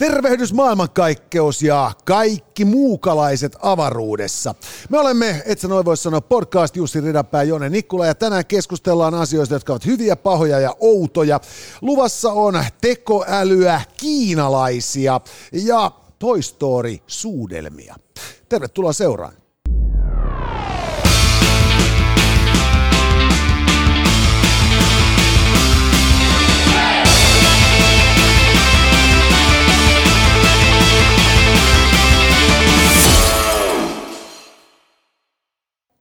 Tervehdys 0.00 0.52
maailmankaikkeus 0.52 1.62
ja 1.62 1.92
kaikki 2.04 2.64
muukalaiset 2.64 3.56
avaruudessa. 3.62 4.54
Me 4.90 4.98
olemme, 4.98 5.42
et 5.44 5.58
sä 5.58 5.68
noin 5.68 5.84
voi 5.84 5.96
sanoa, 5.96 6.20
podcast 6.20 6.76
Jussi 6.76 7.00
Ridapää, 7.00 7.42
Jone 7.42 7.68
Nikkula 7.68 8.06
ja 8.06 8.14
tänään 8.14 8.46
keskustellaan 8.46 9.14
asioista, 9.14 9.54
jotka 9.54 9.72
ovat 9.72 9.86
hyviä, 9.86 10.16
pahoja 10.16 10.60
ja 10.60 10.76
outoja. 10.80 11.40
Luvassa 11.80 12.32
on 12.32 12.64
tekoälyä, 12.80 13.80
kiinalaisia 13.96 15.20
ja 15.52 15.90
Toy 16.18 16.42
Story 16.42 16.96
suudelmia. 17.06 17.94
Tervetuloa 18.48 18.92
seuraan. 18.92 19.39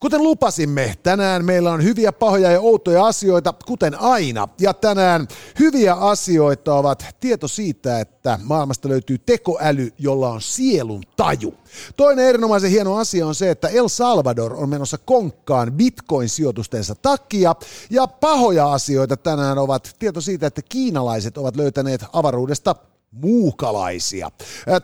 Kuten 0.02 0.24
lupasimme, 0.24 0.96
tänään 1.04 1.46
meillä 1.46 1.72
on 1.72 1.84
hyviä, 1.84 2.12
pahoja 2.12 2.52
ja 2.52 2.62
outoja 2.62 3.06
asioita, 3.06 3.54
kuten 3.66 4.02
aina. 4.02 4.48
Ja 4.60 4.74
tänään 4.74 5.28
hyviä 5.60 5.94
asioita 5.94 6.74
ovat 6.74 7.06
tieto 7.20 7.48
siitä, 7.48 8.00
että 8.00 8.40
maailmasta 8.44 8.90
löytyy 8.90 9.18
tekoäly, 9.18 9.94
jolla 9.98 10.30
on 10.30 10.42
sielun 10.42 11.04
taju. 11.18 11.54
Toinen 11.98 12.26
erinomaisen 12.26 12.72
hieno 12.72 12.96
asia 12.96 13.28
on 13.28 13.36
se, 13.36 13.52
että 13.52 13.68
El 13.68 13.88
Salvador 13.88 14.54
on 14.54 14.70
menossa 14.70 14.98
konkkaan 14.98 15.72
bitcoin-sijoitustensa 15.72 16.96
takia. 17.02 17.56
Ja 17.90 18.08
pahoja 18.08 18.72
asioita 18.72 19.18
tänään 19.18 19.58
ovat 19.58 19.96
tieto 20.00 20.22
siitä, 20.22 20.48
että 20.48 20.62
kiinalaiset 20.62 21.38
ovat 21.38 21.56
löytäneet 21.56 22.06
avaruudesta 22.14 22.76
muukalaisia. 23.12 24.32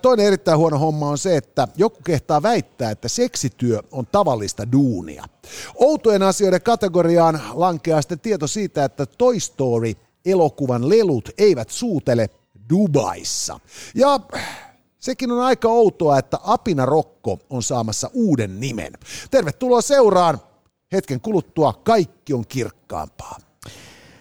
Toinen 0.01 0.25
erittäin 0.25 0.57
huono 0.57 0.77
homma 0.79 1.09
on 1.09 1.17
se, 1.17 1.37
että 1.37 1.67
joku 1.75 1.99
kehtaa 2.03 2.43
väittää, 2.43 2.91
että 2.91 3.07
seksityö 3.07 3.79
on 3.91 4.07
tavallista 4.11 4.71
duunia. 4.71 5.23
Outojen 5.75 6.23
asioiden 6.23 6.61
kategoriaan 6.61 7.41
lankeaa 7.53 8.01
sitten 8.01 8.19
tieto 8.19 8.47
siitä, 8.47 8.85
että 8.85 9.05
Toy 9.05 9.39
Story 9.39 9.93
elokuvan 10.25 10.89
lelut 10.89 11.29
eivät 11.37 11.69
suutele 11.69 12.29
Dubaissa. 12.69 13.59
Ja 13.95 14.19
sekin 14.99 15.31
on 15.31 15.39
aika 15.39 15.67
outoa, 15.67 16.19
että 16.19 16.39
Apina 16.43 16.85
Rokko 16.85 17.39
on 17.49 17.63
saamassa 17.63 18.09
uuden 18.13 18.59
nimen. 18.59 18.93
Tervetuloa 19.31 19.81
seuraan. 19.81 20.39
Hetken 20.91 21.21
kuluttua 21.21 21.73
kaikki 21.73 22.33
on 22.33 22.47
kirkkaampaa. 22.47 23.37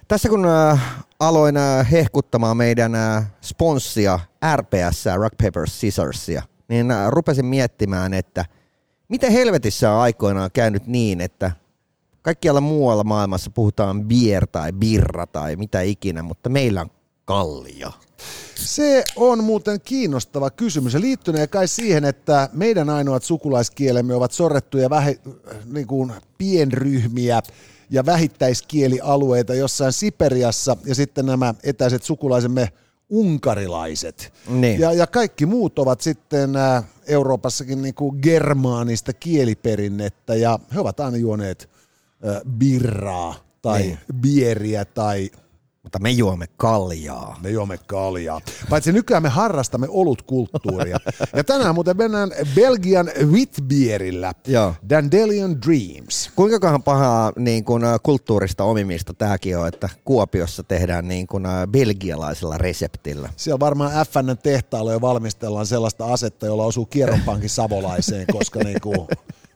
Tässä 0.09 0.29
kun 0.29 0.47
äh, 0.47 1.05
aloin 1.29 1.57
äh, 1.57 1.91
hehkuttamaan 1.91 2.57
meidän 2.57 2.95
äh, 2.95 3.33
sponssia 3.43 4.21
RPS, 4.57 5.05
Rock 5.17 5.37
Paper 5.43 5.69
Scissorsia, 5.69 6.43
niin 6.69 6.91
äh, 6.91 7.11
rupesin 7.11 7.47
miettimään, 7.47 8.15
että 8.15 8.45
miten 9.09 9.33
helvetissä 9.33 9.93
on 9.93 10.01
aikoinaan 10.01 10.51
käynyt 10.53 10.87
niin, 10.87 11.21
että 11.21 11.53
kaikkialla 12.23 12.61
muualla 12.61 13.05
maailmassa 13.05 13.51
puhutaan 13.51 14.05
bier 14.05 14.47
tai 14.47 14.73
birra 14.73 15.27
tai 15.27 15.57
mitä 15.57 15.81
ikinä, 15.81 16.23
mutta 16.23 16.49
meillä 16.49 16.81
on 16.81 16.91
kallia. 17.25 17.93
Se 18.55 19.05
on 19.17 19.45
muuten 19.45 19.81
kiinnostava 19.81 20.51
kysymys. 20.51 20.93
Se 20.93 21.01
liittynee 21.01 21.47
kai 21.47 21.69
siihen, 21.69 22.05
että 22.05 22.49
meidän 22.53 22.91
ainoat 22.91 23.23
sukulaiskielemme 23.23 24.15
ovat 24.15 24.33
sorrettuja 24.33 24.91
vähe, 24.91 25.19
niin 25.65 25.87
kuin 25.87 26.13
pienryhmiä 26.39 27.43
ja 27.91 28.07
vähittäiskielialueita 28.07 29.55
jossain 29.55 29.93
Siperiassa 29.93 30.77
ja 30.85 30.95
sitten 30.95 31.27
nämä 31.27 31.55
etäiset 31.63 32.03
sukulaisemme 32.03 32.69
unkarilaiset. 33.09 34.33
Niin. 34.49 34.81
Ja, 34.81 34.93
ja 34.93 35.07
kaikki 35.07 35.47
muut 35.47 35.79
ovat 35.79 36.01
sitten 36.01 36.57
ä, 36.57 36.83
Euroopassakin 37.07 37.83
niin 37.83 37.95
kuin 37.95 38.19
germaanista 38.23 39.13
kieliperinnettä 39.13 40.35
ja 40.35 40.59
he 40.75 40.81
ovat 40.81 41.01
aina 41.01 41.17
juoneet 41.17 41.71
ä, 42.27 42.41
birraa 42.51 43.35
tai 43.63 43.83
Niin. 43.83 43.99
bieriä 44.21 44.85
tai 44.85 45.31
Mutta 45.85 45.99
me 45.99 46.11
juomme 46.11 46.47
kaljaa. 46.57 47.37
me 47.43 47.51
juomme 47.51 47.79
kaljaa. 47.79 48.41
Paitsi 48.71 48.93
nykyään 48.93 49.23
me 49.23 49.29
harrastamme 49.29 49.87
olutkulttuuria. 49.91 50.99
Ja 51.37 51.45
tänään 51.45 51.75
muuten 51.75 51.97
mennään 51.97 52.31
Belgian 52.55 53.11
Witbierillä. 53.25 54.33
Joo. 54.47 54.75
Dandelion 54.89 55.63
Dreams. 55.63 56.31
Kuinka 56.37 56.79
pahaa 56.79 57.33
niin 57.37 57.65
kun, 57.65 57.85
äh, 57.85 58.01
kulttuurista 58.03 58.65
omimista 58.65 59.15
tämäkin 59.15 59.59
on, 59.59 59.69
että 59.69 59.89
Kuopiossa 60.05 60.63
tehdään 60.63 61.09
niin 61.09 61.27
kun, 61.27 61.47
äh, 61.47 61.67
belgialaisella 61.67 62.59
reseptillä. 62.59 63.29
Siellä 63.37 63.61
varmaan 63.61 64.07
FN 64.07 64.39
tehtaalla 64.43 64.93
jo 64.93 65.01
valmistellaan 65.01 65.67
sellaista 65.67 66.07
asetta, 66.13 66.47
jolla 66.47 66.65
osuu 66.65 66.87
kierronpankin 66.87 67.51
savolaiseen, 67.51 68.27
koska 68.33 68.61
niinku, 68.61 69.09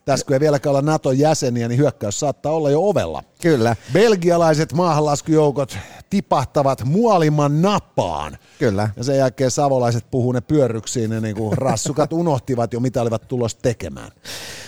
tässä 0.04 0.26
kun 0.26 0.34
ei 0.34 0.40
vieläkään 0.40 0.70
olla 0.70 0.82
Naton 0.82 1.18
jäseniä, 1.18 1.68
niin 1.68 1.78
hyökkäys 1.78 2.20
saattaa 2.20 2.52
olla 2.52 2.70
jo 2.70 2.88
ovella. 2.88 3.22
Kyllä, 3.42 3.76
Belgialaiset 3.92 4.72
maahanlaskujoukot 4.72 5.78
tipahtavat 6.10 6.84
muoliman 6.84 7.62
napaan. 7.62 8.38
kyllä. 8.58 8.90
Ja 8.96 9.04
sen 9.04 9.18
jälkeen 9.18 9.50
savolaiset 9.50 10.10
puhuu 10.10 10.32
ne 10.32 10.40
pyörryksiin 10.40 11.12
ja 11.12 11.20
niinku 11.20 11.50
rassukat 11.56 12.12
unohtivat 12.12 12.72
jo, 12.72 12.80
mitä 12.80 13.02
olivat 13.02 13.28
tulossa 13.28 13.58
tekemään. 13.62 14.10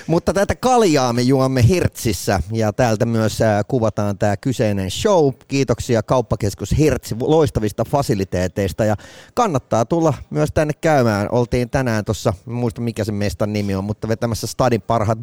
Mutta 0.07 0.33
tätä 0.33 0.55
kaljaa 0.55 1.13
me 1.13 1.23
juomme 1.23 1.69
Hirtsissä 1.69 2.43
ja 2.53 2.73
täältä 2.73 3.07
myös 3.07 3.43
äh, 3.43 3.65
kuvataan 3.69 4.19
tämä 4.19 4.37
kyseinen 4.37 4.91
show. 4.91 5.33
Kiitoksia 5.49 6.03
kauppakeskus 6.03 6.79
Hirtsi 6.79 7.17
loistavista 7.21 7.85
fasiliteeteista 7.85 8.85
ja 8.85 8.97
kannattaa 9.35 9.85
tulla 9.85 10.15
myös 10.31 10.51
tänne 10.55 10.73
käymään. 10.81 11.29
Oltiin 11.33 11.71
tänään 11.71 12.05
tuossa, 12.05 12.33
muista 12.47 12.81
mikä 12.81 13.05
se 13.05 13.13
mestan 13.13 13.53
nimi 13.53 13.75
on, 13.75 13.85
mutta 13.85 14.09
vetämässä 14.09 14.47
stadin 14.47 14.83
parhaat 14.83 15.19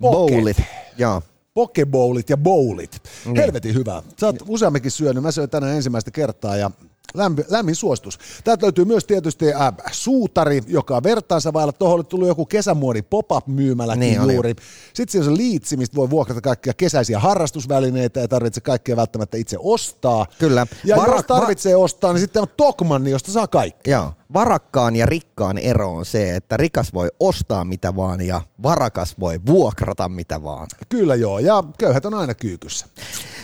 bowlit. 0.00 0.56
Joo. 0.98 1.22
Pokebowlit 1.54 2.30
ja 2.30 2.36
bowlit. 2.36 3.02
Niin. 3.24 3.36
Helvetin 3.36 3.74
hyvä. 3.74 4.02
Sä 4.20 4.26
oot 4.26 4.36
useamminkin 4.48 4.90
syönyt. 4.90 5.22
Mä 5.22 5.30
söin 5.32 5.50
tänään 5.50 5.76
ensimmäistä 5.76 6.10
kertaa 6.10 6.56
ja 6.56 6.70
lämmin, 7.14 7.44
lämmin 7.48 7.74
suostus. 7.74 8.18
Täältä 8.44 8.66
löytyy 8.66 8.84
myös 8.84 9.04
tietysti 9.04 9.54
äh, 9.54 9.72
suutari, 9.92 10.62
joka 10.66 10.96
on 10.96 11.02
vertaansa 11.02 11.52
vailla. 11.52 11.72
Tuohon 11.72 11.94
oli 11.96 12.04
tullut 12.04 12.28
joku 12.28 12.46
kesämuodin 12.46 13.04
pop-up 13.04 13.46
myymäläkin 13.46 14.00
Niin 14.00 14.20
oli. 14.20 14.32
juuri. 14.34 14.54
Sitten 14.94 15.12
siinä 15.12 15.26
on 15.30 15.36
se 15.36 15.42
liitsi, 15.42 15.76
mistä 15.76 15.96
voi 15.96 16.10
vuokrata 16.10 16.40
kaikkia 16.40 16.74
kesäisiä 16.74 17.18
harrastusvälineitä 17.18 18.20
ja 18.20 18.28
tarvitse 18.28 18.60
kaikkea 18.60 18.96
välttämättä 18.96 19.36
itse 19.36 19.56
ostaa. 19.60 20.26
Kyllä. 20.38 20.66
Ja 20.84 20.96
Varak- 20.96 21.16
jos 21.16 21.24
tarvitsee 21.26 21.76
ostaa, 21.76 22.12
niin 22.12 22.20
sitten 22.20 22.42
on 22.42 22.48
Tokmanni, 22.56 23.10
josta 23.10 23.32
saa 23.32 23.46
kaikki. 23.46 23.90
Joo. 23.90 24.12
Varakkaan 24.32 24.96
ja 24.96 25.06
rikkaan 25.06 25.58
ero 25.58 25.94
on 25.94 26.04
se, 26.04 26.36
että 26.36 26.56
rikas 26.56 26.94
voi 26.94 27.08
ostaa 27.20 27.64
mitä 27.64 27.96
vaan 27.96 28.20
ja 28.20 28.40
varakas 28.62 29.20
voi 29.20 29.40
vuokrata 29.46 30.08
mitä 30.08 30.42
vaan. 30.42 30.66
Kyllä 30.88 31.14
joo, 31.14 31.38
ja 31.38 31.64
köyhät 31.78 32.04
on 32.06 32.14
aina 32.14 32.34
kyykyssä. 32.34 32.86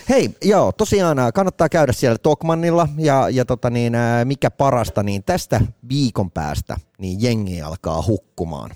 Hei, 0.09 0.35
joo, 0.43 0.71
tosiaan 0.71 1.19
ää, 1.19 1.31
kannattaa 1.31 1.69
käydä 1.69 1.93
siellä 1.93 2.17
Tokmannilla 2.17 2.87
ja, 2.97 3.29
ja 3.29 3.45
tota 3.45 3.69
niin, 3.69 3.95
ää, 3.95 4.25
mikä 4.25 4.51
parasta, 4.51 5.03
niin 5.03 5.23
tästä 5.23 5.61
viikon 5.89 6.31
päästä 6.31 6.77
niin 6.97 7.21
jengi 7.21 7.61
alkaa 7.61 8.03
hukkumaan. 8.07 8.71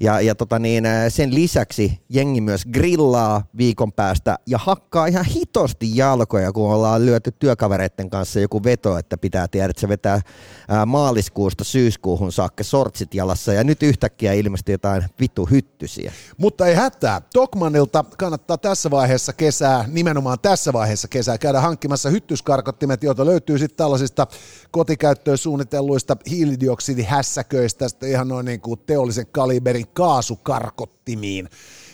Ja, 0.00 0.20
ja 0.20 0.34
tota 0.34 0.58
niin, 0.58 0.84
sen 1.08 1.34
lisäksi 1.34 2.00
jengi 2.08 2.40
myös 2.40 2.64
grillaa 2.66 3.44
viikon 3.56 3.92
päästä 3.92 4.38
ja 4.46 4.58
hakkaa 4.58 5.06
ihan 5.06 5.24
hitosti 5.24 5.96
jalkoja, 5.96 6.52
kun 6.52 6.72
ollaan 6.72 7.06
lyöty 7.06 7.32
työkavereiden 7.38 8.10
kanssa 8.10 8.40
joku 8.40 8.64
veto, 8.64 8.98
että 8.98 9.18
pitää 9.18 9.48
tiedä, 9.48 9.70
että 9.70 9.80
se 9.80 9.88
vetää 9.88 10.20
ää, 10.68 10.86
maaliskuusta 10.86 11.64
syyskuuhun 11.64 12.32
saakka 12.32 12.64
sortsit 12.64 13.14
jalassa 13.14 13.52
ja 13.52 13.64
nyt 13.64 13.82
yhtäkkiä 13.82 14.32
ilmestyy 14.32 14.74
jotain 14.74 15.04
vittu 15.20 15.46
hyttysiä. 15.46 16.12
Mutta 16.36 16.66
ei 16.66 16.74
hätää. 16.74 17.20
Tokmanilta 17.32 18.04
kannattaa 18.18 18.58
tässä 18.58 18.90
vaiheessa 18.90 19.32
kesää, 19.32 19.84
nimenomaan 19.88 20.38
tässä 20.42 20.72
vaiheessa 20.72 21.08
kesää, 21.08 21.38
käydä 21.38 21.60
hankkimassa 21.60 22.10
hyttyskarkottimet, 22.10 23.02
joita 23.02 23.26
löytyy 23.26 23.58
sitten 23.58 23.76
tällaisista 23.76 24.26
kotikäyttöön 24.70 25.38
suunnitelluista 25.38 26.16
hiilidioksidihässäköistä, 26.30 27.88
sitten 27.88 28.10
ihan 28.10 28.28
noin 28.28 28.46
niin 28.46 28.60
kuin 28.60 28.80
teollisen 28.86 29.26
kaliberin 29.42 29.86
kaasukarkottimiin, 29.92 31.48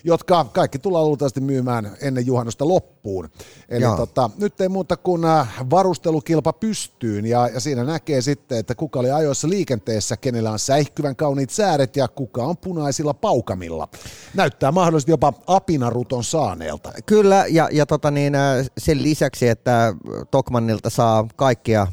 jotka 0.04 0.44
kaikki 0.44 0.78
tullaan 0.78 1.04
luultavasti 1.04 1.40
myymään 1.40 1.96
ennen 2.00 2.26
juhannusta 2.26 2.68
loppuun. 2.68 3.28
Eli 3.68 3.84
tota, 3.96 4.30
nyt 4.38 4.60
ei 4.60 4.68
muuta 4.68 4.96
kuin 4.96 5.24
äh, 5.24 5.54
varustelukilpa 5.70 6.52
pystyyn 6.52 7.26
ja, 7.26 7.48
ja 7.48 7.60
siinä 7.60 7.84
näkee 7.84 8.20
sitten, 8.20 8.58
että 8.58 8.74
kuka 8.74 9.00
oli 9.00 9.10
ajoissa 9.10 9.48
liikenteessä, 9.48 10.16
kenellä 10.16 10.50
on 10.50 10.58
säihkyvän 10.58 11.16
kauniit 11.16 11.50
sääret 11.50 11.96
ja 11.96 12.08
kuka 12.08 12.44
on 12.44 12.56
punaisilla 12.56 13.14
paukamilla. 13.14 13.88
Näyttää 14.34 14.72
mahdollisesti 14.72 15.12
jopa 15.12 15.32
apinaruton 15.46 16.24
saaneelta. 16.24 16.92
Kyllä, 17.06 17.44
ja, 17.48 17.68
ja 17.72 17.86
tota 17.86 18.10
niin, 18.10 18.34
ää, 18.34 18.64
sen 18.78 19.02
lisäksi, 19.02 19.48
että 19.48 19.94
Tokmannilta 20.30 20.90
saa 20.90 21.26
kaikkia 21.36 21.86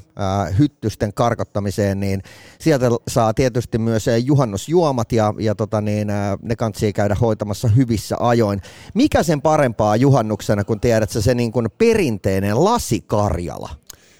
hyttysten 0.60 1.14
karkottamiseen, 1.14 2.00
niin 2.00 2.22
sieltä 2.60 2.90
saa 3.08 3.34
tietysti 3.34 3.78
myös 3.78 4.06
juhannusjuomat, 4.24 5.12
ja, 5.12 5.34
ja 5.40 5.56
tota 5.56 5.82
niin, 5.82 6.08
ne 6.42 6.56
kantsii 6.56 6.94
käydä 6.94 7.16
hoitamassa 7.22 7.68
hyvissä 7.68 8.16
ajoin. 8.20 8.62
Mikä 8.94 9.24
sen 9.24 9.42
parempaa 9.42 9.96
juhannuksena, 9.96 10.64
kun 10.64 10.80
tiedät 10.80 11.10
se 11.10 11.34
niin 11.34 11.52
kuin 11.52 11.68
perinteinen 11.78 12.64
lasikarjala? 12.64 13.70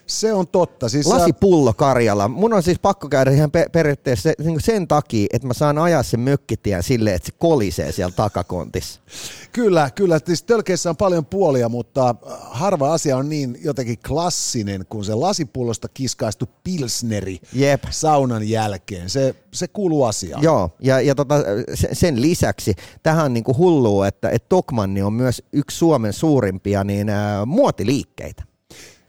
Se 0.08 0.34
on 0.34 0.48
totta. 0.48 0.90
Siis 0.90 1.08
Lasipullo 1.08 1.74
Karjala. 1.74 2.28
Mun 2.28 2.54
on 2.54 2.64
siis 2.64 2.80
pakko 2.80 3.10
käydä 3.10 3.32
ihan 3.32 3.52
pe- 3.52 3.70
periaatteessa 3.72 4.24
se, 4.24 4.36
niin 4.44 4.62
sen 4.62 4.88
takia, 4.88 5.28
että 5.34 5.48
mä 5.48 5.54
saan 5.54 5.78
ajaa 5.78 6.04
sen 6.04 6.20
mökkitien 6.20 6.84
silleen, 6.84 7.16
että 7.16 7.26
se 7.26 7.32
kolisee 7.40 7.92
siellä 7.92 8.14
takakontissa. 8.16 9.02
Kyllä, 9.52 9.90
kyllä. 9.96 10.20
Siis 10.26 10.44
tölkeissä 10.44 10.90
on 10.90 10.98
paljon 10.98 11.26
puolia, 11.26 11.70
mutta 11.70 12.10
äh, 12.10 12.16
harva 12.42 12.94
asia 12.94 13.18
on 13.18 13.30
niin 13.30 13.58
jotenkin 13.64 13.98
klassinen 14.08 14.86
kuin 14.90 15.06
se 15.06 15.14
lasipullosta 15.16 15.88
kiskaistu 15.88 16.50
pilsneri 16.64 17.40
Jep. 17.54 17.84
saunan 17.90 18.50
jälkeen. 18.50 19.10
Se, 19.10 19.36
se 19.54 19.68
kuuluu 19.68 20.04
asiaan. 20.04 20.44
Joo, 20.44 20.70
ja, 20.80 21.02
ja 21.02 21.16
tota, 21.16 21.36
sen 21.94 22.22
lisäksi 22.22 22.76
tähän 23.04 23.26
on 23.26 23.34
niinku 23.34 23.58
hullua, 23.58 24.08
että, 24.08 24.30
että 24.30 24.50
Tokmanni 24.50 25.02
on 25.02 25.14
myös 25.14 25.44
yksi 25.54 25.78
Suomen 25.78 26.14
suurimpia 26.14 26.84
niin, 26.84 27.10
ää, 27.10 27.46
muotiliikkeitä. 27.46 28.44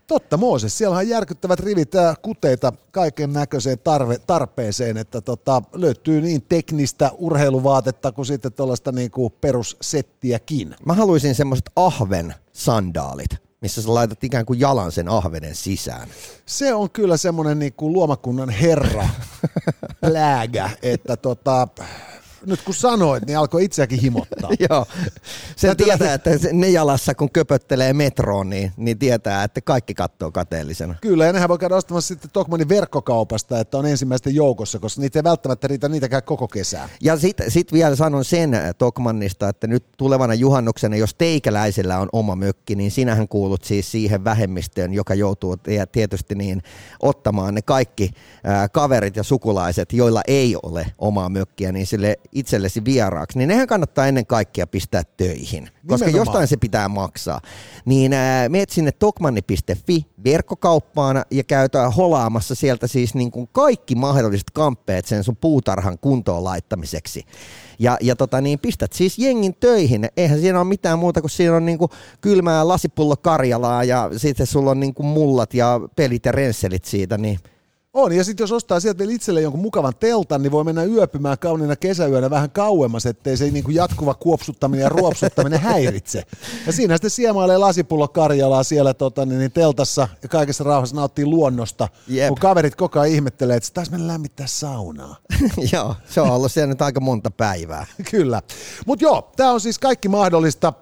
Totta 0.06 0.36
Mooses, 0.36 0.78
siellä 0.78 0.96
on 0.96 1.08
järkyttävät 1.08 1.60
rivit 1.60 1.92
kuteita 2.22 2.72
kaiken 2.90 3.32
näköiseen 3.32 3.78
tarve, 3.78 4.18
tarpeeseen, 4.18 4.96
että 4.96 5.20
tota, 5.20 5.62
löytyy 5.72 6.20
niin 6.20 6.42
teknistä 6.42 7.10
urheiluvaatetta 7.18 8.12
kuin 8.12 8.26
sitten 8.26 8.52
tuollaista 8.52 8.92
niinku 8.92 9.30
perussettiäkin. 9.30 10.76
Mä 10.84 10.94
haluaisin 10.94 11.34
semmoiset 11.34 11.70
ahven 11.76 12.34
sandaalit 12.52 13.46
missä 13.60 13.82
sä 13.82 13.94
laitat 13.94 14.24
ikään 14.24 14.46
kuin 14.46 14.60
jalan 14.60 14.92
sen 14.92 15.08
ahvenen 15.08 15.54
sisään. 15.54 16.08
Se 16.46 16.74
on 16.74 16.90
kyllä 16.90 17.16
semmoinen 17.16 17.58
niinku 17.58 17.92
luomakunnan 17.92 18.48
herra 18.48 19.08
pläägä, 20.00 20.70
että 20.82 21.16
tota, 21.16 21.68
nyt 22.46 22.62
kun 22.62 22.74
sanoit, 22.74 23.26
niin 23.26 23.38
alkoi 23.38 23.64
itseäkin 23.64 24.00
himottaa. 24.00 24.50
Joo, 24.70 24.86
sen 25.56 25.76
tietää, 25.76 26.14
että 26.14 26.30
ne 26.52 26.68
jalassa 26.68 27.14
kun 27.14 27.30
köpöttelee 27.30 27.92
metroon, 27.92 28.50
niin, 28.50 28.72
niin 28.76 28.98
tietää, 28.98 29.44
että 29.44 29.60
kaikki 29.60 29.94
katsoo 29.94 30.32
kateellisena. 30.32 30.94
Kyllä, 31.00 31.26
ja 31.26 31.32
nehän 31.32 31.48
voi 31.48 31.58
käydä 31.58 31.76
ostamassa 31.76 32.08
sitten 32.08 32.30
Tokmanin 32.30 32.68
verkkokaupasta, 32.68 33.60
että 33.60 33.78
on 33.78 33.86
ensimmäisten 33.86 34.34
joukossa, 34.34 34.78
koska 34.78 35.00
niitä 35.00 35.18
ei 35.18 35.24
välttämättä 35.24 35.68
riitä 35.68 35.88
niitäkään 35.88 36.22
koko 36.22 36.48
kesää. 36.48 36.88
Ja 37.00 37.16
sitten 37.16 37.50
sit 37.50 37.72
vielä 37.72 37.96
sanon 37.96 38.24
sen 38.24 38.50
Tokmannista, 38.78 39.48
että 39.48 39.66
nyt 39.66 39.84
tulevana 39.96 40.34
juhannuksena, 40.34 40.96
jos 40.96 41.14
teikäläisellä 41.14 41.98
on 41.98 42.08
oma 42.12 42.36
mökki, 42.36 42.74
niin 42.74 42.90
sinähän 42.90 43.28
kuulut 43.28 43.64
siis 43.64 43.92
siihen 43.92 44.24
vähemmistöön, 44.24 44.94
joka 44.94 45.14
joutuu 45.14 45.56
tietysti 45.92 46.34
niin 46.34 46.62
ottamaan 47.00 47.54
ne 47.54 47.62
kaikki 47.62 48.10
kaverit 48.72 49.16
ja 49.16 49.22
sukulaiset, 49.22 49.92
joilla 49.92 50.22
ei 50.26 50.56
ole 50.62 50.86
omaa 50.98 51.28
mökkiä, 51.28 51.72
niin 51.72 51.86
sille 51.86 52.16
itsellesi 52.38 52.84
vieraaksi, 52.84 53.38
niin 53.38 53.48
nehän 53.48 53.66
kannattaa 53.66 54.06
ennen 54.06 54.26
kaikkea 54.26 54.66
pistää 54.66 55.02
töihin, 55.16 55.68
koska 55.86 56.06
Nimenomaan. 56.06 56.26
jostain 56.26 56.48
se 56.48 56.56
pitää 56.56 56.88
maksaa. 56.88 57.40
Niin 57.84 58.12
ää, 58.12 58.48
meet 58.48 58.70
sinne 58.70 58.92
tokmanni.fi 58.92 60.06
verkkokauppaan 60.24 61.24
ja 61.30 61.44
käytä 61.44 61.90
holaamassa 61.90 62.54
sieltä 62.54 62.86
siis 62.86 63.14
niin 63.14 63.30
kuin 63.30 63.48
kaikki 63.52 63.94
mahdolliset 63.94 64.50
kamppeet 64.50 65.06
sen 65.06 65.24
sun 65.24 65.36
puutarhan 65.36 65.98
kuntoon 65.98 66.44
laittamiseksi. 66.44 67.24
Ja, 67.78 67.96
ja 68.00 68.16
tota 68.16 68.40
niin, 68.40 68.58
pistät 68.58 68.92
siis 68.92 69.18
jengin 69.18 69.54
töihin. 69.54 70.08
Eihän 70.16 70.40
siinä 70.40 70.60
ole 70.60 70.68
mitään 70.68 70.98
muuta 70.98 71.20
kuin 71.20 71.30
siinä 71.30 71.56
on 71.56 71.66
niin 71.66 71.78
kuin 71.78 71.90
kylmää 72.20 72.68
lasipullo 72.68 73.16
Karjalaa 73.16 73.84
ja 73.84 74.10
sitten 74.16 74.46
sulla 74.46 74.70
on 74.70 74.80
niin 74.80 74.94
kuin 74.94 75.06
mullat 75.06 75.54
ja 75.54 75.80
pelit 75.96 76.26
ja 76.26 76.32
rensselit 76.32 76.84
siitä, 76.84 77.18
niin– 77.18 77.38
on, 77.96 78.12
ja 78.12 78.24
sitten 78.24 78.44
jos 78.44 78.52
ostaa 78.52 78.80
sieltä 78.80 78.98
vielä 78.98 79.12
itselle 79.12 79.40
jonkun 79.40 79.60
mukavan 79.60 79.94
teltan, 80.00 80.42
niin 80.42 80.52
voi 80.52 80.64
mennä 80.64 80.84
yöpymään 80.84 81.38
kauniina 81.38 81.76
kesäyönä 81.76 82.30
vähän 82.30 82.50
kauemmas, 82.50 83.06
ettei 83.06 83.36
se 83.36 83.50
niinku 83.50 83.70
jatkuva 83.70 84.14
kuopsuttaminen 84.14 84.82
ja 84.82 84.88
ruopsuttaminen 84.88 85.60
häiritse. 85.60 86.22
Ja 86.66 86.72
siinä 86.72 86.94
sitten 86.94 87.10
siemailee 87.10 87.58
lasipullo 87.58 88.08
Karjalaa 88.08 88.62
siellä 88.62 88.94
tota, 88.94 89.26
niin, 89.26 89.38
niin 89.38 89.52
teltassa 89.52 90.08
ja 90.22 90.28
kaikessa 90.28 90.64
rauhassa 90.64 90.96
nauttii 90.96 91.26
luonnosta, 91.26 91.88
Jep. 92.08 92.28
kun 92.28 92.38
kaverit 92.38 92.74
koko 92.74 93.00
ajan 93.00 93.14
ihmettelee, 93.14 93.56
että 93.56 93.68
taas 93.74 93.90
mennä 93.90 94.06
lämmittää 94.06 94.46
saunaa. 94.46 95.16
joo, 95.72 95.94
se 96.08 96.20
on 96.20 96.30
ollut 96.30 96.52
siellä 96.52 96.68
nyt 96.68 96.82
aika 96.82 97.00
monta 97.00 97.30
päivää. 97.30 97.86
Kyllä. 98.10 98.42
Mutta 98.86 99.04
joo, 99.04 99.32
tämä 99.36 99.52
on 99.52 99.60
siis 99.60 99.78
kaikki 99.78 100.08
mahdollista 100.08 100.72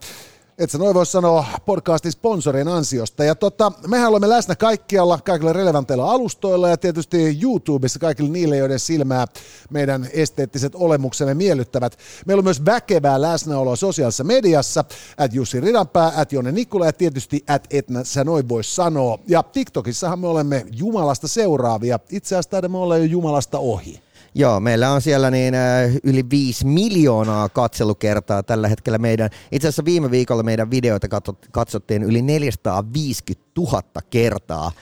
et 0.59 0.71
sä 0.71 0.79
noin 0.79 0.95
voi 0.95 1.07
sanoa 1.07 1.45
podcastin 1.67 2.13
sponsorien 2.13 2.69
ansiosta. 2.69 3.25
Ja 3.25 3.35
tota, 3.35 3.73
mehän 3.89 4.09
olemme 4.09 4.29
läsnä 4.29 4.57
kaikkialla, 4.57 5.19
kaikilla 5.25 5.53
relevanteilla 5.53 6.11
alustoilla 6.11 6.69
ja 6.69 6.77
tietysti 6.77 7.39
YouTubessa 7.43 7.99
kaikille 7.99 8.31
niille, 8.31 8.57
joiden 8.57 8.79
silmää 8.79 9.27
meidän 9.71 10.09
esteettiset 10.13 10.75
olemuksemme 10.75 11.35
miellyttävät. 11.35 11.99
Meillä 12.27 12.41
on 12.41 12.45
myös 12.45 12.65
väkevää 12.65 13.23
läsnäoloa 13.23 13.77
sosiaalisessa 13.77 14.25
mediassa, 14.25 14.85
at 15.19 15.35
Jussi 15.35 15.61
Ridanpää, 15.61 16.13
at 16.17 16.33
Jonne 16.33 16.53
Nikula 16.53 16.87
ja 16.87 16.93
tietysti 16.93 17.45
at 17.49 17.67
Etnä 17.71 18.05
sä 18.05 18.25
noin 18.25 18.49
voi 18.49 18.65
sanoa. 18.65 19.19
Ja 19.29 19.43
TikTokissahan 19.43 20.19
me 20.19 20.27
olemme 20.29 20.67
Jumalasta 20.73 21.29
seuraavia. 21.29 21.99
Itse 22.11 22.35
asiassa 22.35 22.51
taidamme 22.51 22.79
olla 22.79 22.97
jo 22.97 23.05
Jumalasta 23.05 23.59
ohi. 23.59 24.04
Joo, 24.37 24.61
meillä 24.61 24.91
on 24.91 25.03
siellä 25.03 25.31
niin 25.31 25.55
äh, 25.55 25.91
yli 26.05 26.25
5 26.31 26.67
miljoonaa 26.67 27.49
katselukertaa 27.49 28.43
tällä 28.43 28.69
hetkellä 28.69 28.99
meidän. 28.99 29.31
Itse 29.53 29.69
asiassa 29.69 29.85
viime 29.85 30.11
viikolla 30.11 30.43
meidän 30.43 30.71
videoita 30.71 31.09
katsottiin 31.53 32.03
yli 32.03 32.23
450 32.23 33.51
000 33.57 33.83
kertaa. 34.11 34.73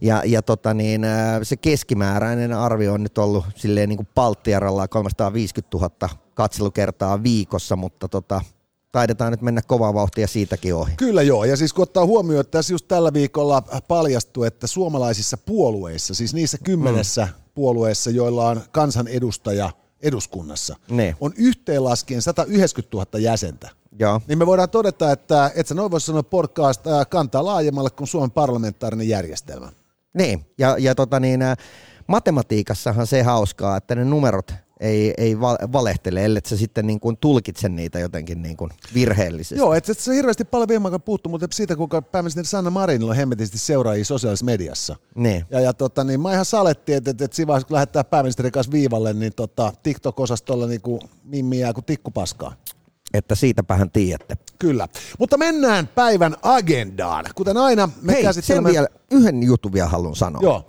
Ja, 0.00 0.22
ja 0.26 0.42
tota 0.42 0.74
niin, 0.74 1.04
äh, 1.04 1.40
se 1.42 1.56
keskimääräinen 1.56 2.52
arvio 2.52 2.92
on 2.92 3.02
nyt 3.02 3.18
ollut 3.18 3.44
silleen 3.56 3.88
niin 3.88 3.96
kuin 3.96 4.08
Palttiaralla 4.14 4.88
350 4.88 5.78
000 5.78 5.90
katselukertaa 6.34 7.22
viikossa, 7.22 7.76
mutta 7.76 8.08
tota, 8.08 8.40
taidetaan 8.92 9.30
nyt 9.30 9.42
mennä 9.42 9.62
kovaa 9.66 9.94
vauhtia 9.94 10.26
siitäkin 10.26 10.74
ohi. 10.74 10.92
Kyllä 10.96 11.22
joo, 11.22 11.44
ja 11.44 11.56
siis 11.56 11.72
kun 11.72 11.82
ottaa 11.82 12.06
huomioon, 12.06 12.40
että 12.40 12.58
tässä 12.58 12.74
just 12.74 12.88
tällä 12.88 13.12
viikolla 13.12 13.62
paljastui, 13.88 14.46
että 14.46 14.66
suomalaisissa 14.66 15.36
puolueissa, 15.36 16.14
siis 16.14 16.34
niissä 16.34 16.58
kymmenessä 16.64 17.24
mm 17.24 17.41
puolueessa, 17.54 18.10
joilla 18.10 18.48
on 18.48 18.60
kansanedustaja 18.72 19.70
eduskunnassa, 20.02 20.76
ne. 20.90 21.16
on 21.20 21.32
yhteenlaskien 21.36 22.22
190 22.22 22.96
000 22.96 23.18
jäsentä. 23.18 23.70
Joo. 23.98 24.20
Niin 24.28 24.38
me 24.38 24.46
voidaan 24.46 24.70
todeta, 24.70 25.12
että 25.12 25.50
et 25.54 25.66
sä 25.66 25.74
noin 25.74 25.90
voisi 25.90 26.06
sanoa 26.06 26.22
podcast 26.22 26.84
kantaa 27.08 27.44
laajemmalle 27.44 27.90
kuin 27.90 28.08
Suomen 28.08 28.30
parlamentaarinen 28.30 29.08
järjestelmä. 29.08 29.68
Niin, 30.14 30.46
ja, 30.58 30.76
ja 30.78 30.94
tota 30.94 31.20
niin, 31.20 31.40
matematiikassahan 32.06 33.06
se 33.06 33.22
hauskaa, 33.22 33.76
että 33.76 33.94
ne 33.94 34.04
numerot 34.04 34.54
ei, 34.82 35.14
ei 35.16 35.40
valehtele, 35.72 36.24
ellei 36.24 36.42
sä 36.46 36.56
sitten 36.56 36.86
niin 36.86 37.00
kuin 37.00 37.16
tulkitse 37.16 37.68
niitä 37.68 37.98
jotenkin 37.98 38.42
niin 38.42 38.56
kuin 38.56 38.70
virheellisesti. 38.94 39.54
Joo, 39.54 39.74
että 39.74 39.92
et 39.92 39.98
se 39.98 40.14
hirveästi 40.14 40.44
paljon 40.44 40.68
viime 40.68 40.86
aikoina 40.86 40.98
puuttu, 40.98 41.28
mutta 41.28 41.46
siitä 41.52 41.76
kuinka 41.76 42.02
pääministeri 42.02 42.46
Sanna 42.46 42.70
Marinilla 42.70 43.10
on 43.10 43.16
hemmetisti 43.16 43.58
seuraajia 43.58 44.04
sosiaalisessa 44.04 44.44
mediassa. 44.44 44.96
Niin. 45.14 45.44
Ja, 45.50 45.60
ja 45.60 45.72
tota, 45.72 46.04
niin 46.04 46.20
mä 46.20 46.32
ihan 46.32 46.44
salettiin, 46.44 46.98
että, 46.98 47.10
että, 47.10 47.24
että 47.24 47.34
siinä 47.36 47.46
vaiheessa 47.46 47.68
kun 47.68 47.74
lähettää 47.74 48.04
pääministerin 48.04 48.52
kanssa 48.52 48.72
viivalle, 48.72 49.12
niin 49.12 49.32
tota, 49.34 49.72
TikTok-osastolla 49.82 50.66
niin 50.66 50.80
kuin 50.80 51.00
mimmi 51.24 51.58
jää 51.60 51.72
kuin 51.72 51.84
tikkupaskaa. 51.84 52.54
Että 53.14 53.34
siitäpähän 53.34 53.90
tiedätte. 53.90 54.36
Kyllä. 54.58 54.88
Mutta 55.18 55.36
mennään 55.36 55.86
päivän 55.86 56.36
agendaan. 56.42 57.24
Kuten 57.34 57.56
aina 57.56 57.88
me 58.02 58.12
Hei, 58.12 58.22
käsittelemme... 58.22 58.68
sen 58.68 58.74
vielä, 58.74 58.88
yhden 59.10 59.42
jutun 59.42 59.72
vielä 59.72 59.88
haluan 59.88 60.16
sanoa. 60.16 60.42
Joo. 60.42 60.66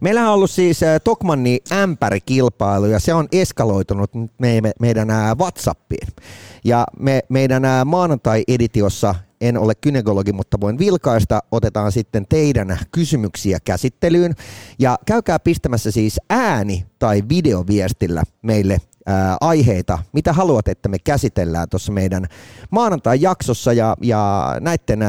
Meillä 0.00 0.28
on 0.28 0.34
ollut 0.34 0.50
siis 0.50 0.82
äh, 0.82 1.00
Tokmanni 1.04 1.58
ämpärikilpailu 1.72 2.86
ja 2.86 3.00
se 3.00 3.14
on 3.14 3.28
eskaloitunut 3.32 4.10
me, 4.38 4.60
meidän 4.80 5.10
äh, 5.10 5.36
WhatsAppiin. 5.36 6.08
Ja 6.64 6.86
me, 6.98 7.20
meidän 7.28 7.64
äh, 7.64 7.84
maanantai-editiossa 7.84 9.14
en 9.40 9.58
ole 9.58 9.74
kynekologi, 9.74 10.32
mutta 10.32 10.60
voin 10.60 10.78
vilkaista. 10.78 11.40
Otetaan 11.52 11.92
sitten 11.92 12.26
teidän 12.28 12.78
kysymyksiä 12.92 13.58
käsittelyyn. 13.64 14.34
Ja 14.78 14.98
käykää 15.06 15.38
pistämässä 15.38 15.90
siis 15.90 16.20
ääni- 16.30 16.86
tai 16.98 17.22
videoviestillä 17.28 18.22
meille 18.42 18.78
ää, 19.06 19.36
aiheita, 19.40 19.98
mitä 20.12 20.32
haluat, 20.32 20.68
että 20.68 20.88
me 20.88 20.98
käsitellään 20.98 21.68
tuossa 21.68 21.92
meidän 21.92 22.26
maanantai-jaksossa. 22.70 23.72
Ja, 23.72 23.96
ja 24.02 24.54
näiden 24.60 25.02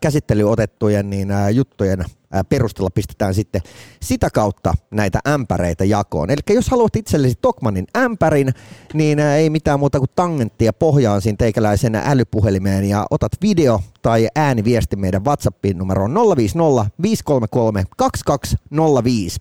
käsittelyotettujen 0.00 1.10
niin, 1.10 1.30
ää, 1.30 1.50
juttujen 1.50 2.04
perusteella 2.48 2.90
pistetään 2.94 3.34
sitten 3.34 3.60
sitä 4.02 4.30
kautta 4.30 4.74
näitä 4.90 5.18
ämpäreitä 5.28 5.84
jakoon. 5.84 6.30
Eli 6.30 6.40
jos 6.50 6.68
haluat 6.68 6.96
itsellesi 6.96 7.38
Tokmanin 7.40 7.86
ämpärin, 7.96 8.52
niin 8.94 9.18
ei 9.18 9.50
mitään 9.50 9.78
muuta 9.80 9.98
kuin 9.98 10.10
tangenttia 10.16 10.72
pohjaan 10.72 11.22
siinä 11.22 11.36
teikäläisen 11.36 11.94
älypuhelimeen 11.94 12.84
ja 12.84 13.06
otat 13.10 13.32
video 13.42 13.80
tai 14.02 14.28
ääniviesti 14.36 14.96
meidän 14.96 15.24
WhatsAppin 15.24 15.78
numeroon 15.78 16.14
050 16.14 16.90
533 17.02 17.84
2205 17.96 19.40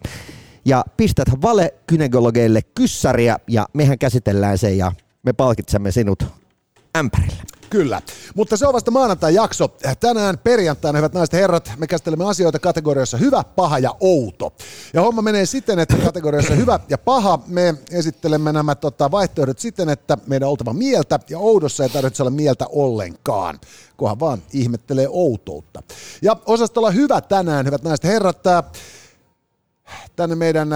ja 0.65 0.85
pistät 0.97 1.27
valekynekologeille 1.41 2.61
kyssäriä 2.61 3.37
ja 3.47 3.67
mehän 3.73 3.99
käsitellään 3.99 4.57
sen 4.57 4.77
ja 4.77 4.91
me 5.23 5.33
palkitsemme 5.33 5.91
sinut 5.91 6.23
ämpärillä. 6.97 7.56
Kyllä, 7.69 8.01
mutta 8.35 8.57
se 8.57 8.67
on 8.67 8.73
vasta 8.73 8.91
maanantai-jakso. 8.91 9.75
Tänään 9.99 10.37
perjantaina, 10.37 10.97
hyvät 10.97 11.13
naiset 11.13 11.33
ja 11.33 11.39
herrat, 11.39 11.71
me 11.77 11.87
käsittelemme 11.87 12.29
asioita 12.29 12.59
kategoriassa 12.59 13.17
hyvä, 13.17 13.43
paha 13.55 13.79
ja 13.79 13.95
outo. 13.99 14.53
Ja 14.93 15.01
homma 15.01 15.21
menee 15.21 15.45
siten, 15.45 15.79
että 15.79 15.97
kategoriassa 15.97 16.53
hyvä 16.53 16.79
ja 16.89 16.97
paha 16.97 17.39
me 17.47 17.75
esittelemme 17.91 18.53
nämä 18.53 18.75
tota, 18.75 19.11
vaihtoehdot 19.11 19.59
siten, 19.59 19.89
että 19.89 20.17
meidän 20.27 20.47
on 20.47 20.51
oltava 20.51 20.73
mieltä 20.73 21.19
ja 21.29 21.39
oudossa 21.39 21.83
ei 21.83 21.89
tarvitse 21.89 22.23
olla 22.23 22.31
mieltä 22.31 22.65
ollenkaan. 22.69 23.59
Kohan 23.97 24.19
vaan 24.19 24.41
ihmettelee 24.53 25.07
outoutta. 25.09 25.83
Ja 26.21 26.35
osastolla 26.45 26.91
hyvä 26.91 27.21
tänään, 27.21 27.65
hyvät 27.65 27.83
naiset 27.83 28.03
ja 28.03 28.09
herrat, 28.09 28.43
tänne 30.15 30.35
meidän 30.35 30.69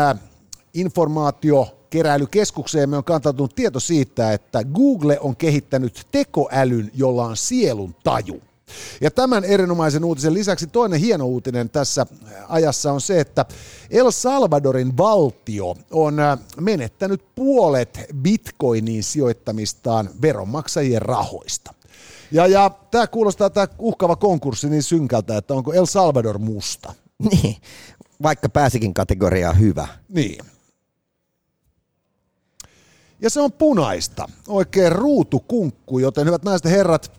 informaatio 0.73 1.80
keräilykeskukseen 1.91 2.89
me 2.89 2.97
on 2.97 3.03
kantautunut 3.03 3.55
tieto 3.55 3.79
siitä, 3.79 4.33
että 4.33 4.63
Google 4.63 5.19
on 5.19 5.35
kehittänyt 5.35 6.07
tekoälyn, 6.11 6.91
jolla 6.93 7.25
on 7.25 7.37
sielun 7.37 7.95
taju. 8.03 8.41
Ja 9.01 9.11
tämän 9.11 9.43
erinomaisen 9.43 10.03
uutisen 10.03 10.33
lisäksi 10.33 10.67
toinen 10.67 10.99
hieno 10.99 11.25
uutinen 11.25 11.69
tässä 11.69 12.05
ajassa 12.47 12.93
on 12.93 13.01
se, 13.01 13.19
että 13.19 13.45
El 13.89 14.11
Salvadorin 14.11 14.97
valtio 14.97 15.75
on 15.91 16.19
äh, 16.19 16.39
menettänyt 16.59 17.21
puolet 17.35 17.99
bitcoiniin 18.21 19.03
sijoittamistaan 19.03 20.09
veronmaksajien 20.21 21.01
rahoista. 21.01 21.73
Ja, 22.31 22.47
ja 22.47 22.71
tämä 22.91 23.07
kuulostaa 23.07 23.49
tämä 23.49 23.67
uhkava 23.79 24.15
konkurssi 24.15 24.69
niin 24.69 24.83
synkältä, 24.83 25.37
että 25.37 25.53
onko 25.53 25.73
El 25.73 25.85
Salvador 25.85 26.39
musta. 26.39 26.93
Niin, 27.31 27.55
vaikka 28.23 28.49
pääsikin 28.49 28.93
kategoriaan 28.93 29.59
hyvä. 29.59 29.87
Niin. 30.09 30.45
Ja 33.21 33.29
se 33.29 33.41
on 33.41 33.51
punaista, 33.51 34.27
oikein 34.47 34.91
ruutukunkku, 34.91 35.99
joten 35.99 36.27
hyvät 36.27 36.43
naiset 36.43 36.65
ja 36.65 36.71
herrat, 36.71 37.11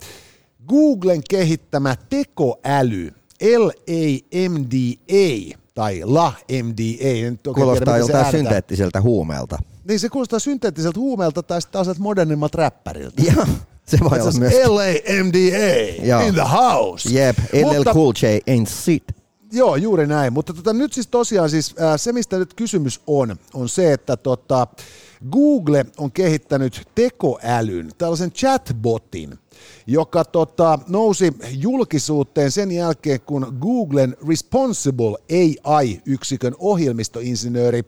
Googlen 0.68 1.22
kehittämä 1.30 1.96
tekoäly, 2.08 3.12
LAMDA, 3.58 5.58
tai 5.74 6.02
LaMDA. 6.04 7.52
Kuulostaa 7.54 7.98
joltain 7.98 8.30
synteettiseltä 8.30 9.00
huumeelta. 9.00 9.58
Niin 9.88 10.00
se 10.00 10.08
kuulostaa 10.08 10.38
synteettiseltä 10.38 11.00
huumeelta 11.00 11.42
tai 11.42 11.62
sitten 11.62 11.84
taas 11.84 11.98
modernimmat 11.98 12.54
räppäriltä. 12.54 13.22
Joo, 13.22 13.46
se 13.86 13.98
voi 14.00 14.20
olla 14.20 14.32
myös. 14.38 14.54
LAMDA 14.66 16.26
in 16.26 16.34
the 16.34 16.48
house. 16.52 17.08
Jep, 17.12 17.38
LL 17.52 17.76
Mutta, 17.76 17.92
Cool 17.92 18.12
J 18.22 18.50
ain't 18.50 18.66
sit. 18.66 19.04
Joo, 19.52 19.76
juuri 19.76 20.06
näin. 20.06 20.32
Mutta 20.32 20.54
tota, 20.54 20.72
nyt 20.72 20.92
siis 20.92 21.06
tosiaan 21.06 21.50
siis, 21.50 21.74
äh, 21.80 21.92
se, 21.96 22.12
mistä 22.12 22.38
nyt 22.38 22.54
kysymys 22.54 23.00
on, 23.06 23.36
on 23.54 23.68
se, 23.68 23.92
että 23.92 24.16
tota, 24.16 24.66
Google 25.30 25.86
on 25.98 26.12
kehittänyt 26.12 26.82
tekoälyn, 26.94 27.90
tällaisen 27.98 28.32
chatbotin, 28.32 29.38
joka 29.86 30.24
tota, 30.24 30.78
nousi 30.88 31.32
julkisuuteen 31.50 32.50
sen 32.50 32.72
jälkeen, 32.72 33.20
kun 33.20 33.56
Googlen 33.60 34.16
Responsible 34.28 35.18
AI-yksikön 35.64 36.54
ohjelmistoinsinööri 36.58 37.82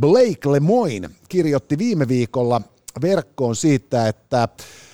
Blake 0.00 0.52
Lemoine 0.52 1.10
kirjoitti 1.28 1.78
viime 1.78 2.08
viikolla 2.08 2.60
verkkoon 3.02 3.56
siitä, 3.56 4.08
että 4.08 4.48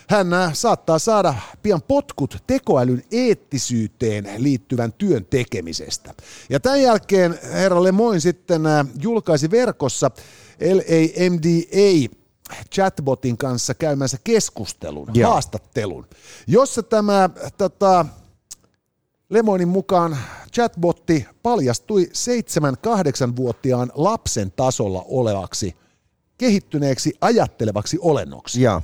hän 0.08 0.28
saattaa 0.52 0.98
saada 0.98 1.34
pian 1.62 1.82
potkut 1.82 2.36
tekoälyn 2.46 3.02
eettisyyteen 3.10 4.28
liittyvän 4.38 4.92
työn 4.92 5.24
tekemisestä. 5.24 6.14
Ja 6.50 6.60
tämän 6.60 6.82
jälkeen 6.82 7.38
herra 7.52 7.82
Lemoin 7.82 8.20
sitten 8.20 8.62
julkaisi 9.02 9.50
verkossa 9.50 10.10
LAMDA 10.62 12.16
chatbotin 12.74 13.36
kanssa 13.36 13.74
käymänsä 13.74 14.18
keskustelun, 14.24 15.08
ja. 15.14 15.28
haastattelun, 15.28 16.06
jossa 16.46 16.82
tämä 16.82 17.30
tota, 17.56 18.06
Lemoinin 19.30 19.68
mukaan 19.68 20.18
chatbotti 20.54 21.26
paljastui 21.42 22.04
7-8-vuotiaan 22.04 23.92
lapsen 23.94 24.52
tasolla 24.56 25.04
olevaksi 25.08 25.76
kehittyneeksi 26.38 27.14
ajattelevaksi 27.20 27.98
olennoksi. 28.00 28.62
Ja, 28.62 28.82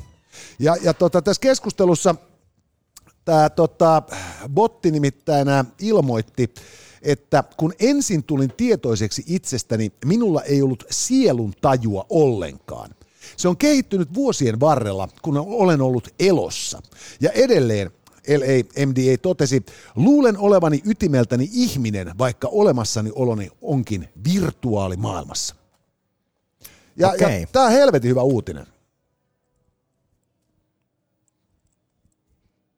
ja, 0.58 0.76
ja 0.82 0.94
tota, 0.94 1.22
tässä 1.22 1.40
keskustelussa 1.40 2.14
tämä 3.24 3.50
tota, 3.50 4.02
botti 4.48 4.90
nimittäin 4.90 5.48
ilmoitti, 5.80 6.54
että 7.02 7.44
kun 7.56 7.72
ensin 7.78 8.24
tulin 8.24 8.52
tietoiseksi 8.56 9.24
itsestäni, 9.26 9.92
minulla 10.04 10.42
ei 10.42 10.62
ollut 10.62 10.84
sielun 10.90 11.52
tajua 11.60 12.06
ollenkaan. 12.08 12.90
Se 13.36 13.48
on 13.48 13.56
kehittynyt 13.56 14.14
vuosien 14.14 14.60
varrella, 14.60 15.08
kun 15.22 15.36
olen 15.36 15.80
ollut 15.80 16.08
elossa. 16.18 16.82
Ja 17.20 17.30
edelleen 17.30 17.90
LAMDA 18.28 19.18
totesi, 19.22 19.62
luulen 19.96 20.38
olevani 20.38 20.80
ytimeltäni 20.84 21.48
ihminen, 21.52 22.18
vaikka 22.18 22.48
olemassani 22.48 23.10
oloni 23.14 23.50
onkin 23.62 24.08
virtuaalimaailmassa. 24.24 25.54
Ja, 26.96 27.08
okay. 27.08 27.40
ja 27.40 27.46
tämä 27.52 27.64
on 27.64 27.72
helvetin 27.72 28.10
hyvä 28.10 28.22
uutinen. 28.22 28.66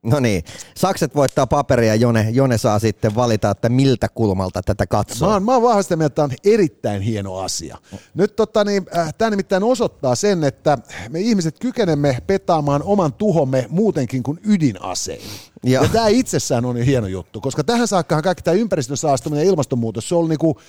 No 0.02 0.21
niin, 0.21 0.45
Sakset 0.76 1.14
voittaa 1.14 1.47
paperia, 1.47 1.95
Jone, 1.95 2.30
Jone 2.30 2.59
saa 2.59 2.78
sitten 2.78 3.14
valita, 3.14 3.50
että 3.50 3.69
miltä 3.69 4.09
kulmalta 4.09 4.62
tätä 4.62 4.87
katsoo. 4.87 5.28
Mä 5.28 5.35
oon, 5.35 5.42
mä 5.42 5.52
oon 5.52 5.62
vahvasti 5.62 5.97
mieltä, 5.97 6.07
että 6.07 6.14
tämä 6.14 6.25
on 6.25 6.52
erittäin 6.54 7.02
hieno 7.02 7.38
asia. 7.38 7.78
Nyt 8.14 8.37
tota, 8.37 8.64
niin, 8.64 8.87
äh, 8.97 9.14
tämä 9.19 9.30
nimittäin 9.30 9.62
osoittaa 9.62 10.14
sen, 10.14 10.45
että 10.45 10.78
me 11.09 11.21
ihmiset 11.21 11.59
kykenemme 11.59 12.19
petaamaan 12.26 12.83
oman 12.83 13.12
tuhomme 13.12 13.66
muutenkin 13.69 14.23
kuin 14.23 14.40
ydinasein. 14.45 15.23
Ja, 15.64 15.83
ja 15.83 15.88
tämä 15.88 16.09
itsessään 16.09 16.64
on 16.64 16.76
jo 16.76 16.85
hieno 16.85 17.07
juttu, 17.07 17.40
koska 17.40 17.64
tähän 17.64 17.88
saakkahan 17.88 18.25
kaikki 18.25 18.42
tämä 18.42 18.54
ympäristön 18.54 18.97
saastuminen 18.97 19.45
ja 19.45 19.50
ilmastonmuutos, 19.50 20.09
se 20.09 20.14
on 20.14 20.28
niinku, 20.28 20.61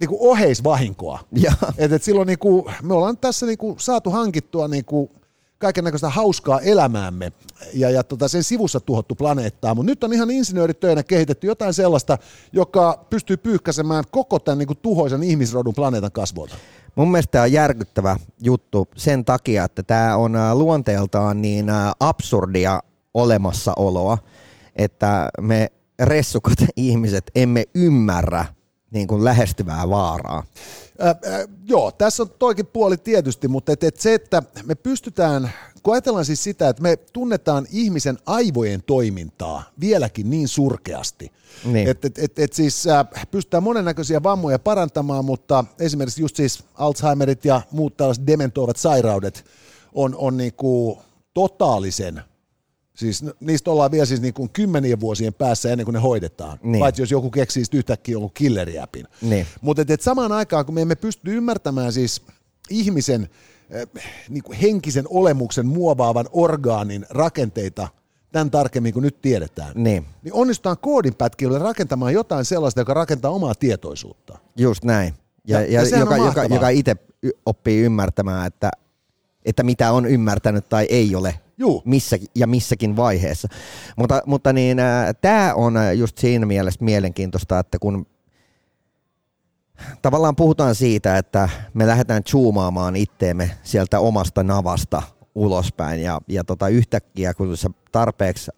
niinku 0.00 0.30
oheisvahinkoa. 0.30 1.20
Ja. 1.36 1.52
Et, 1.78 1.92
et 1.92 2.02
silloin 2.02 2.26
niinku, 2.26 2.70
me 2.82 2.94
ollaan 2.94 3.18
tässä 3.18 3.46
niinku 3.46 3.76
saatu 3.78 4.10
hankittua 4.10 4.68
niinku 4.68 5.10
kaiken 5.62 5.84
näköistä 5.84 6.08
hauskaa 6.08 6.60
elämäämme 6.60 7.32
ja, 7.74 7.90
ja 7.90 8.04
tota 8.04 8.28
sen 8.28 8.44
sivussa 8.44 8.80
tuhottu 8.80 9.14
planeettaa, 9.14 9.74
mutta 9.74 9.90
nyt 9.90 10.04
on 10.04 10.12
ihan 10.12 10.30
insinööritöinä 10.30 11.02
kehitetty 11.02 11.46
jotain 11.46 11.74
sellaista, 11.74 12.18
joka 12.52 13.04
pystyy 13.10 13.36
pyyhkäsemään 13.36 14.04
koko 14.10 14.38
tämän 14.38 14.58
niin 14.58 14.66
kuin 14.66 14.78
tuhoisen 14.82 15.22
ihmisrodun 15.22 15.74
planeetan 15.74 16.12
kasvoilta. 16.12 16.54
Mun 16.94 17.10
mielestä 17.10 17.30
tämä 17.30 17.42
on 17.42 17.52
järkyttävä 17.52 18.16
juttu 18.40 18.88
sen 18.96 19.24
takia, 19.24 19.64
että 19.64 19.82
tämä 19.82 20.16
on 20.16 20.36
äh, 20.36 20.54
luonteeltaan 20.56 21.42
niin 21.42 21.70
äh, 21.70 21.92
absurdia 22.00 22.82
olemassaoloa, 23.14 24.18
että 24.76 25.28
me 25.40 25.72
ressukat 25.98 26.58
ihmiset 26.76 27.30
emme 27.34 27.64
ymmärrä 27.74 28.44
niin 28.92 29.06
kuin 29.06 29.24
lähestyvää 29.24 29.88
vaaraa. 29.88 30.44
Äh, 31.02 31.08
äh, 31.08 31.48
joo, 31.64 31.92
tässä 31.92 32.22
on 32.22 32.30
toikin 32.38 32.66
puoli 32.66 32.96
tietysti, 32.96 33.48
mutta 33.48 33.72
et, 33.72 33.84
et 33.84 34.00
se, 34.00 34.14
että 34.14 34.42
me 34.64 34.74
pystytään, 34.74 35.50
kun 35.82 35.94
ajatellaan 35.94 36.24
siis 36.24 36.44
sitä, 36.44 36.68
että 36.68 36.82
me 36.82 36.96
tunnetaan 36.96 37.66
ihmisen 37.70 38.18
aivojen 38.26 38.82
toimintaa 38.82 39.62
vieläkin 39.80 40.30
niin 40.30 40.48
surkeasti, 40.48 41.32
niin. 41.64 41.88
että 41.88 42.06
et, 42.06 42.18
et, 42.18 42.38
et 42.38 42.52
siis 42.52 42.86
äh, 42.86 43.06
pystytään 43.30 43.62
monennäköisiä 43.62 44.22
vammoja 44.22 44.58
parantamaan, 44.58 45.24
mutta 45.24 45.64
esimerkiksi 45.78 46.22
just 46.22 46.36
siis 46.36 46.64
Alzheimerit 46.74 47.44
ja 47.44 47.62
muut 47.70 47.96
tällaiset 47.96 48.26
dementoivat 48.26 48.76
sairaudet 48.76 49.44
on, 49.94 50.14
on 50.18 50.36
niin 50.36 50.54
kuin 50.54 50.98
totaalisen 51.34 52.22
Siis 52.94 53.24
niistä 53.40 53.70
ollaan 53.70 53.90
vielä 53.90 54.06
siis 54.06 54.20
niin 54.20 54.34
kuin 54.34 54.50
kymmenien 54.50 55.00
vuosien 55.00 55.34
päässä 55.34 55.70
ennen 55.70 55.84
kuin 55.84 55.92
ne 55.92 56.00
hoidetaan. 56.00 56.58
Niin. 56.62 56.80
Paitsi 56.80 57.02
jos 57.02 57.10
joku 57.10 57.30
keksii 57.30 57.64
yhtäkkiä 57.74 58.12
jonkun 58.12 58.30
killeriäpin. 58.34 59.06
Niin. 59.22 59.46
Mutta 59.60 59.82
et, 59.82 59.90
et 59.90 60.00
samaan 60.00 60.32
aikaan, 60.32 60.66
kun 60.66 60.74
me 60.74 60.82
emme 60.82 60.94
pysty 60.94 61.36
ymmärtämään 61.36 61.92
siis 61.92 62.22
ihmisen 62.70 63.28
äh, 63.74 64.04
niin 64.28 64.42
kuin 64.42 64.58
henkisen 64.58 65.04
olemuksen 65.08 65.66
muovaavan 65.66 66.28
orgaanin 66.32 67.06
rakenteita 67.10 67.88
tämän 68.32 68.50
tarkemmin 68.50 68.92
kuin 68.92 69.02
nyt 69.02 69.20
tiedetään, 69.22 69.72
niin, 69.74 70.06
niin 70.22 70.34
onnistutaan 70.34 70.78
koodinpätkillä 70.78 71.58
rakentamaan 71.58 72.12
jotain 72.12 72.44
sellaista, 72.44 72.80
joka 72.80 72.94
rakentaa 72.94 73.30
omaa 73.30 73.54
tietoisuutta. 73.54 74.38
Just 74.56 74.84
näin. 74.84 75.14
Ja, 75.44 75.60
ja, 75.60 75.82
ja 75.82 75.98
joka, 75.98 76.16
joka, 76.16 76.44
joka 76.44 76.68
itse 76.68 76.96
oppii 77.46 77.80
ymmärtämään, 77.80 78.46
että, 78.46 78.70
että 79.44 79.62
mitä 79.62 79.92
on 79.92 80.06
ymmärtänyt 80.06 80.68
tai 80.68 80.86
ei 80.90 81.14
ole 81.14 81.34
Juu. 81.58 81.82
Missä, 81.84 82.16
ja 82.34 82.46
missäkin 82.46 82.96
vaiheessa. 82.96 83.48
Mutta, 83.96 84.22
mutta 84.26 84.52
niin, 84.52 84.78
äh, 84.78 85.06
tämä 85.20 85.54
on 85.54 85.74
just 85.96 86.18
siinä 86.18 86.46
mielessä 86.46 86.84
mielenkiintoista, 86.84 87.58
että 87.58 87.78
kun 87.78 88.06
tavallaan 90.02 90.36
puhutaan 90.36 90.74
siitä, 90.74 91.18
että 91.18 91.48
me 91.74 91.86
lähdetään 91.86 92.22
zoomaamaan 92.28 92.96
itteemme 92.96 93.50
sieltä 93.62 94.00
omasta 94.00 94.42
navasta 94.42 95.02
ulospäin 95.34 96.02
ja, 96.02 96.20
ja 96.28 96.44
tota 96.44 96.68
yhtäkkiä 96.68 97.34
kun 97.34 97.56
sä 97.56 97.70
tarpeeksi 97.92 98.50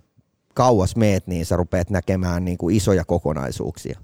kauas 0.55 0.97
meet, 0.97 1.27
niin 1.27 1.47
sä 1.47 1.57
rupeat 1.57 1.91
näkemään 1.91 2.45
niin 2.45 2.59
kuin 2.59 2.77
isoja 2.77 3.05
kokonaisuuksia. 3.05 4.01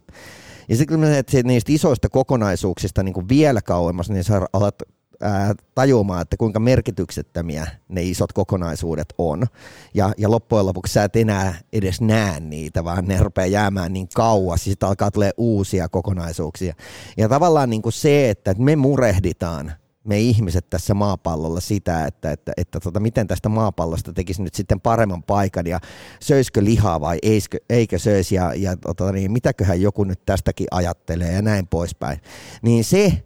Ja 0.68 0.76
sitten 0.76 0.99
kun 0.99 1.09
menet 1.09 1.32
niistä 1.44 1.73
isoista 1.73 2.09
kokonaisuuksista 2.09 3.02
niin 3.02 3.14
kuin 3.14 3.28
vielä 3.28 3.62
kauemmas, 3.62 4.11
niin 4.11 4.25
sä 4.25 4.40
alat 4.52 4.82
ää, 5.20 5.54
tajumaan, 5.74 6.22
että 6.22 6.36
kuinka 6.36 6.60
merkityksettömiä 6.60 7.66
ne 7.88 8.02
isot 8.02 8.32
kokonaisuudet 8.32 9.14
on. 9.18 9.46
Ja, 9.94 10.12
ja 10.18 10.30
loppujen 10.30 10.66
lopuksi 10.66 10.92
sä 10.92 11.04
et 11.04 11.16
enää 11.16 11.54
edes 11.72 12.00
näe 12.00 12.40
niitä, 12.40 12.84
vaan 12.84 13.04
ne 13.04 13.18
rupeaa 13.18 13.46
jäämään 13.46 13.92
niin 13.92 14.08
kauas, 14.14 14.64
sitten 14.64 14.88
alkaa 14.88 15.10
tulee 15.10 15.30
uusia 15.36 15.88
kokonaisuuksia. 15.88 16.74
Ja 17.16 17.28
tavallaan 17.28 17.70
niin 17.70 17.82
kuin 17.82 17.92
se, 17.92 18.30
että 18.30 18.54
me 18.58 18.76
murehditaan 18.76 19.72
me 20.04 20.20
ihmiset 20.20 20.70
tässä 20.70 20.94
maapallolla 20.94 21.60
sitä, 21.60 22.06
että, 22.06 22.30
että, 22.30 22.52
että 22.56 22.80
tota, 22.80 23.00
miten 23.00 23.26
tästä 23.26 23.48
maapallosta 23.48 24.12
tekisi 24.12 24.42
nyt 24.42 24.54
sitten 24.54 24.80
paremman 24.80 25.22
paikan 25.22 25.66
ja 25.66 25.80
söisikö 26.20 26.64
lihaa 26.64 27.00
vai 27.00 27.18
eiskö, 27.22 27.58
eikö 27.70 27.98
söisi 27.98 28.34
ja, 28.34 28.54
ja 28.54 28.76
tota, 28.76 29.12
niin, 29.12 29.32
mitäköhän 29.32 29.80
joku 29.80 30.04
nyt 30.04 30.20
tästäkin 30.26 30.66
ajattelee 30.70 31.32
ja 31.32 31.42
näin 31.42 31.66
poispäin. 31.66 32.20
Niin 32.62 32.84
se 32.84 33.22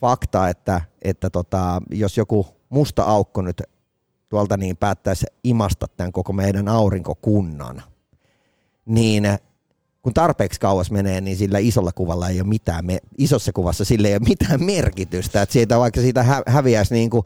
fakta, 0.00 0.48
että, 0.48 0.80
että 1.02 1.30
tota, 1.30 1.82
jos 1.90 2.16
joku 2.16 2.46
musta 2.68 3.02
aukko 3.02 3.42
nyt 3.42 3.62
tuolta 4.28 4.56
niin 4.56 4.76
päättäisi 4.76 5.26
imasta 5.44 5.86
tämän 5.96 6.12
koko 6.12 6.32
meidän 6.32 6.68
aurinkokunnan, 6.68 7.82
niin 8.86 9.24
kun 10.02 10.14
tarpeeksi 10.14 10.60
kauas 10.60 10.90
menee, 10.90 11.20
niin 11.20 11.36
sillä 11.36 11.58
isolla 11.58 11.92
kuvalla 11.92 12.28
ei 12.28 12.40
ole 12.40 12.48
mitään, 12.48 12.86
me, 12.86 12.98
isossa 13.18 13.52
kuvassa 13.52 13.84
sillä 13.84 14.08
ei 14.08 14.14
ole 14.14 14.28
mitään 14.28 14.64
merkitystä, 14.64 15.42
että 15.42 15.52
siitä, 15.52 15.78
vaikka 15.78 16.00
siitä 16.00 16.22
hä, 16.22 16.42
häviäisi 16.46 16.94
niin 16.94 17.10
kuin 17.10 17.22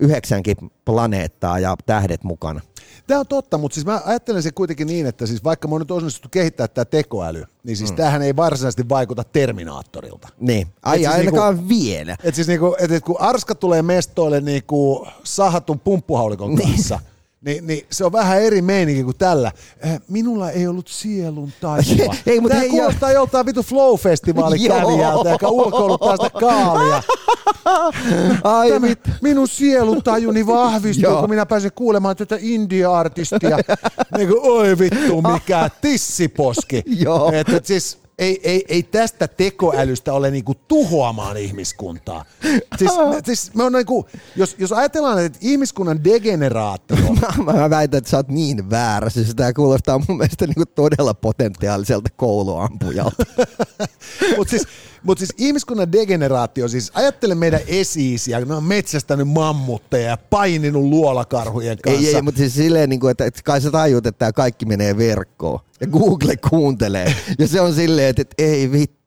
yhdeksänkin 0.00 0.56
planeettaa 0.84 1.58
ja 1.58 1.76
tähdet 1.86 2.24
mukana. 2.24 2.60
Tämä 3.06 3.20
on 3.20 3.26
totta, 3.26 3.58
mutta 3.58 3.74
siis 3.74 3.86
mä 3.86 4.00
ajattelen 4.04 4.42
se 4.42 4.50
kuitenkin 4.52 4.86
niin, 4.86 5.06
että 5.06 5.26
siis 5.26 5.44
vaikka 5.44 5.68
mä 5.68 5.74
oon 5.74 5.80
nyt 5.80 5.90
onnistuttu 5.90 6.28
kehittää 6.28 6.68
tämä 6.68 6.84
tekoäly, 6.84 7.44
niin 7.64 7.76
siis 7.76 7.90
mm. 7.90 7.96
tämähän 7.96 8.22
ei 8.22 8.36
varsinaisesti 8.36 8.88
vaikuta 8.88 9.24
Terminaattorilta. 9.24 10.28
Niin, 10.40 10.66
ai 10.82 10.98
siis 10.98 11.08
ainakaan 11.08 11.54
niinku, 11.54 11.68
vielä. 11.68 12.16
Et 12.24 12.34
siis 12.34 12.48
niinku, 12.48 12.76
et, 12.78 12.90
et 12.90 13.04
kun 13.04 13.20
Arska 13.20 13.54
tulee 13.54 13.82
mestoille 13.82 14.40
niinku 14.40 15.06
sahatun 15.24 15.80
pumppuhaulikon 15.80 16.54
niin. 16.54 16.68
kanssa, 16.68 16.94
niin, 16.96 17.10
niin 17.44 17.86
se 17.90 18.04
on 18.04 18.12
vähän 18.12 18.42
eri 18.42 18.62
meininki 18.62 19.04
kuin 19.04 19.16
tällä. 19.18 19.52
Eh, 19.80 20.00
minulla 20.08 20.50
ei 20.50 20.66
ollut 20.66 20.88
sielun 20.88 21.52
tajua. 21.60 22.14
ei, 22.26 22.40
mutta 22.40 22.54
Tämä 22.54 22.60
hei, 22.60 22.70
kuulostaa 22.70 23.10
jo. 23.10 23.14
joltain 23.14 23.46
vitu 23.46 23.62
Flow-festivaalin 23.62 24.68
kävijältä, 24.68 25.30
joka 25.30 25.48
ulkoiluttaa 25.48 26.16
sitä 26.16 26.30
kaalia. 26.40 27.02
Ai 28.44 28.70
Tämä, 28.70 28.86
minun 29.22 29.48
sielun 29.48 30.02
tajuni 30.02 30.46
vahvistuu, 30.46 31.16
kun 31.20 31.30
minä 31.30 31.46
pääsen 31.46 31.70
kuulemaan 31.74 32.16
tätä 32.16 32.36
indie-artistia. 32.40 33.56
niin 34.16 34.28
kuin, 34.28 34.40
oi 34.42 34.78
vittu, 34.78 35.22
mikä 35.22 35.70
tissiposki. 35.80 36.82
Joo. 36.86 37.32
Että 37.32 37.60
siis, 37.64 37.98
ei, 38.20 38.40
ei, 38.42 38.64
ei 38.68 38.82
tästä 38.82 39.28
tekoälystä 39.28 40.12
ole 40.12 40.30
niinku 40.30 40.54
tuhoamaan 40.54 41.36
ihmiskuntaa. 41.36 42.24
Siis, 42.78 42.92
siis 43.24 43.54
me 43.54 43.64
on 43.64 43.72
niinku, 43.72 44.08
jos, 44.36 44.56
jos 44.58 44.72
ajatellaan, 44.72 45.24
että 45.24 45.38
ihmiskunnan 45.42 46.04
degeneraatio... 46.04 46.96
mä, 47.46 47.52
mä 47.52 47.70
väitän, 47.70 47.98
että 47.98 48.10
sä 48.10 48.16
oot 48.16 48.28
niin 48.28 48.70
väärä. 48.70 49.10
Siis 49.10 49.34
tämä 49.34 49.52
kuulostaa 49.52 50.00
mun 50.08 50.16
mielestä 50.16 50.46
niinku 50.46 50.66
todella 50.66 51.14
potentiaaliselta 51.14 52.10
kouluampujalta. 52.16 53.24
Mutta 54.36 54.50
siis, 54.50 54.66
mut 55.02 55.18
siis 55.18 55.32
ihmiskunnan 55.38 55.92
degeneraatio, 55.92 56.68
siis 56.68 56.90
ajattele 56.94 57.34
meidän 57.34 57.60
esiisiä, 57.66 58.40
ne 58.40 58.54
on 58.54 58.64
metsästänyt 58.64 59.28
mammutteja 59.28 60.08
ja 60.08 60.16
paininut 60.16 60.84
luolakarhujen 60.84 61.78
kanssa. 61.82 62.08
Ei, 62.08 62.14
ei 62.14 62.22
mutta 62.22 62.38
siis 62.38 62.54
silleen, 62.54 62.88
niin 62.88 63.00
kuin, 63.00 63.10
että, 63.10 63.24
että 63.24 63.40
kai 63.44 63.60
sä 63.60 63.70
tajut, 63.70 64.06
että 64.06 64.18
tämä 64.18 64.32
kaikki 64.32 64.66
menee 64.66 64.96
verkkoon 64.96 65.60
ja 65.80 65.86
Google 65.86 66.36
kuuntelee. 66.50 67.14
Ja 67.38 67.48
se 67.48 67.60
on 67.60 67.74
silleen, 67.74 68.08
että, 68.08 68.22
että 68.22 68.34
ei 68.38 68.72
vittu, 68.72 68.99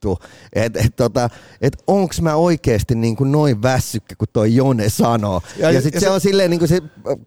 että, 0.54 0.80
että, 0.80 0.96
tota, 0.96 1.30
että 1.62 1.84
onks 1.88 2.22
mä 2.22 2.36
oikeasti 2.36 2.96
niin 2.96 3.16
kuin 3.16 3.32
noin 3.32 3.62
väsykkä, 3.62 4.16
kun 4.18 4.28
toi 4.34 4.56
Jone 4.56 4.90
sanoo. 4.90 5.42
Ja, 5.58 5.72
ja 5.72 5.82
sitten 5.82 6.02
se, 6.02 6.06
se 6.06 6.12
on 6.12 6.22
silleen, 6.22 6.50
niin 6.50 6.60
kuin 6.60 6.70
se 6.70 6.82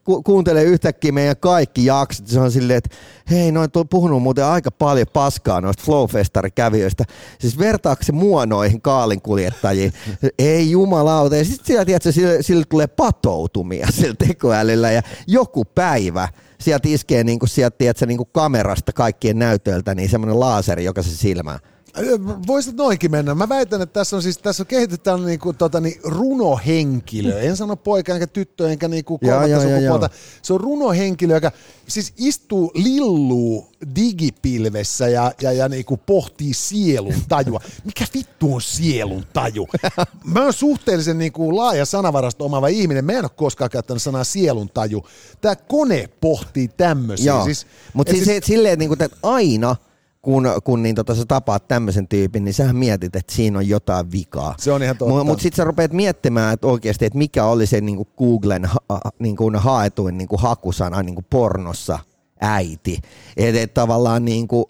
ku, 0.05 0.23
kuuntelee 0.23 0.65
yhtäkkiä 0.65 1.13
meidän 1.13 1.37
kaikki 1.37 1.85
jaksot. 1.85 2.27
Se 2.27 2.41
on 2.41 2.53
silleen, 2.53 2.79
että 2.79 2.97
hei, 3.31 3.53
noin 3.53 3.71
on 3.77 3.89
puhunut 3.89 4.23
muuten 4.23 4.45
aika 4.45 4.71
paljon 4.71 5.07
paskaa 5.13 5.61
noista 5.61 5.83
Flowfestari-kävijöistä. 5.83 7.05
Siis 7.41 7.59
vertaako 7.59 8.03
se 8.03 8.13
mua 8.13 8.47
noihin 8.47 8.81
kaalinkuljettajiin? 8.81 9.93
ei 10.39 10.71
jumalauta. 10.71 11.37
Ja 11.37 11.45
sitten 11.45 11.67
siellä, 11.67 11.85
tiedätkö, 11.85 12.13
sille, 12.13 12.43
sille 12.43 12.65
tulee 12.69 12.87
patoutumia 12.87 13.87
sillä 13.91 14.15
tekoälyllä 14.29 14.91
ja 14.91 15.03
joku 15.27 15.65
päivä– 15.65 16.29
sieltä 16.61 16.89
iskee 16.89 17.25
niin 17.25 17.39
kuin 17.39 17.49
sieltä, 17.49 17.77
tiedätkö, 17.79 18.07
niin 18.07 18.17
kuin 18.17 18.29
kamerasta 18.33 18.93
kaikkien 18.93 19.39
näytöiltä 19.39 19.95
niin 19.95 20.09
semmoinen 20.09 20.41
laaseri, 20.41 20.85
joka 20.85 21.03
se 21.03 21.17
silmää. 21.17 21.59
Voisit 22.47 22.77
noinkin 22.77 23.11
mennä. 23.11 23.35
Mä 23.35 23.49
väitän, 23.49 23.83
että 23.83 24.01
tässä 24.01 24.17
on 24.17 24.23
siis 24.23 24.39
tässä 24.39 24.63
on 24.63 24.67
kehitetään 24.67 25.25
niinku, 25.25 25.53
tota, 25.53 25.81
niin, 25.81 26.01
runohenkilö. 26.05 27.41
En 27.41 27.57
sano 27.57 27.77
poika 27.77 28.13
enkä 28.15 28.27
tyttö 28.27 28.71
enkä 28.71 28.89
niinku 28.89 29.19
kolmatta 29.19 29.63
sukupuolta. 29.63 30.11
Se 30.43 30.53
on 30.53 30.61
runohenkilö, 30.61 31.35
joka 31.35 31.53
siis 31.89 32.13
istuu, 32.19 32.71
lilluu 32.75 33.69
digipilvessä 33.97 35.09
ja, 35.09 35.33
ja, 35.43 35.53
ja 35.53 35.69
niinku 35.69 35.97
pohtii 35.97 36.55
sielun 36.55 37.15
tajua. 37.29 37.61
Mikä 37.85 38.05
vittu 38.15 38.55
on 38.55 38.63
sielun 38.63 39.27
taju? 39.33 39.69
Mä 40.25 40.43
oon 40.43 40.53
suhteellisen 40.53 41.19
niinku 41.19 41.57
laaja 41.57 41.85
sanavarasto 41.85 42.45
omaava 42.45 42.69
ihminen. 42.69 43.05
Mä 43.05 43.13
en 43.13 43.25
ole 43.25 43.31
koskaan 43.37 43.71
käyttänyt 43.71 44.03
sanaa 44.03 44.25
sielun 44.25 44.69
taju. 44.75 45.07
Tää 45.41 45.57
kone 45.57 46.09
pohtii 46.21 46.69
tämmöisiä. 46.69 47.45
Siis, 47.45 47.67
Mutta 47.93 48.13
siis, 48.13 48.25
siis, 48.25 48.45
silleen, 48.45 48.73
että, 48.73 48.81
niinku, 48.81 49.05
että 49.05 49.17
aina 49.23 49.77
kun, 50.27 50.45
kun 50.65 50.83
niin 50.83 50.95
tota, 50.95 51.15
sä 51.15 51.25
tapaat 51.29 51.69
tämmöisen 51.69 52.09
tyypin, 52.09 52.45
niin 52.45 52.55
sä 52.55 52.73
mietit, 52.73 53.17
että 53.17 53.35
siinä 53.35 53.59
on 53.59 53.69
jotain 53.69 54.13
vikaa. 54.13 54.55
Se 54.59 54.73
on 54.73 54.83
ihan 54.83 54.97
totta. 54.97 55.15
Mutta 55.15 55.25
mut 55.25 55.41
sitten 55.41 55.57
sä 55.57 55.65
rupeat 55.65 55.93
miettimään 55.93 56.55
että 56.55 56.67
oikeasti, 56.67 57.05
että 57.05 57.19
mikä 57.19 57.45
oli 57.45 57.67
se 57.67 57.81
niin 57.81 57.97
kuin 57.97 58.09
Googlen 58.19 58.65
ha, 58.65 58.79
niin 59.19 59.37
kuin 59.37 59.57
haetuin 59.57 60.19
niin 60.19 60.29
kuin 60.29 60.41
hakusana 60.41 61.03
niin 61.03 61.15
kuin 61.15 61.27
pornossa 61.31 61.99
äiti. 62.41 62.99
Että 63.37 63.61
et 63.61 63.75
tavallaan 63.75 64.25
niin 64.25 64.49
kuin, 64.49 64.65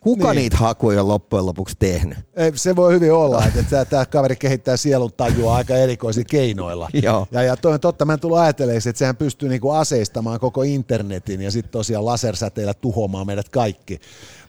Kuka 0.00 0.30
niin. 0.32 0.36
niitä 0.36 0.56
hakuja 0.56 1.00
on 1.00 1.08
loppujen 1.08 1.46
lopuksi 1.46 1.76
tehnyt? 1.78 2.18
Ei, 2.36 2.52
se 2.54 2.76
voi 2.76 2.94
hyvin 2.94 3.12
olla, 3.12 3.44
että 3.46 3.84
tämä 3.84 4.06
kaveri 4.06 4.36
kehittää 4.36 4.76
sielun 4.76 5.12
tajua 5.16 5.56
aika 5.56 5.76
erikoisilla 5.76 6.26
keinoilla. 6.30 6.88
Joo. 7.02 7.26
Ja, 7.30 7.42
ja 7.42 7.56
toi 7.56 7.72
on 7.72 7.80
totta, 7.80 8.04
mä 8.04 8.12
en 8.12 8.20
tullut 8.20 8.38
ajatelemaan, 8.38 8.76
että 8.76 8.98
sehän 8.98 9.16
pystyy 9.16 9.48
niinku 9.48 9.70
aseistamaan 9.70 10.40
koko 10.40 10.62
internetin 10.62 11.42
ja 11.42 11.50
sitten 11.50 11.72
tosiaan 11.72 12.04
lasersäteillä 12.04 12.74
tuhoamaan 12.74 13.26
meidät 13.26 13.48
kaikki. 13.48 14.00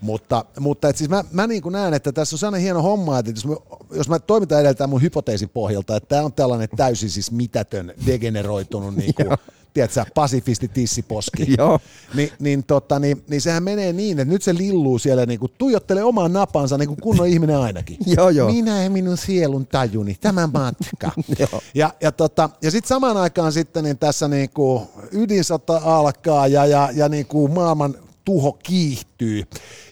Mutta, 0.01 0.45
mutta 0.59 0.89
et 0.89 0.97
siis 0.97 1.09
mä, 1.09 1.23
mä 1.31 1.47
niin 1.47 1.61
kuin 1.61 1.73
näen, 1.73 1.93
että 1.93 2.11
tässä 2.11 2.35
on 2.35 2.39
sellainen 2.39 2.61
hieno 2.61 2.81
homma, 2.81 3.19
että 3.19 3.31
jos, 3.31 3.45
mä, 3.45 3.55
jos 3.91 4.09
mä 4.09 4.19
toimitan 4.19 4.61
edeltä 4.61 4.87
mun 4.87 5.01
hypoteesin 5.01 5.49
pohjalta, 5.49 5.95
että 5.95 6.09
tämä 6.09 6.21
on 6.21 6.33
tällainen 6.33 6.69
täysin 6.75 7.09
siis 7.09 7.31
mitätön, 7.31 7.93
degeneroitunut 8.05 8.95
niin 8.97 9.13
kuin, 9.15 9.27
tiedätkö, 9.73 10.05
pasifisti 10.15 10.67
tissiposki, 10.67 11.45
Joo. 11.57 11.79
Ni, 12.13 12.33
niin, 12.39 12.63
tota, 12.63 12.99
niin, 12.99 13.23
niin 13.29 13.41
sehän 13.41 13.63
menee 13.63 13.93
niin, 13.93 14.19
että 14.19 14.33
nyt 14.33 14.41
se 14.41 14.55
lilluu 14.55 14.99
siellä 14.99 15.25
niin 15.25 15.39
kuin, 15.39 15.51
tuijottelee 15.57 16.03
omaan 16.03 16.33
napansa 16.33 16.77
niin 16.77 16.87
kuin 16.87 17.01
kunnon 17.01 17.27
ihminen 17.27 17.57
ainakin. 17.57 17.97
joo, 18.17 18.29
joo. 18.29 18.51
Minä 18.51 18.83
ja 18.83 18.89
minun 18.89 19.17
sielun 19.17 19.67
tajuni, 19.67 20.17
tämä 20.21 20.47
matka. 20.47 21.11
ja 21.73 21.93
ja, 22.01 22.11
tota, 22.11 22.49
ja 22.61 22.71
sitten 22.71 22.87
samaan 22.87 23.17
aikaan 23.17 23.51
sitten 23.51 23.83
niin 23.83 23.97
tässä 23.97 24.27
niin 24.27 24.49
kuin 24.49 24.83
ydinsota 25.11 25.81
alkaa 25.83 26.47
ja, 26.47 26.65
ja, 26.65 26.89
ja 26.93 27.09
niin 27.09 27.25
kuin 27.25 27.53
maailman 27.53 27.95
tuho 28.27 28.53
kiihtyy. 28.63 29.43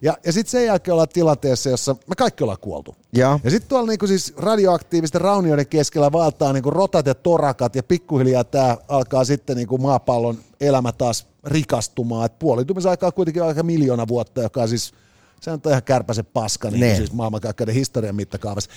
Ja, 0.01 0.17
ja 0.25 0.33
sitten 0.33 0.51
sen 0.51 0.65
jälkeen 0.65 0.93
ollaan 0.93 1.09
tilanteessa, 1.13 1.69
jossa 1.69 1.95
me 2.07 2.15
kaikki 2.15 2.43
ollaan 2.43 2.59
kuoltu. 2.61 2.95
Ja, 3.13 3.39
ja 3.43 3.51
sitten 3.51 3.69
tuolla 3.69 3.87
niinku 3.87 4.07
siis 4.07 4.33
radioaktiivisten 4.37 5.21
raunioiden 5.21 5.67
keskellä 5.67 6.11
valtaa 6.11 6.53
niinku 6.53 6.69
rotat 6.69 7.05
ja 7.05 7.15
torakat 7.15 7.75
ja 7.75 7.83
pikkuhiljaa 7.83 8.43
tämä 8.43 8.77
alkaa 8.87 9.23
sitten 9.23 9.55
niinku 9.55 9.77
maapallon 9.77 10.37
elämä 10.59 10.91
taas 10.91 11.27
rikastumaan. 11.45 12.25
Et 12.25 12.39
puolitumisaikaa 12.39 13.11
kuitenkin 13.11 13.43
aika 13.43 13.63
miljoona 13.63 14.07
vuotta, 14.07 14.41
joka 14.41 14.61
on 14.61 14.69
siis, 14.69 14.93
se 15.41 15.51
on 15.51 15.59
ihan 15.69 15.83
kärpäisen 15.83 16.25
paska 16.25 16.71
niin 16.71 16.95
siis 16.95 17.13
maailmankaikkeuden 17.13 17.75
historian 17.75 18.15
mittakaavassa. 18.15 18.71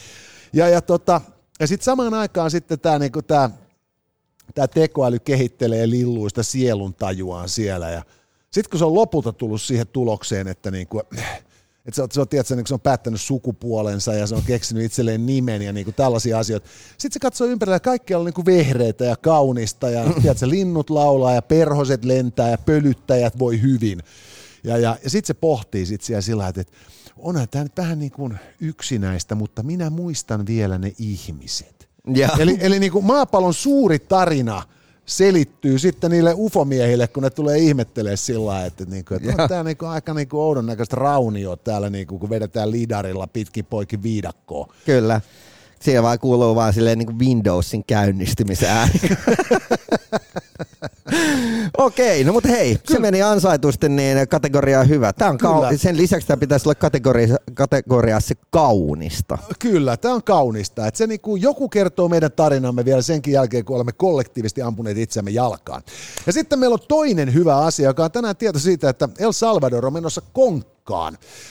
Ja, 0.53 0.69
ja, 0.69 0.81
tota, 0.81 1.21
ja 1.61 1.67
sitten 1.67 1.85
samaan 1.85 2.15
aikaan 2.15 2.51
sitten 2.51 2.81
tämä 2.81 2.99
niinku 2.99 3.23
tää, 3.23 3.51
tää 4.55 4.69
tekoäly 4.69 5.19
kehittelee 5.19 5.91
lilluista 5.91 6.43
sielun 6.43 6.95
tajuaan 6.95 7.49
siellä 7.49 7.91
ja 7.91 8.03
sitten 8.51 8.71
kun 8.71 8.79
se 8.79 8.85
on 8.85 8.95
lopulta 8.95 9.33
tullut 9.33 9.63
siihen 9.63 9.87
tulokseen, 9.87 10.49
että 10.49 10.71
niinku, 10.71 11.01
että 11.89 11.97
se 11.97 12.03
on, 12.03 12.09
se 12.11 12.21
on, 12.21 12.29
tiedätkö, 12.29 12.57
niin 12.57 12.67
se 12.67 12.75
on 12.75 12.81
päättänyt 12.81 13.21
sukupuolensa 13.21 14.15
ja 14.15 14.27
se 14.27 14.35
on 14.35 14.43
keksinyt 14.43 14.85
itselleen 14.85 15.27
nimen 15.27 15.63
ja 15.63 15.73
niin 15.73 15.85
kuin 15.85 15.95
tällaisia 15.95 16.39
asioita. 16.39 16.69
Sitten 16.91 17.13
se 17.13 17.19
katsoo 17.19 17.47
ympärillä 17.47 17.77
ja 17.77 17.81
kaikki 17.81 18.15
on 18.15 18.25
niin 18.25 18.35
kuin 18.35 18.47
vehreitä 18.47 19.05
ja 19.05 19.17
kaunista 19.17 19.91
ja 19.91 20.05
tiedätkö, 20.23 20.49
linnut 20.49 20.91
laulaa 20.91 21.35
ja 21.35 21.43
perhoset 21.43 22.05
lentää 22.05 22.51
ja 22.51 22.59
pölyttäjät 22.59 23.39
voi 23.39 23.63
hyvin. 23.63 24.03
Ja, 24.65 24.79
ja, 24.79 24.97
ja 25.05 25.11
sitten 25.11 25.27
se 25.27 25.35
pohtii 25.35 25.87
sit 25.87 26.03
siellä 26.03 26.23
sillä 26.23 26.49
että, 26.49 26.61
että 26.61 26.73
onhan 27.17 27.49
tämä 27.51 27.65
nyt 27.65 27.77
vähän 27.77 27.99
niin 27.99 28.13
kuin 28.13 28.39
yksinäistä, 28.61 29.35
mutta 29.35 29.63
minä 29.63 29.91
muistan 29.91 30.47
vielä 30.47 30.79
ne 30.79 30.93
ihmiset. 30.99 31.89
Ja. 32.15 32.29
Eli, 32.39 32.57
eli 32.61 32.79
niin 32.79 32.93
kuin 32.93 33.05
maapallon 33.05 33.55
suuri 33.55 33.99
tarina– 33.99 34.63
selittyy 35.09 35.79
sitten 35.79 36.11
niille 36.11 36.35
ufomiehille, 36.37 37.09
kun 37.09 37.23
ne 37.23 37.31
tulee 37.31 37.59
ihmettelee 37.59 38.17
sillä 38.17 38.67
että, 38.67 38.85
niinku, 38.85 39.15
että 39.15 39.43
on 39.43 39.49
tämä 39.49 39.63
niinku 39.63 39.87
aika 39.87 40.15
niinku 40.15 40.41
oudon 40.41 40.67
näköistä 40.67 40.97
raunio 40.97 41.57
täällä, 41.57 41.91
niinku, 41.91 42.19
kun 42.19 42.31
vedetään 42.31 42.71
lidarilla 42.71 43.27
pitkin 43.27 43.65
poikin 43.65 44.03
viidakkoa. 44.03 44.75
Kyllä. 44.87 45.21
Siellä 45.83 46.03
vaan 46.03 46.19
kuuluu 46.19 46.55
vaan 46.55 46.73
silleen 46.73 46.99
niin 46.99 47.07
kuin 47.07 47.19
Windowsin 47.19 47.85
käynnistymisen 47.85 48.71
ääni. 48.71 49.01
Okei, 51.79 52.25
no 52.25 52.33
mutta 52.33 52.49
hei, 52.49 52.69
Kyllä. 52.75 52.97
se 52.97 52.99
meni 52.99 53.23
ansaitusti, 53.23 53.89
niin 53.89 54.29
kategoria 54.29 54.81
on 54.81 54.89
hyvä. 54.89 55.13
Tämä 55.13 55.31
on 55.31 55.39
kau- 55.43 55.77
sen 55.77 55.97
lisäksi 55.97 56.27
tämä 56.27 56.37
pitäisi 56.37 56.69
olla 56.69 56.75
kategoria, 56.75 57.37
kategoriassa 57.55 58.35
kaunista. 58.51 59.39
Kyllä, 59.59 59.97
tämä 59.97 60.15
on 60.15 60.23
kaunista. 60.23 60.87
Et 60.87 60.97
se 60.97 61.07
niin 61.07 61.21
kuin 61.21 61.43
joku 61.43 61.69
kertoo 61.69 62.09
meidän 62.09 62.33
tarinamme 62.33 62.85
vielä 62.85 63.03
senkin 63.03 63.33
jälkeen, 63.35 63.65
kun 63.65 63.77
olemme 63.77 63.93
kollektiivisesti 63.93 64.63
ampuneet 64.63 64.99
itseämme 64.99 65.31
jalkaan. 65.31 65.83
Ja 66.27 66.33
sitten 66.33 66.59
meillä 66.59 66.75
on 66.75 66.87
toinen 66.89 67.35
hyvä 67.35 67.57
asia, 67.57 67.89
joka 67.89 68.05
on 68.05 68.13
tänään 68.13 68.37
tieto 68.37 68.59
siitä, 68.59 68.89
että 68.89 69.09
El 69.19 69.33
Salvador 69.33 69.87
on 69.87 69.93
menossa 69.93 70.23
konkkaan. 70.33 70.78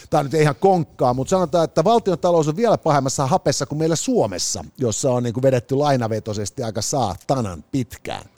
Tämä 0.09 0.23
nyt 0.23 0.33
ei 0.33 0.41
ihan 0.41 0.55
konkkaa, 0.55 1.13
mutta 1.13 1.29
sanotaan, 1.29 1.63
että 1.63 1.83
valtion 1.83 2.19
talous 2.19 2.47
on 2.47 2.55
vielä 2.55 2.77
pahemmassa 2.77 3.27
hapessa 3.27 3.65
kuin 3.65 3.79
meillä 3.79 3.95
Suomessa, 3.95 4.65
jossa 4.77 5.11
on 5.11 5.23
niin 5.23 5.33
kuin 5.33 5.43
vedetty 5.43 5.75
lainavetoisesti 5.75 6.63
aika 6.63 6.81
saatanan 6.81 7.63
pitkään. 7.71 8.36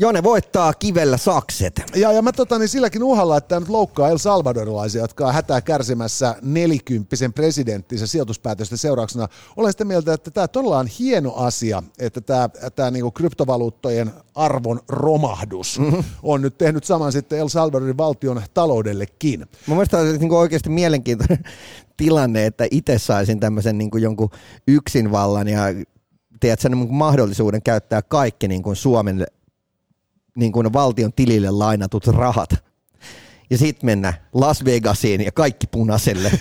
Jone 0.00 0.22
voittaa 0.22 0.74
kivellä 0.74 1.16
sakset. 1.16 1.82
Ja, 1.94 2.12
ja 2.12 2.22
mä 2.22 2.32
tota, 2.32 2.58
niin 2.58 2.68
silläkin 2.68 3.02
uhalla, 3.02 3.36
että 3.36 3.48
tämä 3.48 3.60
nyt 3.60 3.68
loukkaa 3.68 4.08
El 4.08 4.18
Salvadorilaisia, 4.18 5.00
jotka 5.02 5.26
on 5.26 5.34
hätää 5.34 5.60
kärsimässä 5.60 6.34
nelikymppisen 6.42 7.32
presidenttinsä 7.32 8.06
sijoituspäätösten 8.06 8.78
seurauksena. 8.78 9.28
Olen 9.56 9.72
sitä 9.72 9.84
mieltä, 9.84 10.12
että 10.12 10.30
tämä 10.30 10.48
todella 10.48 10.78
on 10.78 10.86
hieno 10.86 11.34
asia, 11.34 11.82
että 11.98 12.20
tämä, 12.20 12.48
tämä 12.76 12.90
niin 12.90 13.12
kryptovaluuttojen 13.12 14.10
arvon 14.34 14.80
romahdus 14.88 15.78
mm-hmm. 15.78 16.04
on 16.22 16.42
nyt 16.42 16.58
tehnyt 16.58 16.84
saman 16.84 17.12
sitten 17.12 17.38
El 17.38 17.48
Salvadorin 17.48 17.98
valtion 17.98 18.42
taloudellekin. 18.54 19.40
Mä 19.40 19.74
mielestä 19.74 19.98
on 19.98 20.18
niin 20.18 20.32
oikeasti 20.32 20.68
mielenkiintoinen 20.68 21.44
tilanne, 21.96 22.46
että 22.46 22.66
itse 22.70 22.98
saisin 22.98 23.40
tämmöisen 23.40 23.78
niin 23.78 23.90
kuin 23.90 24.02
jonkun 24.02 24.30
yksinvallan 24.68 25.48
ja 25.48 25.62
tiedätkö, 26.40 26.68
niin 26.68 26.94
mahdollisuuden 26.94 27.62
käyttää 27.62 28.02
kaikki 28.02 28.48
niin 28.48 28.62
kuin 28.62 28.76
Suomen 28.76 29.26
niin 30.40 30.52
kuin 30.52 30.72
valtion 30.72 31.12
tilille 31.12 31.50
lainatut 31.50 32.06
rahat. 32.06 32.50
Ja 33.50 33.58
sitten 33.58 33.86
mennä 33.86 34.14
Las 34.32 34.64
Vegasiin 34.64 35.20
ja 35.20 35.32
kaikki 35.32 35.66
punaiselle. 35.66 36.30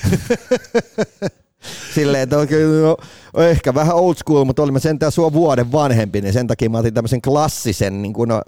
Silleen, 1.96 2.24
että 2.24 2.38
oikein, 2.38 2.82
no, 2.82 2.98
ehkä 3.44 3.74
vähän 3.74 3.96
old 3.96 4.16
school, 4.16 4.46
mutta 4.46 4.64
olimme 4.64 4.80
sentään 4.80 5.12
sua 5.12 5.34
vuoden 5.34 5.72
vanhempi, 5.72 6.22
niin 6.22 6.34
sen 6.34 6.48
takia 6.48 6.70
mä 6.70 6.78
otin 6.78 6.94
tämmöisen 6.94 7.22
klassisen 7.22 8.02
niin 8.02 8.14
kuin, 8.14 8.28
no, 8.28 8.42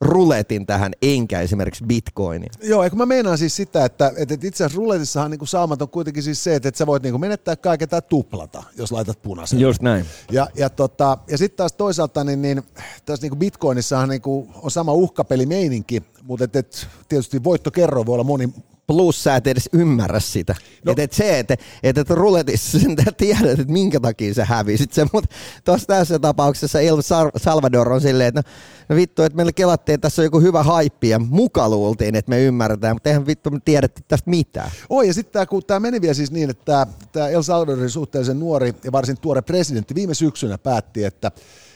ruletin 0.00 0.66
tähän, 0.66 0.92
enkä 1.02 1.40
esimerkiksi 1.40 1.84
bitcoinin. 1.84 2.48
Joo, 2.62 2.82
eikö 2.82 2.96
mä 2.96 3.06
meinaan 3.06 3.38
siis 3.38 3.56
sitä, 3.56 3.84
että, 3.84 4.12
että 4.16 4.34
itse 4.34 4.64
asiassa 4.64 4.76
ruletissahan 4.76 5.30
niin 5.30 5.46
saamat 5.46 5.82
on 5.82 5.88
kuitenkin 5.88 6.22
siis 6.22 6.44
se, 6.44 6.54
että, 6.54 6.68
että 6.68 6.78
sä 6.78 6.86
voit 6.86 7.02
niin 7.02 7.20
menettää 7.20 7.56
kaiken 7.56 7.88
tai 7.88 8.02
tuplata, 8.08 8.62
jos 8.76 8.92
laitat 8.92 9.22
punaisen. 9.22 9.60
Just 9.60 9.82
näin. 9.82 10.04
Ja, 10.32 10.46
ja, 10.56 10.70
tota, 10.70 11.18
ja 11.30 11.38
sitten 11.38 11.56
taas 11.56 11.72
toisaalta, 11.72 12.24
niin, 12.24 12.42
niin 12.42 12.62
tässä 13.04 13.26
niin 13.26 13.38
bitcoinissahan 13.38 14.08
niin 14.08 14.22
on 14.62 14.70
sama 14.70 14.92
uhkapelimeininki, 14.92 16.02
mutta 16.22 16.44
et, 16.44 16.56
et, 16.56 16.86
tietysti 17.08 17.44
voittokerro 17.44 18.06
voi 18.06 18.12
olla 18.12 18.24
moni, 18.24 18.54
plus 18.86 19.24
sä 19.24 19.36
et 19.36 19.46
edes 19.46 19.68
ymmärrä 19.72 20.20
sitä. 20.20 20.54
No. 20.84 20.92
Että 20.92 21.02
et 21.02 21.12
se, 21.12 21.38
että 21.38 21.56
et, 21.82 21.98
et 21.98 22.10
ruletissa 22.10 22.78
sen 22.78 22.96
tiedät, 23.16 23.58
että 23.60 23.72
minkä 23.72 24.00
takia 24.00 24.34
se 24.34 24.44
hävisit 24.44 24.92
se, 24.92 25.06
mutta 25.12 25.34
tuossa 25.64 25.86
tässä 25.86 26.18
tapauksessa 26.18 26.80
El 26.80 26.98
Salvador 27.36 27.92
on 27.92 28.00
silleen, 28.00 28.28
että 28.28 28.42
no, 28.88 28.94
no 28.94 28.96
vittu, 28.96 29.22
että 29.22 29.36
meillä 29.36 29.52
kelattiin, 29.52 29.94
että 29.94 30.02
tässä 30.08 30.22
on 30.22 30.26
joku 30.26 30.40
hyvä 30.40 30.62
haippi 30.62 31.08
ja 31.08 31.18
muka 31.18 31.68
luultiin, 31.68 32.14
että 32.14 32.30
me 32.30 32.42
ymmärretään, 32.42 32.96
mutta 32.96 33.08
eihän 33.08 33.26
vittu 33.26 33.50
me 33.50 33.60
tiedettiin 33.64 34.04
tästä 34.08 34.30
mitään. 34.30 34.70
Oi, 34.90 35.06
ja 35.06 35.14
sitten 35.14 35.46
tämä 35.66 35.80
meni 35.80 36.00
vielä 36.00 36.14
siis 36.14 36.30
niin, 36.30 36.50
että 36.50 36.86
tämä 37.12 37.28
El 37.28 37.42
Salvadorin 37.42 37.90
suhteellisen 37.90 38.38
nuori 38.38 38.74
ja 38.84 38.92
varsin 38.92 39.20
tuore 39.20 39.42
presidentti 39.42 39.94
viime 39.94 40.14
syksynä 40.14 40.58
päätti, 40.58 41.04
että 41.04 41.30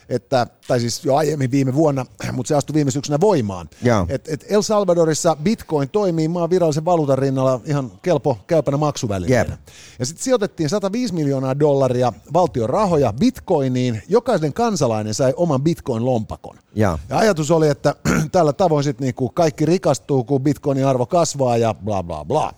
että, 0.09 0.47
tai 0.69 0.81
siis 0.81 1.05
jo 1.05 1.17
aiemmin 1.17 1.51
viime 1.51 1.75
vuonna, 1.75 2.07
mutta 2.33 2.49
se 2.49 2.55
astui 2.55 2.75
viime 2.75 2.91
syksynä 2.91 3.21
voimaan. 3.21 3.71
Et, 4.09 4.29
et 4.29 4.45
El 4.49 4.63
Salvadorissa 4.63 5.37
Bitcoin 5.43 5.89
toimii 5.89 6.29
maan 6.29 6.51
virallisen 6.51 6.85
valuutan 6.85 7.19
rinnalla 7.19 7.61
ihan 7.65 7.93
kelpo 8.03 8.39
käypänä 8.47 8.77
maksuvälineenä. 8.77 9.51
Yep. 9.51 9.61
Ja 9.99 10.07
sitten 10.07 10.25
sijoitettiin 10.25 10.69
105 10.69 11.15
miljoonaa 11.15 11.59
dollaria 11.59 12.13
valtion 12.33 12.71
rahoja 12.71 13.13
Bitcoiniin. 13.13 14.03
Jokainen 14.09 14.53
kansalainen 14.53 15.15
sai 15.15 15.33
oman 15.37 15.61
Bitcoin-lompakon. 15.61 16.59
Ja, 16.75 16.99
ja 17.09 17.19
ajatus 17.19 17.51
oli, 17.51 17.69
että 17.69 17.95
tällä 18.33 18.53
tavoin 18.53 18.85
sitten 18.85 19.05
niinku 19.05 19.29
kaikki 19.29 19.67
rikastuu, 19.67 20.25
kun 20.25 20.43
Bitcoinin 20.43 20.87
arvo 20.87 21.07
kasvaa 21.07 21.57
ja 21.57 21.75
bla 21.75 22.03
bla 22.03 22.25
bla. 22.25 22.53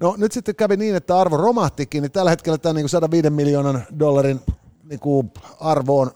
No 0.00 0.14
nyt 0.18 0.32
sitten 0.32 0.54
kävi 0.54 0.76
niin, 0.76 0.96
että 0.96 1.18
arvo 1.18 1.36
romahtikin, 1.36 2.02
niin 2.02 2.12
tällä 2.12 2.30
hetkellä 2.30 2.58
tämä 2.58 2.72
niinku 2.72 2.88
105 2.88 3.30
miljoonan 3.30 3.84
dollarin 3.98 4.40
niinku 4.88 5.30
arvo 5.60 6.00
on 6.00 6.10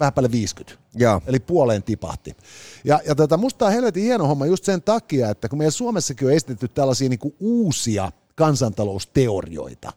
vähän 0.00 0.12
päälle 0.12 0.30
50. 0.30 0.82
Ja. 0.96 1.20
Eli 1.26 1.40
puoleen 1.40 1.82
tipahti. 1.82 2.36
Ja, 2.84 3.00
ja 3.06 3.14
tota, 3.14 3.36
musta 3.36 3.66
on 3.66 3.72
helvetin 3.72 4.02
hieno 4.02 4.26
homma 4.26 4.46
just 4.46 4.64
sen 4.64 4.82
takia, 4.82 5.30
että 5.30 5.48
kun 5.48 5.58
meidän 5.58 5.72
Suomessakin 5.72 6.28
on 6.28 6.34
esitetty 6.34 6.68
tällaisia 6.68 7.08
niin 7.08 7.18
kuin 7.18 7.34
uusia 7.40 8.12
kansantalousteorioita, 8.34 9.92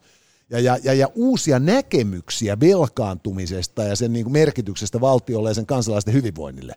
ja, 0.50 0.60
ja, 0.60 0.78
ja, 0.84 0.94
ja 0.94 1.08
uusia 1.16 1.60
näkemyksiä 1.60 2.60
velkaantumisesta 2.60 3.84
ja 3.84 3.96
sen 3.96 4.14
niin 4.14 4.26
kuin 4.26 4.34
merkityksestä 4.34 5.02
valtiolle 5.02 5.50
ja 5.50 5.54
sen 5.54 5.66
kansalaisten 5.66 6.14
hyvinvoinnille. 6.14 6.76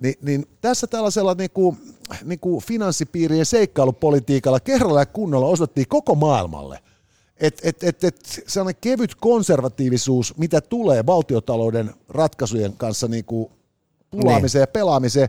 Ni, 0.00 0.14
niin 0.22 0.46
tässä 0.60 0.86
tällaisella 0.86 1.34
niin 1.34 1.50
kuin, 1.50 1.76
niin 2.24 2.40
kuin 2.40 2.64
finanssipiirien 2.64 3.46
seikkailupolitiikalla 3.46 4.60
kerralla 4.60 5.00
ja 5.00 5.06
kunnolla 5.06 5.46
osoittiin 5.46 5.88
koko 5.88 6.14
maailmalle, 6.14 6.78
että 7.40 7.68
et, 7.68 7.82
et, 7.82 8.04
et 8.04 8.44
sellainen 8.46 8.80
kevyt 8.80 9.14
konservatiivisuus, 9.14 10.36
mitä 10.36 10.60
tulee 10.60 11.06
valtiotalouden 11.06 11.90
ratkaisujen 12.08 12.72
kanssa 12.72 13.08
niin 13.08 13.24
kuin 13.24 13.50
pulaamiseen 14.10 14.60
niin. 14.60 14.68
ja 14.68 14.72
pelaamiseen, 14.72 15.28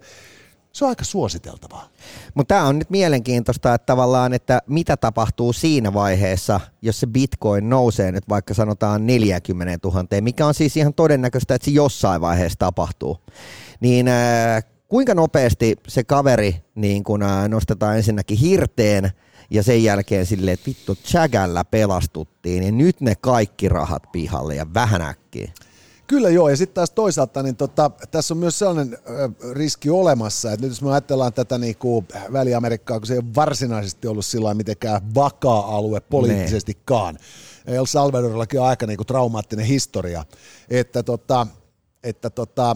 se 0.71 0.85
on 0.85 0.89
aika 0.89 1.03
suositeltavaa. 1.03 1.89
Mutta 2.33 2.55
tämä 2.55 2.67
on 2.67 2.79
nyt 2.79 2.89
mielenkiintoista, 2.89 3.73
että 3.73 3.85
tavallaan, 3.85 4.33
että 4.33 4.61
mitä 4.67 4.97
tapahtuu 4.97 5.53
siinä 5.53 5.93
vaiheessa, 5.93 6.59
jos 6.81 6.99
se 6.99 7.07
bitcoin 7.07 7.69
nousee 7.69 8.11
nyt 8.11 8.29
vaikka 8.29 8.53
sanotaan 8.53 9.07
40 9.07 9.87
000, 9.87 10.05
mikä 10.21 10.47
on 10.47 10.53
siis 10.53 10.77
ihan 10.77 10.93
todennäköistä, 10.93 11.55
että 11.55 11.65
se 11.65 11.71
jossain 11.71 12.21
vaiheessa 12.21 12.59
tapahtuu. 12.59 13.17
Niin 13.79 14.07
äh, 14.07 14.63
kuinka 14.87 15.13
nopeasti 15.13 15.75
se 15.87 16.03
kaveri 16.03 16.55
niin 16.75 17.03
kun, 17.03 17.23
äh, 17.23 17.49
nostetaan 17.49 17.97
ensinnäkin 17.97 18.37
hirteen– 18.37 19.11
ja 19.49 19.63
sen 19.63 19.83
jälkeen 19.83 20.25
silleen, 20.25 20.53
että 20.53 20.67
vittu, 20.67 20.95
Chagällä 20.95 21.65
pelastuttiin, 21.65 22.61
niin 22.61 22.77
nyt 22.77 23.01
ne 23.01 23.15
kaikki 23.15 23.69
rahat 23.69 24.03
pihalle 24.11 24.55
ja 24.55 24.73
vähän 24.73 25.01
äkkiä. 25.01 25.51
Kyllä 26.07 26.29
joo, 26.29 26.49
ja 26.49 26.57
sitten 26.57 26.75
taas 26.75 26.91
toisaalta 26.91 27.43
niin 27.43 27.55
tota, 27.55 27.91
tässä 28.11 28.33
on 28.33 28.37
myös 28.37 28.59
sellainen 28.59 28.97
riski 29.51 29.89
olemassa, 29.89 30.51
että 30.51 30.65
nyt 30.65 30.71
jos 30.71 30.81
me 30.81 30.91
ajatellaan 30.91 31.33
tätä 31.33 31.57
niin 31.57 31.75
kuin 31.75 32.07
Väli-Amerikkaa, 32.33 32.99
kun 32.99 33.07
se 33.07 33.13
ei 33.13 33.19
ole 33.19 33.35
varsinaisesti 33.35 34.07
ollut 34.07 34.25
sillä 34.25 34.53
mitenkään 34.53 35.15
vakaa 35.15 35.75
alue 35.75 35.99
poliittisestikaan. 35.99 37.17
El 37.65 37.85
Salvadorillakin 37.85 38.59
on 38.59 38.67
aika 38.67 38.85
niin 38.85 38.97
kuin 38.97 39.07
traumaattinen 39.07 39.65
historia, 39.65 40.25
että, 40.69 41.03
tota, 41.03 41.47
että 42.03 42.29
tota, 42.29 42.75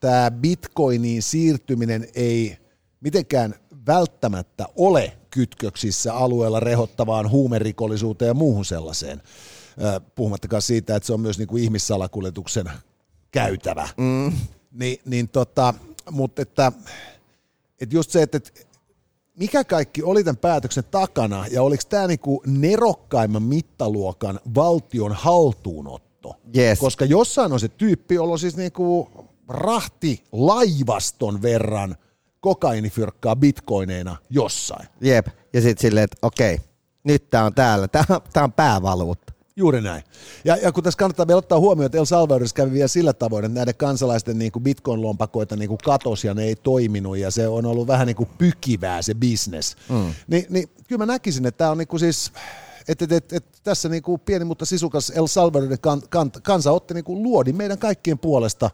tämä 0.00 0.30
bitcoiniin 0.30 1.22
siirtyminen 1.22 2.08
ei 2.14 2.58
mitenkään 3.00 3.54
välttämättä 3.86 4.66
ole 4.76 5.12
kytköksissä 5.32 6.14
alueella 6.14 6.60
rehottavaan 6.60 7.30
huumerikollisuuteen 7.30 8.26
ja 8.26 8.34
muuhun 8.34 8.64
sellaiseen. 8.64 9.22
Puhumattakaan 10.14 10.62
siitä, 10.62 10.96
että 10.96 11.06
se 11.06 11.12
on 11.12 11.20
myös 11.20 11.38
niin 11.38 11.48
kuin 11.48 11.62
ihmissalakuljetuksen 11.62 12.70
käytävä. 13.30 13.88
Mm. 13.96 14.32
Ni, 14.72 15.00
niin 15.04 15.28
tota, 15.28 15.74
mutta 16.10 16.42
että, 16.42 16.72
että 17.80 17.96
just 17.96 18.10
se, 18.10 18.22
että, 18.22 18.36
että 18.36 18.60
mikä 19.38 19.64
kaikki 19.64 20.02
oli 20.02 20.24
tämän 20.24 20.36
päätöksen 20.36 20.84
takana 20.90 21.44
ja 21.50 21.62
oliko 21.62 21.82
tämä 21.88 22.06
niinku 22.06 22.42
nerokkaimman 22.46 23.42
mittaluokan 23.42 24.40
valtion 24.54 25.12
haltuunotto? 25.12 26.36
Yes. 26.56 26.78
Koska 26.78 27.04
jossain 27.04 27.52
on 27.52 27.60
se 27.60 27.68
tyyppi, 27.68 28.14
jolla 28.14 28.32
on 28.32 28.38
siis 28.38 28.56
niinku 28.56 29.10
rahti 29.48 30.24
laivaston 30.32 31.42
verran– 31.42 31.96
kokainifyrkkaa 32.42 33.36
bitcoineina 33.36 34.16
jossain. 34.30 34.88
Jep, 35.00 35.26
ja 35.52 35.60
sitten 35.60 35.82
silleen, 35.82 36.04
että 36.04 36.16
okei, 36.22 36.58
nyt 37.04 37.30
tämä 37.30 37.44
on 37.44 37.54
täällä, 37.54 37.88
tämä 38.32 38.44
on 38.44 38.52
päävaluutta. 38.52 39.32
Juuri 39.56 39.80
näin. 39.80 40.02
Ja, 40.44 40.56
ja 40.56 40.72
kun 40.72 40.84
tässä 40.84 40.98
kannattaa 40.98 41.26
vielä 41.26 41.38
ottaa 41.38 41.58
huomioon, 41.60 41.86
että 41.86 41.98
El 41.98 42.04
Salvadorissa 42.04 42.54
kävi 42.54 42.72
vielä 42.72 42.88
sillä 42.88 43.12
tavoin, 43.12 43.44
että 43.44 43.58
näiden 43.58 43.74
kansalaisten 43.74 44.38
niin 44.38 44.52
kuin 44.52 44.62
bitcoin-lompakoita 44.62 45.56
niin 45.56 45.68
kuin 45.68 45.78
katosi 45.84 46.26
ja 46.26 46.34
ne 46.34 46.44
ei 46.44 46.56
toiminut 46.56 47.18
ja 47.18 47.30
se 47.30 47.48
on 47.48 47.66
ollut 47.66 47.86
vähän 47.86 48.06
niin 48.06 48.16
kuin 48.16 48.28
pykivää 48.38 49.02
se 49.02 49.14
business. 49.14 49.76
Mm. 49.88 50.14
Ni, 50.26 50.46
niin 50.50 50.68
kyllä 50.88 50.98
mä 50.98 51.12
näkisin, 51.12 51.46
että 51.46 51.58
tämä 51.58 51.70
on 51.70 51.78
niin 51.78 51.88
kuin 51.88 52.00
siis, 52.00 52.32
että 52.88 53.04
et, 53.04 53.12
et, 53.12 53.32
et, 53.32 53.44
tässä 53.64 53.88
niin 53.88 54.02
kuin 54.02 54.20
pieni 54.20 54.44
mutta 54.44 54.64
sisukas 54.64 55.10
El 55.10 55.26
Salvadorin 55.26 55.80
kan, 55.80 56.02
kan, 56.10 56.30
kansa 56.42 56.72
otti 56.72 56.94
niin 56.94 57.04
kuin 57.04 57.22
luodi 57.22 57.52
meidän 57.52 57.78
kaikkien 57.78 58.18
puolesta 58.18 58.70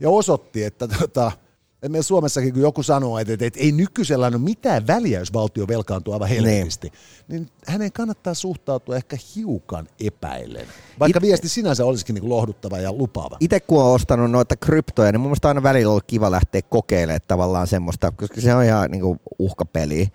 ja 0.00 0.10
osoitti, 0.10 0.64
että 0.64 0.88
tota, 0.88 1.32
Et 1.82 1.92
meillä 1.92 2.02
Suomessakin, 2.02 2.52
kun 2.52 2.62
joku 2.62 2.82
sanoo, 2.82 3.18
että, 3.18 3.32
että, 3.32 3.60
ei 3.60 3.72
nykyisellä 3.72 4.26
ole 4.26 4.38
mitään 4.38 4.86
väliä, 4.86 5.18
jos 5.18 5.32
valtio 5.32 5.68
velkaantuu 5.68 6.14
aivan 6.14 6.28
helvetisti, 6.28 6.92
niin. 7.28 7.40
niin 7.40 7.48
hänen 7.66 7.92
kannattaa 7.92 8.34
suhtautua 8.34 8.96
ehkä 8.96 9.16
hiukan 9.36 9.88
epäillen. 10.06 10.66
Vaikka 11.00 11.18
It... 11.18 11.22
viesti 11.22 11.48
sinänsä 11.48 11.84
olisikin 11.84 12.14
niin 12.14 12.28
lohduttava 12.28 12.78
ja 12.78 12.92
lupaava. 12.92 13.36
Itse 13.40 13.60
kun 13.60 13.82
olen 13.82 13.94
ostanut 13.94 14.30
noita 14.30 14.56
kryptoja, 14.56 15.12
niin 15.12 15.20
mun 15.20 15.28
mielestä 15.28 15.48
aina 15.48 15.62
välillä 15.62 15.90
ollut 15.90 16.04
kiva 16.06 16.30
lähteä 16.30 16.62
kokeilemaan 16.62 17.20
tavallaan 17.28 17.66
semmoista, 17.66 18.12
koska 18.12 18.40
se 18.40 18.54
on 18.54 18.64
ihan 18.64 18.90
niin 18.90 19.02
kuin 19.02 19.20
uhkapeli 19.38 20.08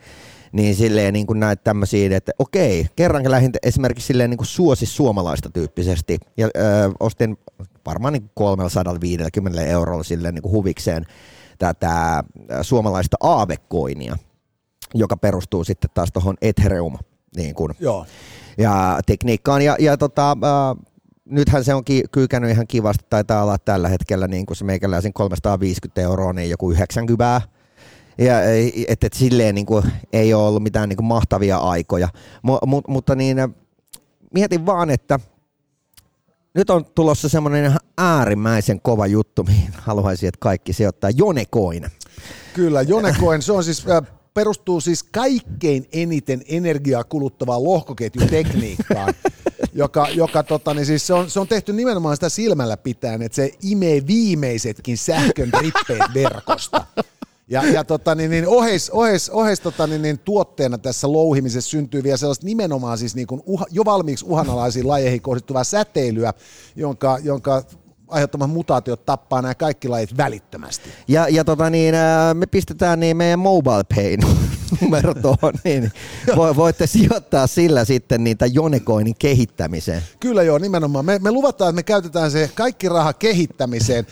niin 0.51 0.75
silleen 0.75 1.13
niin 1.13 1.27
kuin 1.27 1.39
näet 1.39 1.63
tämmöisiä, 1.63 2.17
että 2.17 2.31
okei, 2.39 2.87
kerrankin 2.95 3.31
lähdin 3.31 3.51
esimerkiksi 3.63 4.07
silleen 4.07 4.29
niin 4.29 4.37
kuin 4.37 4.47
suosi 4.47 4.85
suomalaista 4.85 5.49
tyyppisesti 5.49 6.17
ja 6.37 6.47
ö, 6.47 6.59
ostin 6.99 7.37
varmaan 7.85 8.13
niin 8.13 8.29
350 8.33 9.65
eurolla 9.65 10.03
silleen 10.03 10.35
niin 10.35 10.41
kuin 10.41 10.51
huvikseen 10.51 11.05
tätä 11.59 12.23
suomalaista 12.61 13.17
aavekoinia, 13.19 14.17
joka 14.93 15.17
perustuu 15.17 15.63
sitten 15.63 15.89
taas 15.93 16.09
tuohon 16.13 16.35
Ethereum 16.41 16.97
niin 17.35 17.55
kuin, 17.55 17.73
Joo. 17.79 18.05
ja 18.57 18.99
tekniikkaan. 19.05 19.61
Ja, 19.61 19.75
ja 19.79 19.97
tota, 19.97 20.31
äh, 20.31 20.85
nythän 21.25 21.63
se 21.63 21.73
on 21.73 21.85
ki- 21.85 22.03
kyykännyt 22.11 22.51
ihan 22.51 22.67
kivasti, 22.67 23.05
taitaa 23.09 23.43
olla 23.43 23.57
tällä 23.57 23.89
hetkellä 23.89 24.27
niin 24.27 24.45
kuin 24.45 24.57
se 24.57 24.65
meikäläisen 24.65 25.13
350 25.13 26.01
euroa, 26.01 26.33
niin 26.33 26.49
joku 26.49 26.71
90 26.71 27.41
ja 28.17 28.35
että 28.87 29.07
et 29.07 29.13
silleen 29.13 29.55
niin 29.55 29.65
kuin, 29.65 29.83
ei 30.13 30.33
ole 30.33 30.47
ollut 30.47 30.63
mitään 30.63 30.89
niin 30.89 30.97
kuin 30.97 31.05
mahtavia 31.05 31.57
aikoja. 31.57 32.09
M- 32.43 32.49
mu- 32.49 32.83
mutta 32.87 33.15
niin, 33.15 33.37
mietin 34.33 34.65
vaan, 34.65 34.89
että 34.89 35.19
nyt 36.53 36.69
on 36.69 36.85
tulossa 36.85 37.29
semmoinen 37.29 37.75
äärimmäisen 37.97 38.81
kova 38.81 39.07
juttu, 39.07 39.43
mihin 39.43 39.73
haluaisin, 39.77 40.27
että 40.27 40.39
kaikki 40.39 40.73
sijoittaa. 40.73 41.09
Jonecoin. 41.09 41.85
Kyllä, 42.53 42.81
Jonecoin, 42.81 43.41
se 43.41 43.51
on 43.51 43.63
siis 43.63 43.87
äh, 43.87 44.01
perustuu 44.33 44.81
siis 44.81 45.03
kaikkein 45.03 45.87
eniten 45.93 46.41
energiaa 46.47 47.03
kuluttavaan 47.03 47.63
lohkoketjutekniikkaan, 47.63 49.13
joka, 49.73 50.07
joka 50.09 50.43
tota, 50.43 50.73
niin 50.73 50.85
siis 50.85 51.07
se, 51.07 51.13
on, 51.13 51.29
se 51.29 51.39
on 51.39 51.47
tehty 51.47 51.73
nimenomaan 51.73 52.15
sitä 52.15 52.29
silmällä 52.29 52.77
pitäen, 52.77 53.21
että 53.21 53.35
se 53.35 53.51
imee 53.61 54.07
viimeisetkin 54.07 54.97
sähkön 54.97 55.49
rippeet 55.59 56.13
verkosta. 56.13 56.85
Ja, 57.47 57.63
ja 57.63 57.83
tota, 57.83 58.15
niin, 58.15 58.31
niin 58.31 58.47
oheis, 58.47 58.89
oheis, 58.89 59.29
oheis 59.29 59.59
tota, 59.59 59.87
niin, 59.87 60.01
niin, 60.01 60.19
tuotteena 60.19 60.77
tässä 60.77 61.11
louhimisessa 61.11 61.69
syntyy 61.69 62.03
vielä 62.03 62.17
sellaista 62.17 62.45
nimenomaan 62.45 62.97
siis 62.97 63.15
niin 63.15 63.27
kuin 63.27 63.41
uha, 63.45 63.65
jo 63.71 63.85
valmiiksi 63.85 64.25
uhanalaisiin 64.25 64.87
lajeihin 64.87 65.21
kohdistuvaa 65.21 65.63
säteilyä, 65.63 66.33
jonka, 66.75 67.17
jonka 67.23 67.63
aiheuttamat 68.07 68.49
mutaatiot 68.49 69.05
tappaa 69.05 69.41
nämä 69.41 69.55
kaikki 69.55 69.87
lajit 69.87 70.17
välittömästi. 70.17 70.89
Ja, 71.07 71.27
ja 71.29 71.43
tota 71.43 71.69
niin, 71.69 71.95
me 72.33 72.45
pistetään 72.45 72.99
niin 72.99 73.17
meidän 73.17 73.39
mobile 73.39 73.83
pay 73.95 74.17
numero 74.81 75.13
tuohon, 75.13 75.53
niin 75.63 75.91
voitte 76.55 76.87
sijoittaa 76.87 77.47
sillä 77.47 77.85
sitten 77.85 78.23
niitä 78.23 78.45
Jonecoinin 78.45 79.15
kehittämiseen. 79.19 80.01
Kyllä 80.19 80.43
joo, 80.43 80.57
nimenomaan. 80.57 81.05
Me, 81.05 81.19
me 81.19 81.31
luvataan, 81.31 81.69
että 81.69 81.75
me 81.75 81.83
käytetään 81.83 82.31
se 82.31 82.49
kaikki 82.55 82.89
raha 82.89 83.13
kehittämiseen. 83.13 84.07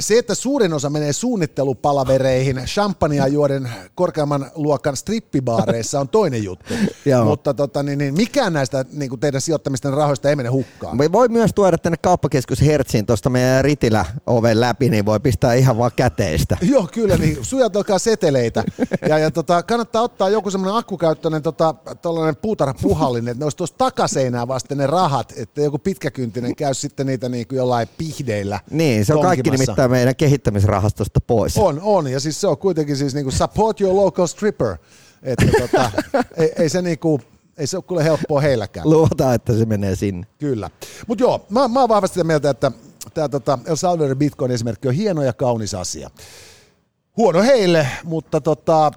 Se, 0.00 0.18
että 0.18 0.34
suurin 0.34 0.72
osa 0.72 0.90
menee 0.90 1.12
suunnittelupalavereihin, 1.12 2.56
champagnea 2.56 3.26
juoden 3.26 3.70
korkeamman 3.94 4.50
luokan 4.54 4.96
strippibaareissa 4.96 6.00
on 6.00 6.08
toinen 6.08 6.44
juttu. 6.44 6.74
Mutta 7.24 7.54
tota, 7.54 7.82
niin, 7.82 7.98
niin, 7.98 8.14
mikään 8.14 8.52
näistä 8.52 8.84
niin 8.92 9.08
kuin 9.08 9.20
teidän 9.20 9.40
sijoittamisten 9.40 9.92
rahoista 9.92 10.28
ei 10.28 10.36
mene 10.36 10.48
hukkaan. 10.48 10.96
Me 10.96 11.12
voi 11.12 11.28
myös 11.28 11.50
tuoda 11.54 11.78
tänne 11.78 11.96
kauppakeskus 11.96 12.62
Hertsiin 12.62 13.06
tuosta 13.06 13.30
meidän 13.30 13.64
Ritillä 13.64 14.04
oven 14.26 14.60
läpi, 14.60 14.90
niin 14.90 15.06
voi 15.06 15.20
pistää 15.20 15.54
ihan 15.54 15.78
vaan 15.78 15.90
käteistä. 15.96 16.56
Joo, 16.62 16.88
kyllä, 16.92 17.16
niin 17.16 17.38
sujatelkaa 17.42 17.98
seteleitä. 17.98 18.64
Ja, 19.08 19.18
ja 19.18 19.30
tota, 19.30 19.62
kannattaa 19.62 19.95
ottaa 20.02 20.28
joku 20.28 20.50
semmoinen 20.50 20.78
akkukäyttöinen 20.78 21.42
tota, 21.42 21.74
puutarhapuhallinen, 22.42 23.32
että 23.32 23.40
ne 23.40 23.44
olisi 23.44 23.56
tuossa 23.56 23.78
takaseinää 23.78 24.48
vasten 24.48 24.78
ne 24.78 24.86
rahat, 24.86 25.32
että 25.36 25.60
joku 25.60 25.78
pitkäkyntinen 25.78 26.56
käy 26.56 26.74
sitten 26.74 27.06
niitä 27.06 27.28
niin 27.28 27.46
kuin 27.46 27.56
jollain 27.56 27.88
pihdeillä. 27.98 28.60
Niin, 28.70 29.04
se 29.04 29.14
on 29.14 29.22
kaikki 29.22 29.50
nimittäin 29.50 29.90
meidän 29.90 30.16
kehittämisrahastosta 30.16 31.20
pois. 31.20 31.58
On, 31.58 31.80
on, 31.82 32.06
ja 32.06 32.20
siis 32.20 32.40
se 32.40 32.46
on 32.46 32.58
kuitenkin 32.58 32.96
siis 32.96 33.14
niin 33.14 33.24
kuin 33.24 33.34
support 33.34 33.80
your 33.80 33.96
local 33.96 34.26
stripper. 34.26 34.76
Että 35.22 35.46
tota, 35.60 35.90
ei, 36.36 36.52
ei 36.58 36.68
se 36.68 36.82
niin 36.82 36.98
kuin, 36.98 37.22
ei 37.58 37.66
se 37.66 37.76
ole 37.76 37.84
kyllä 37.88 38.02
helppoa 38.02 38.40
heilläkään. 38.40 38.90
Luotaan, 38.90 39.34
että 39.34 39.52
se 39.52 39.64
menee 39.64 39.96
sinne. 39.96 40.26
Kyllä. 40.38 40.70
Mutta 41.06 41.24
joo, 41.24 41.46
mä, 41.50 41.68
mä 41.68 41.80
oon 41.80 41.88
vahvasti 41.88 42.14
sitä 42.14 42.24
mieltä, 42.24 42.50
että 42.50 42.72
tämä 43.14 43.28
tota 43.28 43.58
El 43.66 43.76
Salvadorin 43.76 44.18
Bitcoin-esimerkki 44.18 44.88
on 44.88 44.94
hieno 44.94 45.22
ja 45.22 45.32
kaunis 45.32 45.74
asia. 45.74 46.10
Huono 47.16 47.42
heille, 47.42 47.88
mutta 48.04 48.40
tota, 48.40 48.90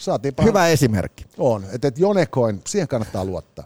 saatiin 0.00 0.34
Hyvä 0.42 0.68
esimerkki. 0.68 1.24
On, 1.38 1.64
että 1.72 1.88
et 1.88 1.98
Jonecoin, 1.98 2.60
siihen 2.66 2.88
kannattaa 2.88 3.24
luottaa. 3.24 3.64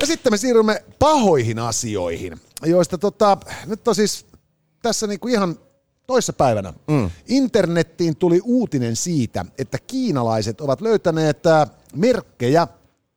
Ja 0.00 0.06
sitten 0.06 0.32
me 0.32 0.36
siirrymme 0.36 0.84
pahoihin 0.98 1.58
asioihin, 1.58 2.40
joista 2.64 2.98
tota, 2.98 3.38
nyt 3.66 3.88
on 3.88 3.94
siis 3.94 4.26
tässä 4.82 5.06
niinku 5.06 5.28
ihan 5.28 5.58
toissa 6.06 6.32
päivänä 6.32 6.72
mm. 6.88 7.10
internettiin 7.28 8.16
tuli 8.16 8.40
uutinen 8.44 8.96
siitä, 8.96 9.44
että 9.58 9.78
kiinalaiset 9.86 10.60
ovat 10.60 10.80
löytäneet 10.80 11.46
äh, 11.46 11.70
merkkejä 11.94 12.68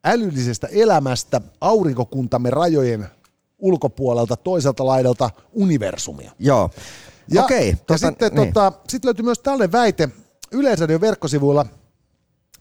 älyllisestä 0.04 0.68
elämästä 0.68 1.42
aurinkokuntamme 1.62 2.50
rajojen 2.50 3.08
ulkopuolelta 3.58 4.36
toiselta 4.36 4.86
laidalta 4.86 5.30
universumia. 5.54 6.32
Joo. 6.40 6.70
Ja, 7.32 7.44
Okei, 7.44 7.70
ja 7.70 7.78
tota, 7.78 7.98
sitten 7.98 8.36
niin. 8.36 8.54
tota, 8.54 8.72
sit 8.88 9.06
löytyi 9.06 9.24
myös 9.24 9.40
tällainen 9.40 9.72
väite 9.72 10.10
Yleisradion 10.52 11.02
verkkosivuilla. 11.02 11.66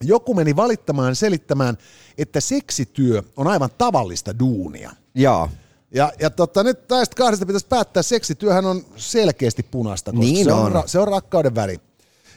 Joku 0.02 0.34
meni 0.34 0.56
valittamaan 0.56 1.16
selittämään, 1.16 1.78
että 2.18 2.40
seksityö 2.40 3.22
on 3.36 3.46
aivan 3.46 3.70
tavallista 3.78 4.38
duunia. 4.38 4.90
Joo. 5.14 5.48
Ja, 5.90 6.12
ja 6.20 6.30
totta, 6.30 6.62
nyt 6.62 6.78
näistä 6.90 7.16
kahdesta 7.16 7.46
pitäisi 7.46 7.66
päättää. 7.66 8.02
Seksityöhän 8.02 8.66
on 8.66 8.84
selkeästi 8.96 9.62
punaista, 9.62 10.12
koska 10.12 10.24
niin 10.24 10.44
se, 10.44 10.52
on. 10.52 10.76
on. 10.76 10.82
se 10.88 10.98
on 10.98 11.08
rakkauden 11.08 11.54
väri. 11.54 11.80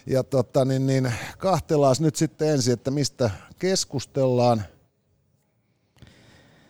Ja 0.05 0.23
totta, 0.23 0.65
niin, 0.65 0.87
niin, 0.87 1.13
kahtelaan 1.37 1.95
nyt 1.99 2.15
sitten 2.15 2.49
ensin, 2.49 2.73
että 2.73 2.91
mistä 2.91 3.29
keskustellaan. 3.59 4.63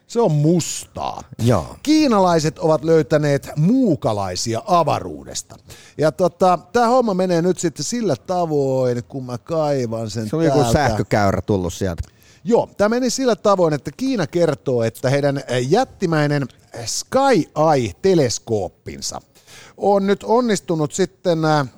Se 0.10 0.22
on 0.22 0.32
mustaa. 0.32 1.24
Joo. 1.44 1.76
Kiinalaiset 1.84 2.60
ovat 2.60 2.84
löytäneet 2.84 3.50
muukalaisia 3.56 4.62
avaruudesta. 4.66 5.56
Ja 5.98 6.12
tota, 6.12 6.60
tämä 6.74 6.88
homma 6.88 7.14
menee 7.14 7.42
nyt 7.42 7.60
sitten 7.60 7.86
sillä 7.86 8.16
tavoin, 8.16 9.04
kun 9.04 9.26
mä 9.26 9.38
kaivan 9.38 10.10
sen 10.10 10.30
Se 10.30 10.36
on 10.36 10.46
joku 10.46 10.64
sähkökäyrä 10.74 11.42
tullut 11.42 11.74
sieltä. 11.74 12.02
Joo, 12.44 12.70
tämä 12.78 12.90
meni 12.90 13.10
sillä 13.10 13.36
tavoin, 13.36 13.74
että 13.74 13.92
Kiina 13.98 14.28
kertoo, 14.28 14.84
että 14.84 15.10
heidän 15.10 15.44
jättimäinen 15.70 16.48
Sky 16.86 17.50
Eye-teleskooppinsa 17.74 19.22
on 19.78 20.08
nyt 20.08 20.24
onnistunut 20.24 20.94
sitten 20.94 21.46
äh, 21.46 21.70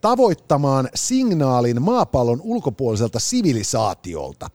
tavoittamaan 0.00 0.88
signaalin 0.94 1.82
maapallon 1.82 2.40
ulkopuoliselta 2.44 3.18
sivilisaatiolta. 3.18 4.50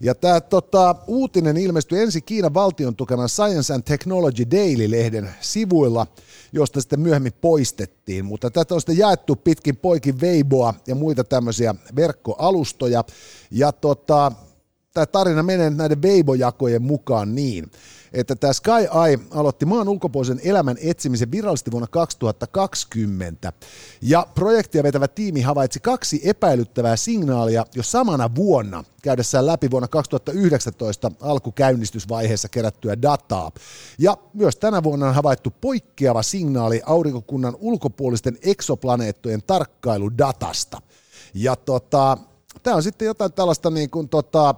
Ja 0.00 0.14
tämä 0.14 0.40
tota, 0.40 0.94
uutinen 1.06 1.56
ilmestyi 1.56 2.02
ensin 2.02 2.22
Kiinan 2.22 2.54
valtion 2.54 2.96
tukeman 2.96 3.28
Science 3.28 3.74
and 3.74 3.82
Technology 3.82 4.44
Daily-lehden 4.50 5.30
sivuilla, 5.40 6.06
josta 6.52 6.80
sitten 6.80 7.00
myöhemmin 7.00 7.32
poistettiin. 7.40 8.24
Mutta 8.24 8.50
tätä 8.50 8.74
on 8.74 8.80
sitten 8.80 8.98
jaettu 8.98 9.36
pitkin 9.36 9.76
poikin 9.76 10.20
Weiboa 10.20 10.74
ja 10.86 10.94
muita 10.94 11.24
tämmöisiä 11.24 11.74
verkkoalustoja. 11.96 13.04
Ja 13.50 13.72
tota, 13.72 14.32
tämä 14.94 15.06
tarina 15.06 15.42
menee 15.42 15.70
näiden 15.70 16.02
Weibo-jakojen 16.02 16.82
mukaan 16.82 17.34
niin, 17.34 17.70
että 18.16 18.36
tämä 18.36 18.52
Sky 18.52 18.70
Eye 19.06 19.18
aloitti 19.30 19.66
maan 19.66 19.88
ulkopuolisen 19.88 20.40
elämän 20.44 20.76
etsimisen 20.82 21.30
virallisesti 21.30 21.70
vuonna 21.70 21.86
2020. 21.86 23.52
Ja 24.02 24.26
projektia 24.34 24.82
vetävä 24.82 25.08
tiimi 25.08 25.40
havaitsi 25.40 25.80
kaksi 25.80 26.20
epäilyttävää 26.24 26.96
signaalia 26.96 27.66
jo 27.74 27.82
samana 27.82 28.34
vuonna 28.34 28.84
käydessään 29.02 29.46
läpi 29.46 29.70
vuonna 29.70 29.88
2019 29.88 31.12
alkukäynnistysvaiheessa 31.20 32.48
kerättyä 32.48 33.02
dataa. 33.02 33.50
Ja 33.98 34.16
myös 34.34 34.56
tänä 34.56 34.82
vuonna 34.82 35.08
on 35.08 35.14
havaittu 35.14 35.52
poikkeava 35.60 36.22
signaali 36.22 36.82
aurinkokunnan 36.86 37.56
ulkopuolisten 37.58 38.38
eksoplaneettojen 38.42 39.42
tarkkailudatasta. 39.46 40.82
Ja 41.34 41.56
tota, 41.56 42.18
tämä 42.62 42.76
on 42.76 42.82
sitten 42.82 43.06
jotain 43.06 43.32
tällaista 43.32 43.70
niin 43.70 43.90
kuin 43.90 44.08
tota, 44.08 44.54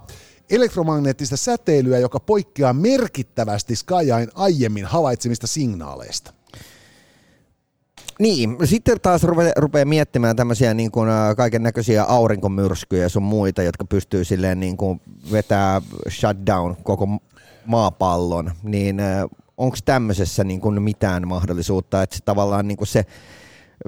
elektromagneettista 0.49 1.37
säteilyä, 1.37 1.99
joka 1.99 2.19
poikkeaa 2.19 2.73
merkittävästi 2.73 3.75
Skyain 3.75 4.29
aiemmin 4.35 4.85
havaitsemista 4.85 5.47
signaaleista. 5.47 6.33
Niin, 8.19 8.57
sitten 8.63 9.01
taas 9.01 9.23
rupeaa, 9.23 9.53
rupeaa 9.57 9.85
miettimään 9.85 10.35
tämmöisiä 10.35 10.73
niin 10.73 10.91
kuin, 10.91 11.09
kaiken 11.37 11.63
näköisiä 11.63 12.03
aurinkomyrskyjä 12.03 13.03
ja 13.03 13.09
sun 13.09 13.23
muita, 13.23 13.63
jotka 13.63 13.85
pystyy 13.85 14.23
silleen 14.23 14.59
niin 14.59 14.77
kuin 14.77 15.01
vetää 15.31 15.81
shutdown 16.09 16.75
koko 16.83 17.07
maapallon, 17.65 18.51
niin 18.63 19.01
onko 19.57 19.77
tämmöisessä 19.85 20.43
niin 20.43 20.61
kuin 20.61 20.81
mitään 20.81 21.27
mahdollisuutta, 21.27 22.03
että 22.03 22.15
se 22.15 22.23
tavallaan 22.23 22.67
niin 22.67 22.77
kuin 22.77 22.87
se 22.87 23.05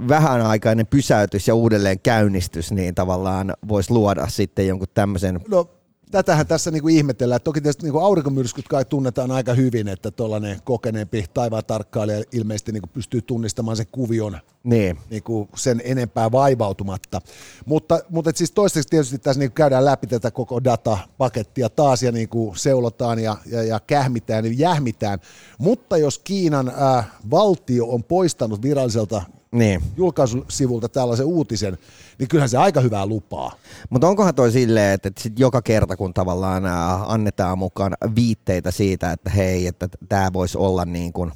vähänaikainen 0.08 0.88
pysäytys 0.88 1.48
ja 1.48 1.56
uudelleen 1.56 2.00
käynnistys, 2.00 2.72
niin 2.72 2.96
tavallaan 2.96 3.54
voisi 3.68 3.92
luoda 3.92 4.28
sitten 4.28 4.68
jonkun 4.68 4.88
tämmöisen... 4.94 5.40
No 5.50 5.70
tätähän 6.12 6.48
tässä 6.48 6.72
niinku 6.72 6.88
ihmetellään. 6.88 7.42
Toki 7.42 7.62
tietysti 7.62 7.84
niinku 7.84 8.00
aurinkomyrskyt 8.00 8.68
kai 8.68 8.86
tunnetaan 8.86 9.32
aika 9.32 9.54
hyvin, 9.54 9.88
että 9.88 10.12
tuollainen 10.12 10.60
kokeneempi 10.64 11.26
taivaan 11.34 11.66
tarkkailija 11.66 12.24
ilmeisesti 12.32 12.72
niinku 12.72 12.90
pystyy 12.94 13.22
tunnistamaan 13.22 13.78
sen 13.78 13.88
kuvion 13.92 14.38
niin. 14.64 14.98
Niinku 15.10 15.50
sen 15.56 15.82
enempää 15.84 16.32
vaivautumatta. 16.32 17.22
Mutta, 17.66 18.00
mutta 18.10 18.32
siis 18.36 18.52
toistaiseksi 18.52 18.90
tietysti 18.90 19.20
tässä 19.20 19.40
niinku 19.40 19.54
käydään 19.54 19.86
läpi 19.86 20.08
tätä 20.08 20.32
koko 20.32 20.64
datapakettia 20.64 21.70
taas 21.70 22.04
ja 22.04 22.12
niinku 22.12 22.54
seulotaan 22.56 23.20
ja, 23.20 23.38
ja, 23.46 23.64
ja 23.64 23.80
kähmitään 23.80 24.46
ja 24.46 24.52
jähmitään. 24.56 25.20
Mutta 25.58 25.98
jos 25.98 26.20
Kiinan 26.20 26.68
äh, 26.68 27.08
valtio 27.32 27.86
on 27.86 28.04
poistanut 28.04 28.62
viralliselta 28.62 29.22
niin. 29.52 29.82
julkaisusivulta 29.98 30.90
tällaisen 30.90 31.26
uutisen, 31.26 31.78
niin 32.20 32.28
kyllähän 32.28 32.50
se 32.50 32.58
aika 32.58 32.82
hyvää 32.82 33.06
lupaa. 33.06 33.52
Mutta 33.90 34.08
onkohan 34.08 34.36
toi 34.36 34.52
silleen, 34.52 34.94
että, 34.94 35.12
sit 35.20 35.40
joka 35.40 35.62
kerta 35.62 35.98
kun 35.98 36.14
tavallaan 36.14 36.64
annetaan 37.08 37.58
mukaan 37.58 37.94
viitteitä 38.16 38.72
siitä, 38.72 39.12
että 39.12 39.30
hei, 39.30 39.68
että 39.68 39.90
tämä 40.10 40.34
voisi 40.34 40.58
olla 40.58 40.86
niin 40.86 41.14
kuin 41.14 41.32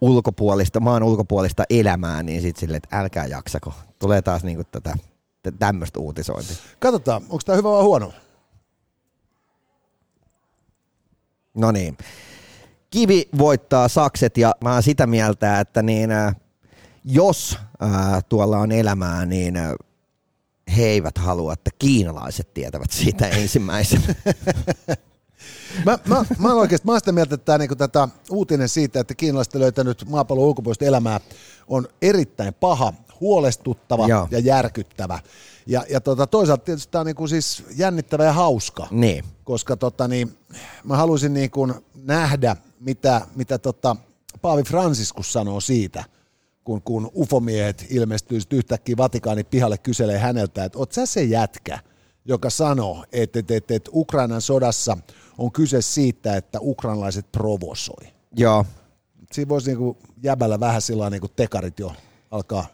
ulkopuolista, 0.00 0.80
maan 0.80 1.02
ulkopuolista 1.02 1.64
elämää, 1.70 2.22
niin 2.22 2.42
sitten 2.42 2.60
silleen, 2.60 2.80
että 2.84 2.98
älkää 2.98 3.26
jaksako. 3.26 3.72
Tulee 3.98 4.22
taas 4.22 4.44
niin 4.44 4.56
kuin 4.56 4.66
tätä 4.70 4.96
tämmöistä 5.58 6.00
uutisointia. 6.00 6.56
Katsotaan, 6.78 7.22
onko 7.22 7.40
tämä 7.44 7.56
hyvä 7.56 7.70
vai 7.70 7.82
huono? 7.82 8.12
No 11.54 11.72
niin. 11.72 11.98
Kivi 12.90 13.28
voittaa 13.38 13.88
sakset 13.88 14.36
ja 14.36 14.54
mä 14.64 14.72
oon 14.72 14.82
sitä 14.82 15.06
mieltä, 15.06 15.60
että 15.60 15.82
niin, 15.82 16.10
jos 17.04 17.58
ää, 17.80 18.22
tuolla 18.22 18.58
on 18.58 18.72
elämää, 18.72 19.26
niin 19.26 19.54
he 20.76 20.84
eivät 20.84 21.18
halua, 21.18 21.52
että 21.52 21.70
kiinalaiset 21.78 22.54
tietävät 22.54 22.90
siitä 22.90 23.28
ensimmäisenä. 23.42 24.14
mä, 25.84 25.98
mä, 26.06 26.24
mä, 26.38 26.48
olen 26.48 26.60
oikeasti, 26.60 26.86
mä 26.86 26.92
olen 26.92 27.00
sitä 27.00 27.12
mieltä, 27.12 27.34
että 27.34 27.44
tämä, 27.44 27.58
niin 27.58 27.78
tätä 27.78 28.08
uutinen 28.30 28.68
siitä, 28.68 29.00
että 29.00 29.14
kiinalaiset 29.14 29.54
löytänyt 29.54 30.04
maapallon 30.08 30.46
ulkopuolista 30.46 30.84
elämää 30.84 31.20
on 31.68 31.88
erittäin 32.02 32.54
paha, 32.54 32.92
huolestuttava 33.20 34.08
Joo. 34.08 34.28
ja 34.30 34.38
järkyttävä. 34.38 35.18
Ja, 35.66 35.84
ja 35.90 36.00
tota, 36.00 36.26
toisaalta 36.26 36.64
tietysti 36.64 36.92
tämä 36.92 37.00
on 37.00 37.06
niin 37.06 37.16
kuin 37.16 37.28
siis 37.28 37.64
jännittävä 37.76 38.24
ja 38.24 38.32
hauska, 38.32 38.86
niin. 38.90 39.24
koska 39.44 39.76
tota, 39.76 40.08
niin, 40.08 40.38
mä 40.84 40.96
haluaisin 40.96 41.34
niin 41.34 41.50
kuin 41.50 41.74
nähdä, 41.94 42.56
mitä, 42.80 43.20
mitä 43.34 43.58
tota, 43.58 43.96
Paavi 44.42 44.62
Franciscus 44.62 45.32
sanoo 45.32 45.60
siitä– 45.60 46.04
kun, 46.64 46.82
kun 46.82 47.10
ufomiehet 47.14 47.86
ilmestyy 47.90 48.38
yhtäkkiä 48.52 48.96
Vatikaanin 48.96 49.46
pihalle 49.46 49.78
kyselee 49.78 50.18
häneltä, 50.18 50.64
että 50.64 50.78
oot 50.78 50.92
sä 50.92 51.06
se 51.06 51.22
jätkä, 51.22 51.78
joka 52.24 52.50
sanoo, 52.50 53.04
että, 53.12 53.38
että, 53.38 53.54
että, 53.54 53.74
että 53.74 53.90
Ukrainan 53.94 54.40
sodassa 54.40 54.98
on 55.38 55.52
kyse 55.52 55.82
siitä, 55.82 56.36
että 56.36 56.58
ukrainalaiset 56.62 57.32
provosoi. 57.32 58.06
Joo. 58.36 58.64
Siinä 59.32 59.48
voisi 59.48 59.74
niin 59.74 59.96
jäbällä 60.22 60.60
vähän 60.60 60.82
sillä 60.82 61.10
niin 61.10 61.22
tekarit 61.36 61.78
jo 61.78 61.92
alkaa 62.30 62.66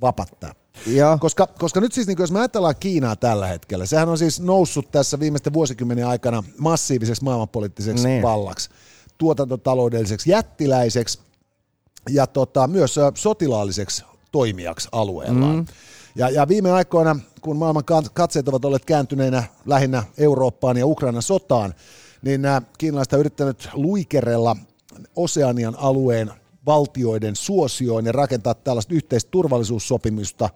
vapattaa. 0.00 0.54
Ja. 0.86 1.18
Koska, 1.20 1.46
koska 1.46 1.80
nyt 1.80 1.92
siis, 1.92 2.06
niin 2.06 2.18
jos 2.18 2.32
me 2.32 2.38
ajatellaan 2.38 2.74
Kiinaa 2.80 3.16
tällä 3.16 3.46
hetkellä, 3.46 3.86
sehän 3.86 4.08
on 4.08 4.18
siis 4.18 4.40
noussut 4.40 4.90
tässä 4.90 5.20
viimeisten 5.20 5.52
vuosikymmenen 5.52 6.06
aikana 6.06 6.44
massiiviseksi 6.58 7.24
maailmanpoliittiseksi 7.24 8.08
niin. 8.08 8.22
vallaksi, 8.22 8.70
tuotantotaloudelliseksi 9.18 10.30
jättiläiseksi, 10.30 11.18
ja 12.10 12.26
tota, 12.26 12.66
myös 12.66 12.94
sotilaalliseksi 13.14 14.04
toimijaksi 14.32 14.88
alueellaan. 14.92 15.56
Mm. 15.56 15.66
Ja, 16.14 16.30
ja 16.30 16.48
viime 16.48 16.70
aikoina, 16.70 17.16
kun 17.40 17.56
maailman 17.56 17.84
katseet 18.12 18.48
ovat 18.48 18.64
olleet 18.64 18.84
kääntyneinä 18.84 19.44
lähinnä 19.66 20.04
Eurooppaan 20.18 20.76
ja 20.76 20.86
Ukrainan 20.86 21.22
sotaan, 21.22 21.74
niin 22.22 22.42
nämä 22.42 22.62
kiinalaiset 22.78 23.12
ovat 23.12 23.20
yrittäneet 23.20 23.68
luikerella 23.72 24.56
Oseanian 25.16 25.74
alueen 25.78 26.30
valtioiden 26.66 27.36
suosioon 27.36 28.06
ja 28.06 28.12
rakentaa 28.12 28.54
tällaista 28.54 28.94
yhteistä 28.94 29.30
turvallisuussopimusta 29.30 30.50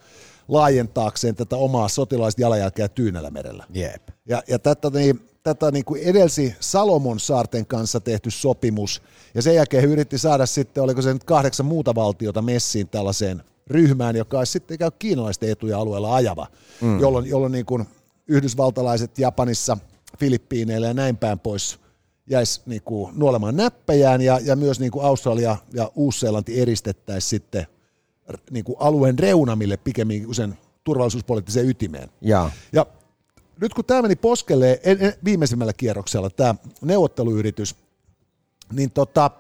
laajentaakseen 0.49 1.37
tätä 1.37 1.57
omaa 1.57 1.89
sotilaista 1.89 2.41
jalanjälkeä 2.41 2.89
Tyynellämerellä. 2.89 3.67
Yep. 3.77 4.09
Ja, 4.27 4.43
ja 4.49 4.59
tätä, 4.59 4.91
niin, 4.91 5.29
tätä 5.43 5.71
niin 5.71 5.85
kuin 5.85 6.03
edelsi 6.03 6.55
Salomon 6.61 7.21
saarten 7.21 7.67
kanssa 7.67 8.01
tehty 8.01 8.31
sopimus, 8.31 9.03
ja 9.35 9.43
sen 9.43 9.55
jälkeen 9.55 9.83
he 9.83 9.89
yritti 9.89 10.19
saada 10.19 10.47
sitten, 10.47 10.83
oliko 10.83 11.03
se 11.03 11.13
nyt 11.13 11.25
kahdeksan 11.25 11.67
muuta 11.67 11.95
valtiota 11.95 12.43
messiin 12.43 12.89
tällaiseen 12.89 13.43
ryhmään, 13.67 14.17
joka 14.17 14.39
olisi 14.39 14.53
sitten 14.53 14.75
ikään 14.75 14.93
kiinalaisten 14.99 15.51
etuja 15.51 15.79
alueella 15.79 16.15
ajava, 16.15 16.47
mm. 16.81 17.01
jolloin, 17.01 17.27
jolloin 17.27 17.53
niin 17.53 17.67
kuin 17.67 17.85
yhdysvaltalaiset 18.29 19.19
Japanissa, 19.19 19.79
Filippiineillä 20.19 20.87
ja 20.87 20.95
näin 20.95 21.17
päin 21.17 21.39
pois 21.39 21.79
jäisi 22.27 22.61
niin 22.67 22.83
kuin 22.83 23.13
nuolemaan 23.19 23.57
näppejään 23.57 24.21
ja, 24.21 24.41
ja 24.45 24.57
myös 24.57 24.81
niin 24.81 24.93
kuin 24.93 25.05
Australia 25.05 25.57
ja 25.75 25.91
Uus-Seelanti 25.95 26.61
eristettäisiin 26.61 27.31
sitten 27.31 27.67
niin 28.51 28.65
kuin 28.65 28.77
alueen 28.81 29.19
reunamille 29.19 29.77
pikemminkin 29.77 30.27
kuin 30.27 30.35
sen 30.35 30.59
turvallisuuspoliittiseen 30.85 31.69
ytimeen. 31.69 32.09
Ja, 32.21 32.51
ja 32.73 32.87
nyt 33.61 33.75
kun 33.75 33.85
tämä 33.85 34.03
meni 34.03 34.17
poskelle 34.17 34.81
viimeisimmällä 35.25 35.73
kierroksella, 35.73 36.31
tämä 36.31 36.55
neuvotteluyritys, 36.81 37.77
niin 38.73 38.91
tota, 38.91 39.31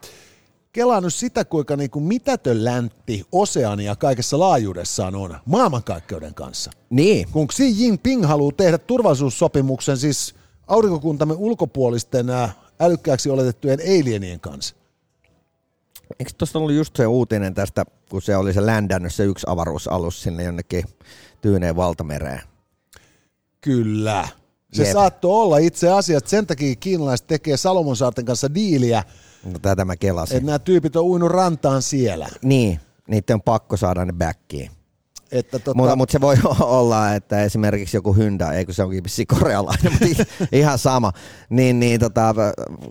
kelaan 0.73 1.03
nyt 1.03 1.15
sitä, 1.15 1.45
kuinka 1.45 1.77
niin 1.77 1.91
kuin 1.91 2.03
mitätön 2.03 2.65
läntti 2.65 3.27
Oseania 3.33 3.97
kaikessa 3.97 4.39
laajuudessaan 4.39 5.15
on 5.15 5.39
maailmankaikkeuden 5.47 6.35
kanssa. 6.35 6.71
Niin. 6.91 7.29
Kun 7.33 7.49
Xi 7.49 7.83
Jinping 7.83 8.25
haluaa 8.25 8.53
tehdä 8.57 8.79
turvallisuussopimuksen 8.79 9.97
siis 9.97 10.35
aurinkokuntamme 10.67 11.35
ulkopuolisten 11.35 12.27
älykkääksi 12.81 13.31
oletettujen 13.31 13.81
alienien 13.81 14.41
kanssa. 14.41 14.75
Eikö 16.19 16.33
tuossa 16.39 16.59
ollut 16.59 16.73
just 16.73 16.97
se 16.97 17.07
uutinen 17.07 17.55
tästä, 17.55 17.85
kun 18.11 18.23
se 18.23 18.37
oli 18.37 18.53
se 18.53 18.67
ländännyt 18.67 19.15
se 19.15 19.25
yksi 19.25 19.47
avaruusalus 19.49 20.23
sinne 20.23 20.43
jonnekin 20.43 20.85
Tyyneen 21.41 21.77
valtamereen? 21.77 22.52
Kyllä. 23.63 24.29
Se 24.73 24.83
Jep. 24.83 24.93
saattoi 24.93 25.43
olla 25.43 25.59
itse 25.59 25.91
asiassa, 25.91 26.29
sen 26.29 26.47
takia 26.47 26.77
kiinalaiset 26.77 27.27
tekee 27.27 27.57
Salomonsaarten 27.57 28.25
kanssa 28.25 28.55
diiliä. 28.55 29.05
No 29.45 29.59
tätä 29.59 29.85
mä 29.85 29.97
kelasin. 29.97 30.37
Että 30.37 30.47
nämä 30.47 30.59
tyypit 30.59 30.97
on 30.97 31.05
uinut 31.05 31.31
rantaan 31.31 31.83
siellä. 31.83 32.29
Niin, 32.43 32.81
niiden 33.09 33.35
on 33.35 33.43
pakko 33.43 33.77
saada 33.77 34.05
ne 34.05 34.13
backiin. 34.13 34.71
Että 35.33 35.59
tota... 35.59 35.77
mutta, 35.77 35.97
mutta 35.97 36.13
se 36.13 36.21
voi 36.21 36.37
olla, 36.61 37.15
että 37.15 37.43
esimerkiksi 37.43 37.97
joku 37.97 38.13
Hyundai, 38.13 38.57
ei 38.57 38.65
kun 38.65 38.75
se 38.75 38.83
onkin 38.83 39.03
korealainen, 39.27 39.93
mutta 39.93 40.25
ihan 40.53 40.79
sama, 40.79 41.13
niin, 41.51 41.81
niin 41.81 42.01
tota, 42.01 42.35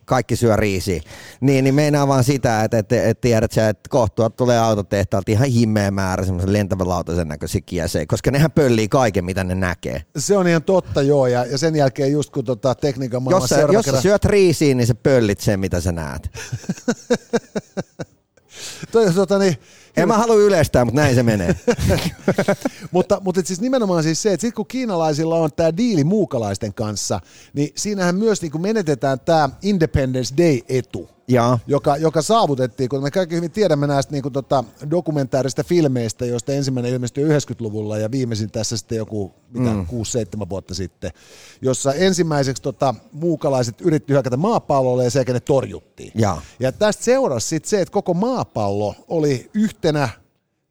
kaikki 0.06 0.36
syö 0.36 0.56
riisiä. 0.56 1.02
Niin, 1.42 1.64
niin 1.64 1.76
meinaa 1.76 2.08
vaan 2.08 2.24
sitä, 2.24 2.64
että, 2.64 2.78
että, 2.78 3.04
että 3.04 3.22
tiedät 3.22 3.52
sä, 3.52 3.70
että 3.70 3.90
kohtua 3.90 4.30
tulee 4.30 4.60
autotehtaalta 4.60 5.32
ihan 5.32 5.48
himmeä 5.48 5.92
määrä 5.92 6.26
semmoisen 6.26 6.54
lentävän 6.54 6.90
lautasen 6.90 7.28
näköisiä 7.28 7.62
kiesejä, 7.66 8.06
koska 8.06 8.32
nehän 8.32 8.52
pöllii 8.52 8.88
kaiken, 8.88 9.26
mitä 9.26 9.44
ne 9.44 9.56
näkee. 9.56 10.04
Se 10.18 10.38
on 10.38 10.48
ihan 10.48 10.64
totta, 10.64 11.02
joo, 11.02 11.28
ja, 11.28 11.46
ja 11.46 11.58
sen 11.58 11.76
jälkeen 11.76 12.12
just 12.12 12.30
kun 12.30 12.46
tota, 12.46 12.76
tekniikan 12.76 13.24
maailma... 13.24 13.44
Jos 13.44 13.50
sä, 13.50 13.68
jos 13.72 13.86
sä 13.86 14.02
syöt 14.02 14.26
riisiin, 14.26 14.78
niin 14.78 14.88
se 14.88 14.94
pöllit 14.94 15.40
sen, 15.40 15.60
mitä 15.60 15.82
sä 15.82 15.92
näet. 15.92 16.30
Toi, 18.92 19.14
tota, 19.14 19.40
niin, 19.40 19.58
en 19.98 20.08
mä 20.08 20.18
halua 20.18 20.36
yleistää, 20.36 20.86
mutta 20.86 21.02
näin 21.02 21.16
se 21.16 21.24
menee. 21.24 21.56
mutta, 22.92 23.22
mutta 23.24 23.42
siis 23.46 23.62
nimenomaan 23.62 24.04
siis 24.04 24.22
se, 24.22 24.34
että 24.34 24.42
sitten 24.42 24.56
kun 24.56 24.66
kiinalaisilla 24.66 25.36
on 25.36 25.50
tämä 25.56 25.78
diili 25.78 26.04
muukalaisten 26.04 26.74
kanssa, 26.74 27.20
niin 27.54 27.70
siinähän 27.76 28.16
myös 28.16 28.42
niin 28.42 28.62
menetetään 28.62 29.20
tämä 29.20 29.50
Independence 29.62 30.38
Day-etu. 30.38 31.10
Ja. 31.28 31.60
Joka, 31.68 31.98
joka 31.98 32.22
saavutettiin, 32.22 32.90
kun 32.90 33.04
me 33.04 33.12
kaikki 33.12 33.36
hyvin 33.36 33.52
tiedämme 33.52 33.88
näistä 33.88 34.12
niin 34.12 34.22
kuin 34.22 34.34
tota, 34.34 34.64
dokumentaarista 34.92 35.64
filmeistä, 35.64 36.26
joista 36.26 36.52
ensimmäinen 36.52 36.94
ilmestyi 36.94 37.24
90-luvulla 37.24 37.98
ja 37.98 38.12
viimeisin 38.12 38.52
tässä 38.52 38.78
sitten 38.78 38.98
joku 38.98 39.34
mitä, 39.54 39.70
mm. 39.70 39.86
6-7 40.46 40.50
vuotta 40.50 40.76
sitten, 40.76 41.12
jossa 41.62 41.94
ensimmäiseksi 41.94 42.64
tota, 42.64 42.96
muukalaiset 43.12 43.82
yritti 43.82 44.14
hyökätä 44.14 44.38
maapallolle 44.38 45.04
ja 45.04 45.12
sekä 45.12 45.34
ne 45.34 45.40
torjuttiin. 45.40 46.12
Ja, 46.16 46.42
ja 46.60 46.72
tästä 46.72 47.04
seurasi 47.04 47.48
sitten 47.48 47.70
se, 47.70 47.82
että 47.82 47.94
koko 47.94 48.14
maapallo 48.14 48.96
oli 49.08 49.50
yhtenä 49.54 50.10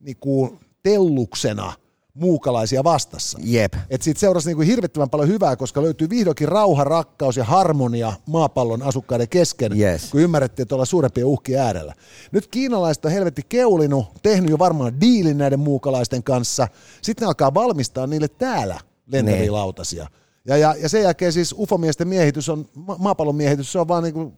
niin 0.00 0.16
kuin, 0.20 0.60
telluksena 0.82 1.72
muukalaisia 2.14 2.84
vastassa. 2.84 3.38
Jep. 3.42 3.74
Et 3.90 4.02
siitä 4.02 4.20
seurasi 4.20 4.48
niinku 4.48 4.62
hirvittävän 4.62 5.10
paljon 5.10 5.28
hyvää, 5.28 5.56
koska 5.56 5.82
löytyy 5.82 6.10
vihdoinkin 6.10 6.48
rauha, 6.48 6.84
rakkaus 6.84 7.36
ja 7.36 7.44
harmonia 7.44 8.12
maapallon 8.26 8.82
asukkaiden 8.82 9.28
kesken, 9.28 9.80
Yes. 9.80 10.10
kun 10.10 10.20
ymmärrettiin, 10.20 10.62
että 10.64 10.74
ollaan 10.74 10.86
suurempien 10.86 11.26
uhkien 11.26 11.60
äärellä. 11.60 11.94
Nyt 12.32 12.46
kiinalaiset 12.46 13.04
on 13.04 13.10
helvetti 13.12 13.42
keulinut, 13.48 14.06
tehnyt 14.22 14.50
jo 14.50 14.58
varmaan 14.58 15.00
diilin 15.00 15.38
näiden 15.38 15.60
muukalaisten 15.60 16.22
kanssa. 16.22 16.68
Sitten 17.02 17.22
ne 17.22 17.26
alkaa 17.26 17.54
valmistaa 17.54 18.06
niille 18.06 18.28
täällä 18.28 18.80
lentäviä 19.06 19.52
lautasia. 19.52 20.06
Ja, 20.44 20.56
ja, 20.56 20.74
ja 20.82 20.88
sen 20.88 21.02
jälkeen 21.02 21.32
siis 21.32 21.54
ufomiesten 21.58 22.08
miehitys 22.08 22.48
on, 22.48 22.68
ma- 22.74 22.96
maapallon 22.98 23.34
miehitys, 23.36 23.72
se 23.72 23.78
on 23.78 23.88
vaan 23.88 24.02
niinku 24.02 24.32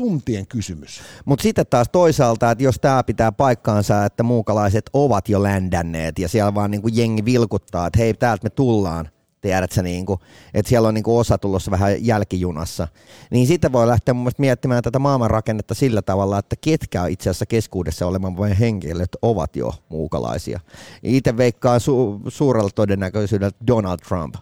tuntien 0.00 0.46
kysymys. 0.46 1.00
Mutta 1.24 1.42
sitten 1.42 1.66
taas 1.70 1.88
toisaalta, 1.92 2.50
että 2.50 2.64
jos 2.64 2.78
tämä 2.80 3.02
pitää 3.02 3.32
paikkaansa, 3.32 4.04
että 4.04 4.22
muukalaiset 4.22 4.90
ovat 4.92 5.28
jo 5.28 5.42
ländänneet 5.42 6.18
ja 6.18 6.28
siellä 6.28 6.54
vaan 6.54 6.70
niinku 6.70 6.88
jengi 6.88 7.24
vilkuttaa, 7.24 7.86
että 7.86 7.98
hei 7.98 8.14
täältä 8.14 8.44
me 8.44 8.50
tullaan, 8.50 9.08
tiedät 9.40 9.72
sä 9.72 9.82
niinku, 9.82 10.18
että 10.54 10.68
siellä 10.68 10.88
on 10.88 10.94
niinku 10.94 11.18
osa 11.18 11.38
tulossa 11.38 11.70
vähän 11.70 12.06
jälkijunassa, 12.06 12.88
niin 13.30 13.46
sitten 13.46 13.72
voi 13.72 13.86
lähteä 13.86 14.14
mun 14.14 14.22
mielestä 14.22 14.40
miettimään 14.40 14.82
tätä 14.82 14.98
maailmanrakennetta 14.98 15.74
sillä 15.74 16.02
tavalla, 16.02 16.38
että 16.38 16.56
ketkä 16.60 17.06
itse 17.06 17.30
asiassa 17.30 17.46
keskuudessa 17.46 18.06
olevan 18.06 18.36
vain 18.36 18.56
henkilöt 18.56 19.16
ovat 19.22 19.56
jo 19.56 19.74
muukalaisia. 19.88 20.60
Itse 21.02 21.36
veikkaan 21.36 21.80
su- 21.80 22.30
suurella 22.30 22.70
todennäköisyydellä 22.74 23.52
Donald 23.66 23.98
Trump. 24.08 24.34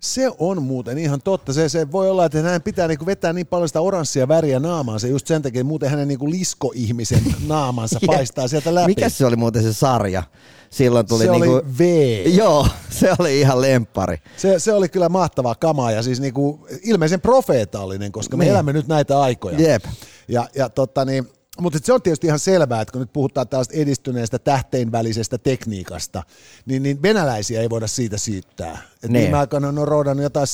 Se 0.00 0.30
on 0.38 0.62
muuten 0.62 0.98
ihan 0.98 1.22
totta. 1.22 1.52
Se, 1.52 1.68
se 1.68 1.92
voi 1.92 2.10
olla, 2.10 2.24
että 2.24 2.42
hänen 2.42 2.62
pitää 2.62 2.88
niinku 2.88 3.06
vetää 3.06 3.32
niin 3.32 3.46
paljon 3.46 3.68
sitä 3.68 3.80
oranssia 3.80 4.28
väriä 4.28 4.60
naamaansa 4.60 5.06
just 5.06 5.26
sen 5.26 5.42
takia, 5.42 5.60
että 5.60 5.68
muuten 5.68 5.90
hänen 5.90 6.08
niinku 6.08 6.30
liskoihmisen 6.30 7.34
naamansa 7.46 8.00
paistaa 8.06 8.48
sieltä 8.48 8.74
läpi. 8.74 8.86
Mikä 8.86 9.08
se 9.08 9.26
oli 9.26 9.36
muuten 9.36 9.62
se 9.62 9.72
sarja? 9.72 10.22
Silloin 10.70 11.06
tuli 11.06 11.24
se 11.24 11.30
niinku... 11.30 11.52
oli 11.52 11.62
V. 11.78 11.80
Joo, 12.26 12.66
se 13.00 13.12
oli 13.18 13.40
ihan 13.40 13.60
lempari. 13.60 14.16
Se, 14.36 14.58
se 14.58 14.72
oli 14.72 14.88
kyllä 14.88 15.08
mahtavaa 15.08 15.54
kamaa 15.54 15.90
ja 15.90 16.02
siis 16.02 16.20
niinku 16.20 16.66
ilmeisen 16.82 17.20
profeetallinen, 17.20 18.12
koska 18.12 18.36
me 18.36 18.44
Niin. 18.44 18.50
elämme 18.52 18.72
nyt 18.72 18.88
näitä 18.88 19.20
aikoja. 19.20 19.58
Jep. 19.60 19.84
Ja, 20.28 20.48
ja 20.54 20.68
totta 20.68 21.04
niin, 21.04 21.28
mutta 21.60 21.78
se 21.82 21.92
on 21.92 22.02
tietysti 22.02 22.26
ihan 22.26 22.38
selvää, 22.38 22.80
että 22.80 22.92
kun 22.92 23.00
nyt 23.00 23.12
puhutaan 23.12 23.48
tällaista 23.48 23.74
edistyneestä 23.74 24.38
tähtein 24.38 24.92
välisestä 24.92 25.38
tekniikasta, 25.38 26.22
niin, 26.66 26.82
niin 26.82 27.02
venäläisiä 27.02 27.60
ei 27.60 27.70
voida 27.70 27.86
siitä 27.86 28.18
syyttää. 28.18 28.78
Et 29.02 29.10
Niin. 29.10 29.22
viime 29.22 29.38
aikoina 29.38 29.68
on 29.68 29.88
roodannut 29.88 30.22
jotain 30.22 30.46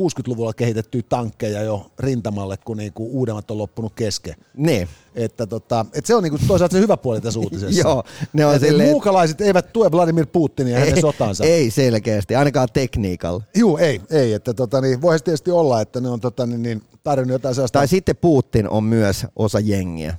60-luvulla 0.00 0.52
kehitettyä 0.54 1.02
tankkeja 1.08 1.62
jo 1.62 1.90
rintamalle, 1.98 2.56
kun 2.56 2.76
niinku 2.76 3.08
uudemmat 3.12 3.50
on 3.50 3.58
loppunut 3.58 3.92
kesken. 3.94 4.34
Niin. 4.56 4.88
Että 5.14 5.46
tota, 5.46 5.86
et 5.92 6.06
se 6.06 6.14
on 6.14 6.22
niinku 6.22 6.38
toisaalta 6.48 6.72
se 6.72 6.80
hyvä 6.80 6.96
puoli 6.96 7.20
tässä 7.20 7.40
uutisessa. 7.40 7.80
Joo, 7.88 8.04
ne 8.32 8.46
on 8.46 8.54
Et 8.54 8.60
silleen- 8.62 8.88
Muukalaiset 8.90 9.40
eivät 9.40 9.72
tue 9.72 9.90
Vladimir 9.92 10.26
Putinia 10.26 10.74
ja 10.74 10.80
hänen 10.84 11.00
sotansa. 11.00 11.44
Ei 11.44 11.70
selkeästi, 11.70 12.34
ainakaan 12.36 12.68
tekniikalla. 12.72 13.42
Juu, 13.56 13.76
ei, 13.76 14.00
ei. 14.10 14.32
Että 14.32 14.54
tota, 14.54 14.80
niin, 14.80 15.02
voisi 15.02 15.24
tietysti 15.24 15.50
olla, 15.50 15.80
että 15.80 16.00
ne 16.00 16.08
on 16.08 16.20
tota, 16.20 16.46
niin, 16.46 16.62
niin, 16.62 16.82
tarjonnut 17.02 17.32
jotain 17.32 17.54
sellaista. 17.54 17.78
Tai 17.78 17.88
sitten 17.88 18.16
Putin 18.16 18.68
on 18.68 18.84
myös 18.84 19.26
osa 19.36 19.60
jengiä. 19.60 20.16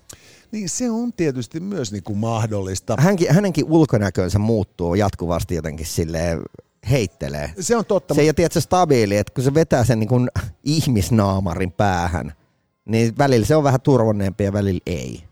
Niin 0.52 0.70
se 0.70 0.91
on 0.91 1.14
tietysti 1.14 1.60
myös 1.60 1.91
niin 1.91 2.04
kuin 2.04 2.18
mahdollista. 2.18 2.95
Hänkin, 3.00 3.34
hänenkin 3.34 3.66
ulkonäkönsä 3.66 4.39
muuttuu 4.39 4.95
jatkuvasti 4.95 5.56
jotenkin 5.56 5.86
silleen 5.86 6.41
heittelee. 6.89 7.54
Se 7.60 7.76
on 7.76 7.86
totta. 7.86 8.14
Se 8.14 8.22
ei 8.22 8.28
ole 8.28 8.34
tietysti 8.34 8.62
stabiili, 8.62 9.18
että 9.18 9.34
kun 9.34 9.43
se 9.43 9.54
vetää 9.54 9.84
sen 9.84 10.00
niin 10.00 10.08
kuin 10.08 10.30
ihmisnaamarin 10.64 11.72
päähän, 11.72 12.34
niin 12.86 13.18
välillä 13.18 13.45
se 13.45 13.56
on 13.56 13.64
vähän 13.64 13.82
turvonneempi 13.82 14.43
ja 14.43 14.54
välillä 14.54 14.82
ei. 14.86 15.29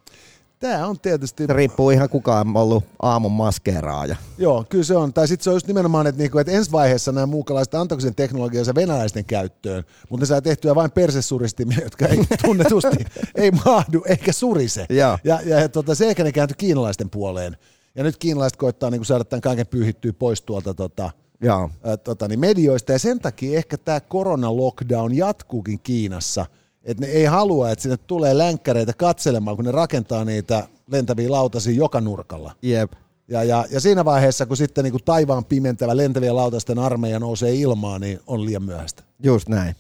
Tämä 0.60 0.88
on 0.88 1.00
tietysti, 1.00 1.46
Se 1.48 1.54
riippuu 1.54 1.90
ihan 1.90 2.10
kuka 2.10 2.40
on 2.40 2.58
ollut 2.58 2.84
aamun 3.02 3.32
maskeeraaja. 3.32 4.16
joo, 4.38 4.66
kyllä 4.70 4.84
se 4.84 4.96
on. 4.98 5.14
Tai 5.14 5.28
sitten 5.28 5.44
se 5.44 5.50
on 5.50 5.56
just 5.56 5.68
nimenomaan, 5.68 6.08
että, 6.08 6.20
niinku, 6.22 6.38
että 6.38 6.52
ensi 6.52 6.72
vaiheessa 6.72 7.12
nämä 7.12 7.26
muukalaiset 7.26 7.74
antoiko 7.74 8.02
sen 8.02 8.16
teknologiansa 8.16 8.76
venäläisten 8.76 9.26
käyttöön, 9.26 9.84
mutta 10.10 10.22
ne 10.24 10.28
saa 10.28 10.42
tehtyä 10.42 10.76
vain 10.76 10.92
persesuristimia, 10.92 11.78
jotka 11.84 12.06
ei 12.06 12.18
tunnetusti 12.46 13.06
ei 13.36 13.52
mahdu 13.52 14.04
eikä 14.06 14.32
surise. 14.34 14.86
Joo. 14.90 15.18
Ja, 15.24 15.40
ja, 15.46 15.60
ja 15.60 15.70
tota, 15.70 15.96
se 15.96 16.10
ehkä 16.10 16.24
ne 16.24 16.32
kääntyi 16.32 16.56
kiinalaisten 16.58 17.10
puoleen. 17.10 17.58
Ja 17.96 18.04
nyt 18.04 18.18
kiinalaiset 18.18 18.58
koittaa 18.58 18.90
niin 18.90 19.06
saada 19.06 19.24
tämän 19.24 19.42
kaiken 19.42 19.68
pyyhittyä 19.68 20.14
pois 20.14 20.42
tuolta 20.42 20.74
tota, 20.74 21.12
Joo. 21.42 21.70
ä, 21.88 21.98
tota, 21.98 22.28
niin 22.28 22.40
medioista, 22.40 22.92
ja 22.92 23.00
sen 23.00 23.20
takia 23.20 23.58
ehkä 23.58 23.78
tämä 23.78 24.00
korona-lockdown 24.00 25.14
jatkuukin 25.18 25.80
Kiinassa, 25.80 26.46
että 26.88 27.06
ne 27.06 27.12
ei 27.12 27.26
halua, 27.26 27.72
että 27.72 27.84
sinne 27.84 27.98
tulee 27.98 28.38
länkkäreitä 28.38 28.94
katselemaan, 28.94 29.56
kun 29.56 29.66
ne 29.66 29.72
rakentaa 29.72 30.26
niitä 30.26 30.68
lentäviä 30.92 31.32
lautasia 31.32 31.74
joka 31.74 32.02
nurkalla. 32.02 32.56
Jep. 32.62 32.92
Ja, 33.30 33.44
ja, 33.44 33.66
ja 33.72 33.80
siinä 33.80 34.06
vaiheessa, 34.06 34.46
kun 34.46 34.58
sitten 34.58 34.84
niin 34.84 34.92
kuin 34.92 35.04
taivaan 35.04 35.46
pimentävä 35.46 35.98
lentävien 35.98 36.36
lautasten 36.36 36.80
armeija 36.80 37.20
nousee 37.20 37.54
ilmaan, 37.54 38.02
niin 38.02 38.20
on 38.28 38.46
liian 38.46 38.64
myöhäistä. 38.64 39.04
Just 39.24 39.50
näin. 39.50 39.76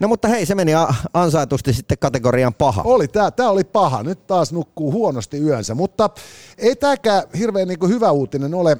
No 0.00 0.08
mutta 0.08 0.28
hei, 0.28 0.46
se 0.46 0.54
meni 0.54 0.72
ansaitusti 1.14 1.72
sitten 1.72 1.98
kategoriaan 1.98 2.54
paha. 2.54 2.82
Oli, 2.82 3.08
tämä, 3.08 3.30
tämä 3.30 3.50
oli 3.50 3.64
paha. 3.64 4.02
Nyt 4.02 4.26
taas 4.26 4.52
nukkuu 4.52 4.92
huonosti 4.92 5.38
yönsä, 5.38 5.74
mutta 5.74 6.10
ei 6.58 6.76
tämäkään 6.76 7.22
hirveän 7.38 7.68
niin 7.68 7.88
hyvä 7.88 8.10
uutinen 8.10 8.54
ole. 8.54 8.76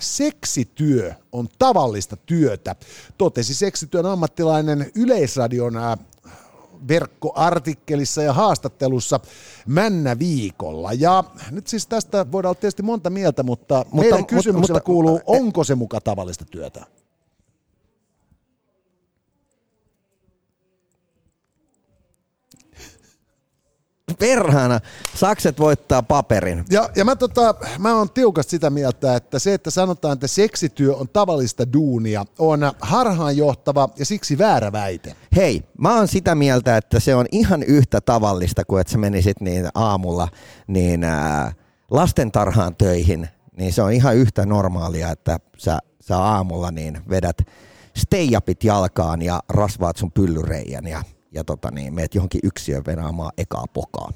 Seksityö 0.00 1.12
on 1.32 1.48
tavallista 1.58 2.16
työtä, 2.16 2.76
totesi 3.18 3.54
seksityön 3.54 4.06
ammattilainen 4.06 4.90
Yleisradion 4.94 5.74
verkkoartikkelissa 6.88 8.22
ja 8.22 8.32
haastattelussa 8.32 9.20
Männä 9.66 10.18
viikolla. 10.18 10.92
Ja 10.92 11.24
nyt 11.50 11.66
siis 11.66 11.86
tästä 11.86 12.32
voidaan 12.32 12.50
olla 12.50 12.60
tietysti 12.60 12.82
monta 12.82 13.10
mieltä, 13.10 13.42
mutta, 13.42 13.84
mutta 13.90 13.96
meidän 14.10 14.26
kysymyksellä 14.26 14.78
mutta- 14.78 14.86
kuuluu, 14.86 15.20
onko 15.26 15.64
se 15.64 15.74
muka 15.74 16.00
tavallista 16.00 16.44
työtä? 16.44 16.86
Perhana, 24.18 24.80
sakset 25.14 25.60
voittaa 25.60 26.02
paperin. 26.02 26.64
Ja, 26.70 26.90
ja 26.96 27.04
mä, 27.04 27.16
tota, 27.16 27.54
mä 27.78 27.94
oon 27.94 28.10
tiukasti 28.10 28.50
sitä 28.50 28.70
mieltä, 28.70 29.16
että 29.16 29.38
se, 29.38 29.54
että 29.54 29.70
sanotaan, 29.70 30.12
että 30.12 30.26
seksityö 30.26 30.94
on 30.94 31.08
tavallista 31.08 31.72
duunia, 31.72 32.24
on 32.38 32.60
harhaanjohtava 32.80 33.88
ja 33.98 34.04
siksi 34.04 34.38
väärä 34.38 34.72
väite. 34.72 35.16
Hei, 35.36 35.62
mä 35.78 35.96
oon 35.96 36.08
sitä 36.08 36.34
mieltä, 36.34 36.76
että 36.76 37.00
se 37.00 37.14
on 37.14 37.26
ihan 37.32 37.62
yhtä 37.62 38.00
tavallista 38.00 38.64
kuin 38.64 38.80
että 38.80 38.92
sä 38.92 38.98
menisit 38.98 39.40
niin 39.40 39.68
aamulla 39.74 40.28
niin 40.66 41.04
ää, 41.04 41.52
lastentarhaan 41.90 42.76
töihin, 42.76 43.28
niin 43.56 43.72
se 43.72 43.82
on 43.82 43.92
ihan 43.92 44.16
yhtä 44.16 44.46
normaalia, 44.46 45.10
että 45.10 45.38
sä, 45.58 45.78
sä 46.00 46.18
aamulla 46.18 46.70
niin 46.70 47.00
vedät 47.10 47.42
steijapit 47.96 48.64
jalkaan 48.64 49.22
ja 49.22 49.40
rasvaat 49.48 49.96
sun 49.96 50.12
pyllyreijän 50.12 50.86
ja, 50.86 51.02
ja 51.32 51.44
tota 51.44 51.70
niin, 51.70 51.94
meet 51.94 52.14
johonkin 52.14 52.40
yksiön 52.44 52.82
venaamaan 52.86 53.32
ekaa 53.38 53.64
pokaa. 53.72 54.12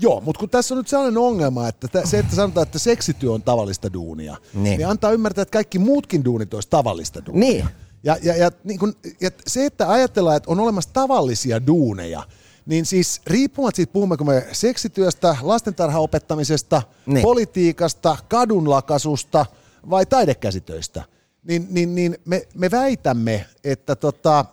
Joo, 0.00 0.20
mutta 0.20 0.38
kun 0.40 0.50
tässä 0.50 0.74
on 0.74 0.78
nyt 0.78 0.88
sellainen 0.88 1.18
ongelma, 1.18 1.68
että 1.68 1.88
tä- 1.88 2.06
se, 2.06 2.18
että 2.18 2.36
sanotaan, 2.36 2.66
että 2.66 2.78
seksityö 2.78 3.32
on 3.32 3.42
tavallista 3.42 3.92
duunia, 3.92 4.36
niin, 4.54 4.62
Niin. 4.78 4.88
antaa 4.88 5.12
ymmärtää, 5.12 5.42
että 5.42 5.52
kaikki 5.52 5.78
muutkin 5.78 6.24
duunit 6.24 6.54
olisi 6.54 6.68
tavallista 6.70 7.26
duunia. 7.26 7.48
Niin. 7.52 7.66
Ja, 8.04 8.16
ja, 8.22 8.36
ja, 8.36 8.50
niin 8.64 8.78
kun, 8.78 8.94
ja 9.20 9.30
se, 9.46 9.66
että 9.66 9.90
ajatellaan, 9.90 10.36
että 10.36 10.50
on 10.50 10.60
olemassa 10.60 10.90
tavallisia 10.92 11.66
duuneja, 11.66 12.22
niin 12.66 12.86
siis 12.86 13.20
riippumatta 13.26 13.76
siitä, 13.76 13.92
puhummeko 13.92 14.24
me 14.24 14.46
seksityöstä, 14.52 15.36
lastentarhaopettamisesta, 15.42 16.82
niin. 17.06 17.14
Niin. 17.14 17.22
politiikasta, 17.22 18.16
kadunlakasusta 18.28 19.46
vai 19.90 20.06
taidekäsitöistä, 20.06 21.04
niin, 21.44 21.66
niin, 21.70 21.94
niin 21.94 22.16
me, 22.24 22.48
me 22.54 22.70
väitämme, 22.70 23.46
että 23.64 23.96
tota, 23.96 24.44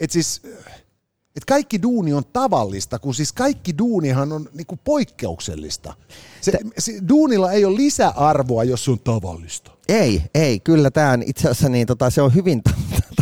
et 0.00 0.10
siis, 0.10 0.42
että 1.38 1.46
kaikki 1.54 1.82
duuni 1.82 2.12
on 2.12 2.24
tavallista, 2.32 2.98
kun 2.98 3.14
siis 3.14 3.32
kaikki 3.32 3.78
duunihan 3.78 4.32
on 4.32 4.48
niinku 4.54 4.78
poikkeuksellista. 4.84 5.94
Se, 6.40 6.52
se, 6.78 6.92
duunilla 7.08 7.52
ei 7.52 7.64
ole 7.64 7.76
lisäarvoa, 7.76 8.64
jos 8.64 8.84
se 8.84 8.90
on 8.90 8.98
tavallista. 8.98 9.70
Ei, 9.88 10.22
ei, 10.34 10.60
kyllä 10.60 10.90
tämä 10.90 11.18
itse 11.26 11.48
asiassa 11.48 11.68
niin, 11.68 11.86
tota, 11.86 12.10
se 12.10 12.22
on 12.22 12.34
hyvin 12.34 12.62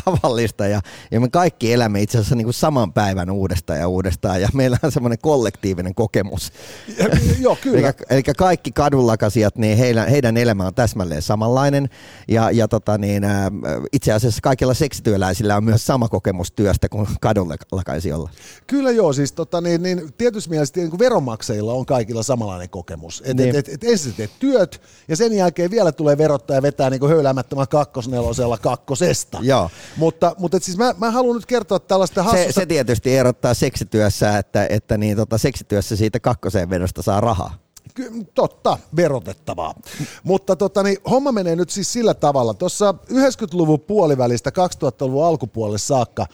tavallista 0.07 0.67
ja, 0.67 0.81
ja 1.11 1.21
me 1.21 1.29
kaikki 1.29 1.73
elämme 1.73 2.03
itse 2.03 2.19
asiassa 2.19 2.35
niin 2.35 2.45
kuin 2.45 2.55
saman 2.55 2.93
päivän 2.93 3.31
uudestaan 3.31 3.79
ja 3.79 3.89
uudestaan 3.89 4.41
ja 4.41 4.49
meillä 4.55 4.79
on 4.83 4.93
semmoinen 4.93 5.19
kollektiivinen 5.23 5.95
kokemus. 5.95 6.53
Ja, 6.99 7.09
joo, 7.41 7.57
kyllä. 7.63 7.79
Eli, 7.79 7.97
eli 8.11 8.23
kaikki 8.23 8.73
kadunlakasijat, 8.73 9.57
niin 9.57 9.79
heidän, 9.79 10.09
heidän 10.09 10.37
elämä 10.37 10.67
on 10.67 10.75
täsmälleen 10.75 11.23
samanlainen 11.23 11.89
ja, 12.29 12.51
ja 12.51 12.69
tota, 12.69 12.99
niin, 12.99 13.25
ä, 13.25 13.51
itse 13.93 14.13
asiassa 14.13 14.41
kaikilla 14.43 14.75
seksityöläisillä 14.75 15.57
on 15.57 15.65
myös 15.65 15.87
sama 15.87 16.09
kokemus 16.09 16.53
työstä 16.53 16.89
kuin 16.89 17.07
kadunlakaisijoilla. 17.21 18.31
Kyllä 18.67 18.91
joo, 18.91 19.13
siis 19.13 19.33
tota, 19.33 19.61
niin, 19.61 19.83
niin, 19.83 20.13
tietysti 20.19 20.51
mielessä 20.51 20.75
niin 20.77 20.91
kuin 20.91 20.99
veronmaksajilla 20.99 21.73
on 21.73 21.87
kaikilla 21.87 22.23
samanlainen 22.23 22.71
kokemus. 22.71 23.23
Et, 23.27 23.37
Niin. 23.37 23.49
et, 23.49 23.57
et, 23.57 23.69
et 23.69 23.85
ensin 23.85 24.15
teet 24.15 24.31
työt 24.39 24.83
ja 25.09 25.17
sen 25.17 25.33
jälkeen 25.33 25.71
vielä 25.71 25.93
tulee 25.93 26.19
verottaja 26.19 26.63
vetää 26.63 26.91
niin 26.91 27.01
kuin 27.01 27.11
höyläämättömällä 27.13 27.67
kakkosnelosella 27.67 28.59
kakkosesta. 28.59 29.39
Joo. 29.43 29.71
Mutta, 29.97 30.35
mutta 30.39 30.57
et 30.57 30.63
siis 30.63 30.79
mä, 30.79 30.95
mä 30.99 31.11
haluan 31.11 31.37
nyt 31.37 31.47
kertoa 31.47 31.79
tällaista 31.79 32.23
Se, 32.23 32.29
hassusta... 32.29 32.53
se 32.53 32.67
tietysti 32.67 33.17
erottaa 33.17 33.55
seksityössä, 33.55 34.39
että, 34.39 34.67
että 34.71 34.99
niin, 34.99 35.17
tota, 35.17 35.39
seksityössä 35.39 35.97
siitä 35.97 36.21
kakkoseen 36.21 36.71
vedosta 36.71 37.03
saa 37.03 37.21
rahaa. 37.21 37.55
Ky- 37.95 38.11
totta, 38.35 38.79
verotettavaa. 38.97 39.75
Mutta 40.23 40.57
tota, 40.57 40.83
niin, 40.83 40.99
homma 41.11 41.33
menee 41.33 41.57
nyt 41.57 41.71
siis 41.71 41.93
sillä 41.93 42.15
tavalla. 42.15 42.55
Tuossa 42.55 42.95
90-luvun 43.13 43.81
puolivälistä 43.81 44.51
2000-luvun 44.51 45.25
alkupuolelle 45.25 45.79
saakka 45.79 46.27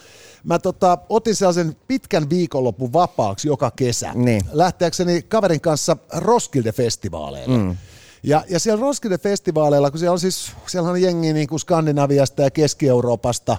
mä 0.44 0.58
tota, 0.58 0.98
otin 1.08 1.36
sellaisen 1.36 1.76
pitkän 1.88 2.30
viikonlopun 2.30 2.92
vapaaksi 2.92 3.48
joka 3.48 3.70
kesä. 3.70 4.12
Niin. 4.14 4.42
Lähteäkseni 4.52 5.22
kaverin 5.22 5.60
kanssa 5.60 5.96
Roskilde-festivaaleille. 6.16 7.56
Mm. 7.56 7.76
Ja, 8.22 8.44
ja 8.48 8.60
siellä 8.60 8.80
Roskilde-festivaaleilla, 8.80 9.90
kun 9.90 9.98
siellä 9.98 10.12
on 10.12 10.20
siis, 10.20 10.52
siellä 10.66 10.90
on 10.90 11.02
jengi 11.02 11.32
niin 11.32 11.48
kuin 11.48 11.60
Skandinaviasta 11.60 12.42
ja 12.42 12.50
Keski-Euroopasta 12.50 13.56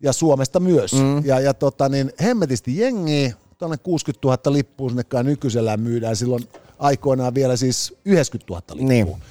ja 0.00 0.12
Suomesta 0.12 0.60
myös. 0.60 0.92
Mm. 0.92 1.24
Ja, 1.24 1.40
ja 1.40 1.54
tota, 1.54 1.88
niin, 1.88 2.12
hemmetisti 2.22 2.78
jengiä, 2.78 3.32
tuonne 3.58 3.76
60 3.76 4.28
000 4.28 4.52
lippua 4.52 4.88
sinne 4.88 5.04
kai 5.04 5.24
nykyisellään 5.24 5.80
myydään, 5.80 6.16
silloin 6.16 6.48
aikoinaan 6.78 7.34
vielä 7.34 7.56
siis 7.56 7.94
90 8.04 8.52
000 8.52 8.62
lippua. 8.68 8.88
Niin. 8.88 9.22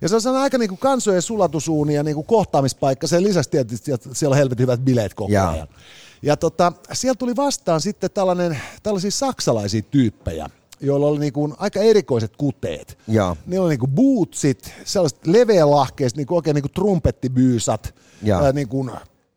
Ja 0.00 0.08
se 0.08 0.14
on 0.14 0.20
sellainen 0.20 0.42
aika 0.42 0.58
niin 0.58 0.68
kuin 0.68 0.78
kansojen 0.78 1.22
sulatusuuni 1.22 1.94
ja 1.94 2.02
niin 2.02 2.14
kuin 2.14 2.26
kohtaamispaikka. 2.26 3.06
Sen 3.06 3.24
lisäksi 3.24 3.50
tietysti 3.50 3.92
että 3.92 4.08
siellä 4.12 4.34
on 4.34 4.38
helvetin 4.38 4.62
hyvät 4.62 4.80
bileet 4.80 5.14
koko 5.14 5.32
ajan. 5.32 5.68
Ja 6.22 6.36
tota, 6.36 6.72
siellä 6.92 7.14
tuli 7.14 7.36
vastaan 7.36 7.80
sitten 7.80 8.10
tällainen, 8.10 8.58
tällaisia 8.82 9.10
saksalaisia 9.10 9.82
tyyppejä, 9.82 10.50
joilla 10.82 11.06
oli 11.06 11.18
niin 11.18 11.32
kuin 11.32 11.54
aika 11.58 11.80
erikoiset 11.80 12.36
kuteet. 12.36 12.98
Joo. 13.08 13.36
Niillä 13.46 13.64
oli 13.64 13.72
niin 13.72 13.80
kuin 13.80 13.90
bootsit, 13.90 14.74
sellaiset 14.84 15.26
leveälahkeiset, 15.26 16.16
niin 16.16 16.26
kuin 16.26 16.36
oikein 16.36 16.54
niin 16.54 16.62
kuin 16.62 16.72
trumpettibyysat, 16.72 17.94
ää, 18.42 18.52
niin 18.52 18.68
kuin 18.68 18.90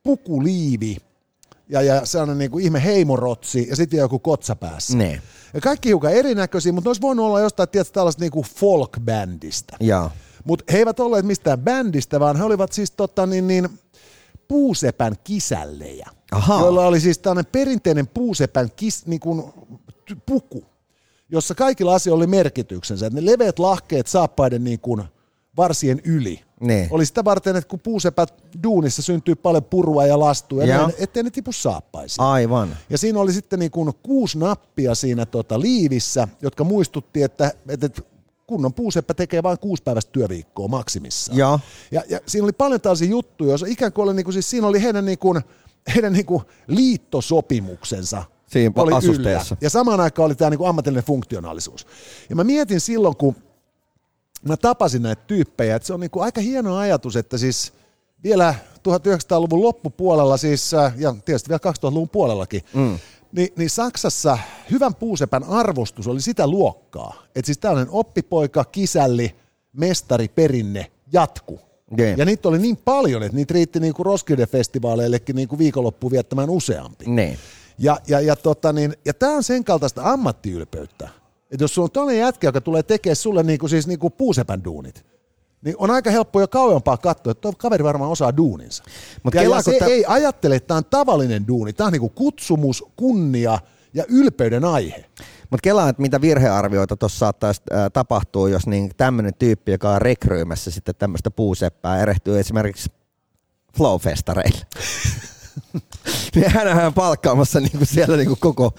pukuliivi 0.03 0.97
ja, 1.69 1.81
ja 1.81 2.05
sellainen 2.05 2.37
niin 2.37 2.51
kuin 2.51 2.63
ihme 2.63 2.83
heimorotsi 2.83 3.67
ja 3.69 3.75
sitten 3.75 3.97
joku 3.97 4.19
kotsa 4.19 4.55
päässä. 4.55 4.97
Ne. 4.97 5.21
Ja 5.53 5.61
kaikki 5.61 5.89
hiukan 5.89 6.13
erinäköisiä, 6.13 6.71
mutta 6.71 6.87
ne 6.87 6.89
olisi 6.89 7.01
voinut 7.01 7.25
olla 7.25 7.39
jostain 7.39 7.69
tietysti 7.69 7.93
tällaista 7.93 8.21
niin 8.21 8.31
kuin 8.31 8.45
folk-bändistä. 8.45 9.77
Mutta 10.43 10.65
he 10.71 10.77
eivät 10.77 10.99
olleet 10.99 11.25
mistään 11.25 11.59
bändistä, 11.59 12.19
vaan 12.19 12.37
he 12.37 12.43
olivat 12.43 12.71
siis 12.71 12.91
tota, 12.91 13.25
niin, 13.25 13.47
niin, 13.47 13.69
puusepän 14.47 15.15
kisällejä, 15.23 16.09
Ahaa. 16.31 16.61
joilla 16.61 16.87
oli 16.87 16.99
siis 16.99 17.17
tällainen 17.17 17.51
perinteinen 17.51 18.07
puusepän 18.07 18.69
kis, 18.75 19.05
niin 19.05 19.19
kuin, 19.19 19.43
puku, 20.25 20.65
jossa 21.29 21.55
kaikilla 21.55 21.95
asioilla 21.95 22.23
oli 22.23 22.27
merkityksensä. 22.27 23.09
Ne 23.09 23.25
leveät 23.25 23.59
lahkeet 23.59 24.07
saappaiden 24.07 24.63
niin 24.63 24.79
kuin, 24.79 25.03
varsien 25.57 26.01
yli. 26.03 26.41
Ne. 26.59 26.87
Oli 26.91 27.05
sitä 27.05 27.25
varten, 27.25 27.55
että 27.55 27.69
kun 27.69 27.79
puusepät 27.79 28.33
duunissa 28.63 29.01
syntyy 29.01 29.35
paljon 29.35 29.63
purua 29.63 30.05
ja 30.05 30.19
lastua, 30.19 30.63
Joo. 30.63 30.69
ja 30.69 30.77
näin, 30.77 30.93
ettei 30.97 31.23
ne 31.23 31.29
tipu 31.29 31.51
saappaisiin. 31.51 32.25
Aivan. 32.25 32.77
Ja 32.89 32.97
siinä 32.97 33.19
oli 33.19 33.33
sitten 33.33 33.59
niin 33.59 33.71
kuin 33.71 33.91
kuusi 34.03 34.37
nappia 34.37 34.95
siinä 34.95 35.25
tota 35.25 35.59
liivissä, 35.59 36.27
jotka 36.41 36.63
muistutti, 36.63 37.23
että, 37.23 37.51
että 37.67 38.01
kunnon 38.47 38.73
puuseppä 38.73 39.13
tekee 39.13 39.43
vain 39.43 39.59
kuusi 39.59 39.83
päivästä 39.83 40.11
työviikkoa 40.11 40.67
maksimissaan. 40.67 41.37
Joo. 41.37 41.59
Ja, 41.91 42.03
ja 42.09 42.19
siinä 42.25 42.43
oli 42.43 42.53
paljon 42.53 42.81
tällaisia 42.81 43.09
juttuja, 43.09 43.49
joissa 43.49 43.65
ikään 43.69 43.93
kuin 43.93 44.03
oli, 44.03 44.13
niin 44.13 44.23
kuin, 44.23 44.33
siis 44.33 44.49
siinä 44.49 44.67
oli 44.67 44.81
heidän, 44.81 45.05
niin 45.05 45.19
kuin, 45.19 45.41
heidän 45.95 46.13
niin 46.13 46.25
kuin 46.25 46.43
liittosopimuksensa 46.67 48.23
Siinä 48.59 48.73
oli 48.75 48.93
asusteessa. 48.93 49.55
yllä. 49.55 49.65
Ja 49.65 49.69
samaan 49.69 49.99
aikaan 49.99 50.25
oli 50.25 50.35
tämä 50.35 50.49
niin 50.49 50.57
kuin 50.57 50.69
ammatillinen 50.69 51.03
funktionaalisuus. 51.03 51.87
Ja 52.29 52.35
mä 52.35 52.43
mietin 52.43 52.79
silloin, 52.79 53.15
kun 53.15 53.35
mä 54.47 54.57
tapasin 54.57 55.01
näitä 55.01 55.23
tyyppejä, 55.27 55.75
että 55.75 55.85
se 55.85 55.93
on 55.93 55.99
niin 55.99 56.11
kuin 56.11 56.23
aika 56.23 56.41
hieno 56.41 56.77
ajatus, 56.77 57.15
että 57.15 57.37
siis 57.37 57.73
vielä 58.23 58.55
1900-luvun 58.89 59.61
loppupuolella 59.61 60.37
siis, 60.37 60.73
äh, 60.73 60.93
ja 60.97 61.15
tietysti 61.25 61.49
vielä 61.49 61.71
2000-luvun 61.71 62.09
puolellakin, 62.09 62.61
mm. 62.73 62.99
niin, 63.31 63.49
niin 63.55 63.69
Saksassa 63.69 64.37
hyvän 64.71 64.95
puusepän 64.95 65.43
arvostus 65.43 66.07
oli 66.07 66.21
sitä 66.21 66.47
luokkaa, 66.47 67.23
että 67.35 67.45
siis 67.45 67.57
tällainen 67.57 67.93
oppipoika, 67.93 68.65
kisälli, 68.65 69.35
mestari, 69.73 70.27
perinne 70.27 70.91
jatku. 71.13 71.59
Jee. 71.97 72.15
Ja 72.17 72.25
niitä 72.25 72.49
oli 72.49 72.59
niin 72.59 72.77
paljon, 72.77 73.23
että 73.23 73.35
niitä 73.35 73.53
riitti 73.53 73.79
niinku 73.79 74.03
Roskilde-festivaaleillekin 74.03 75.35
niinku 75.35 75.57
viikonloppuun 75.57 76.11
viettämään 76.11 76.49
useampi. 76.49 77.05
Ne. 77.07 77.37
Ja, 77.77 77.97
ja, 78.07 78.19
ja, 78.19 78.35
tota 78.35 78.73
niin, 78.73 78.93
ja 79.05 79.13
tämä 79.13 79.31
on 79.31 79.43
sen 79.43 79.63
kaltaista 79.63 80.01
ammattiylpeyttä, 80.11 81.09
että 81.51 81.63
jos 81.63 81.75
sulla 81.75 81.85
on 81.85 81.91
toinen 81.91 82.17
jätkä, 82.17 82.47
joka 82.47 82.61
tulee 82.61 82.83
tekemään 82.83 83.15
sulle 83.15 83.43
niinku, 83.43 83.67
siis 83.67 83.87
niinku 83.87 84.09
puusepän 84.09 84.63
duunit, 84.63 85.05
niin 85.61 85.75
on 85.77 85.91
aika 85.91 86.11
helppo 86.11 86.41
jo 86.41 86.47
kauempaa 86.47 86.97
katsoa, 86.97 87.31
että 87.31 87.41
tuo 87.41 87.53
kaveri 87.57 87.83
varmaan 87.83 88.11
osaa 88.11 88.37
duuninsa. 88.37 88.83
Mut 89.23 89.33
ja, 89.33 89.61
se 89.61 89.79
tä- 89.79 89.85
ei 89.85 90.05
ajattele, 90.07 90.55
että 90.55 90.67
tämä 90.67 90.77
on 90.77 90.85
tavallinen 90.85 91.47
duuni, 91.47 91.73
tämä 91.73 91.87
on 91.87 91.93
niinku 91.93 92.09
kutsumus, 92.09 92.83
kunnia 92.95 93.59
ja 93.93 94.03
ylpeyden 94.09 94.65
aihe. 94.65 95.05
Mutta 95.49 95.61
kelaa, 95.63 95.89
että 95.89 96.01
mitä 96.01 96.21
virhearvioita 96.21 96.97
tuossa 96.97 97.17
saattaisi 97.17 97.61
tapahtua, 97.93 98.49
jos 98.49 98.67
niin 98.67 98.91
tämmöinen 98.97 99.33
tyyppi, 99.39 99.71
joka 99.71 99.89
on 99.89 100.01
rekryymässä 100.01 100.71
sitten 100.71 100.95
tämmöistä 100.99 101.31
puuseppää, 101.31 102.01
erehtyy 102.01 102.39
esimerkiksi 102.39 102.91
Flowfestareille. 103.77 104.65
niin 106.35 106.51
hänhän 106.51 106.85
on 106.85 106.93
palkkaamassa 106.93 107.59
niinku 107.59 107.85
siellä 107.85 108.17
niinku 108.17 108.37
koko, 108.39 108.73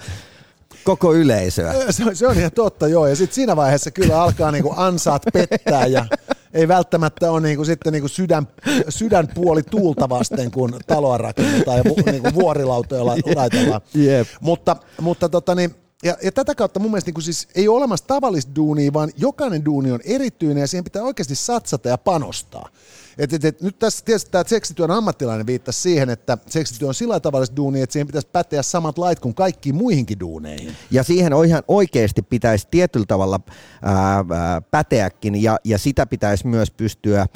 koko 0.83 1.13
yleisöä. 1.13 1.73
Se, 1.91 2.05
on- 2.05 2.15
se 2.15 2.27
on 2.27 2.37
ihan 2.37 2.51
totta, 2.51 2.87
joo. 2.87 3.07
Ja 3.07 3.15
sitten 3.15 3.35
siinä 3.35 3.55
vaiheessa 3.55 3.91
kyllä 3.91 4.21
alkaa 4.21 4.51
niinku 4.51 4.73
ansaat 4.77 5.21
pettää 5.33 5.85
ja 5.85 6.05
ei 6.53 6.67
välttämättä 6.67 7.31
ole 7.31 7.41
niinku 7.41 7.65
sitten 7.65 7.93
niinku 7.93 8.07
sydän, 8.07 8.47
sydänpuoli 8.89 9.63
tuulta 9.63 10.09
vasten, 10.09 10.51
kun 10.51 10.79
taloa 10.87 11.17
rakennetaan 11.17 11.77
ja 11.77 11.83
vu, 11.83 11.95
niinku 12.11 12.33
vuorilautoja 12.33 13.05
la- 13.05 13.15
laitellaan. 13.35 13.81
Jep. 13.93 14.27
Mutta, 14.41 14.75
mutta 15.01 15.29
tota 15.29 15.55
niin, 15.55 15.75
ja, 16.03 16.17
ja 16.23 16.31
tätä 16.31 16.55
kautta 16.55 16.79
mun 16.79 16.91
mielestä 16.91 17.11
niin 17.15 17.21
siis 17.23 17.47
ei 17.55 17.67
ole 17.67 17.77
olemassa 17.77 18.07
tavallista 18.07 18.55
duunia, 18.55 18.93
vaan 18.93 19.09
jokainen 19.17 19.65
duuni 19.65 19.91
on 19.91 19.99
erityinen 20.03 20.61
ja 20.61 20.67
siihen 20.67 20.83
pitää 20.83 21.03
oikeasti 21.03 21.35
satsata 21.35 21.89
ja 21.89 21.97
panostaa. 21.97 22.69
Et, 23.17 23.33
et, 23.33 23.45
et, 23.45 23.61
nyt 23.61 23.79
tässä 23.79 24.05
tietysti 24.05 24.31
tämä 24.31 24.43
seksityön 24.47 24.91
ammattilainen 24.91 25.47
viittasi 25.47 25.81
siihen, 25.81 26.09
että 26.09 26.37
seksityö 26.47 26.87
on 26.87 26.93
sillä 26.93 27.11
lailla 27.11 27.19
tavallista 27.19 27.55
duunia, 27.55 27.83
että 27.83 27.93
siihen 27.93 28.07
pitäisi 28.07 28.27
päteä 28.31 28.61
samat 28.61 28.97
lait 28.97 29.19
kuin 29.19 29.35
kaikkiin 29.35 29.75
muihinkin 29.75 30.19
duuneihin. 30.19 30.75
Ja 30.91 31.03
siihen 31.03 31.33
on 31.33 31.45
ihan 31.45 31.63
oikeasti 31.67 32.21
pitäisi 32.21 32.67
tietyllä 32.71 33.05
tavalla 33.05 33.39
ää, 33.81 34.61
päteäkin 34.71 35.43
ja, 35.43 35.57
ja 35.63 35.77
sitä 35.77 36.05
pitäisi 36.05 36.47
myös 36.47 36.71
pystyä 36.71 37.27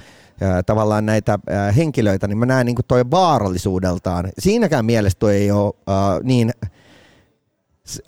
tavallaan 0.65 1.05
näitä 1.05 1.39
henkilöitä, 1.77 2.27
niin 2.27 2.37
mä 2.37 2.45
näen 2.45 2.65
niin 2.65 2.75
toi 2.87 3.11
vaarallisuudeltaan. 3.11 4.29
Siinäkään 4.39 4.85
mielessä 4.85 5.19
toi 5.19 5.35
ei 5.35 5.51
ole 5.51 5.73
ää, 5.87 6.19
niin 6.23 6.51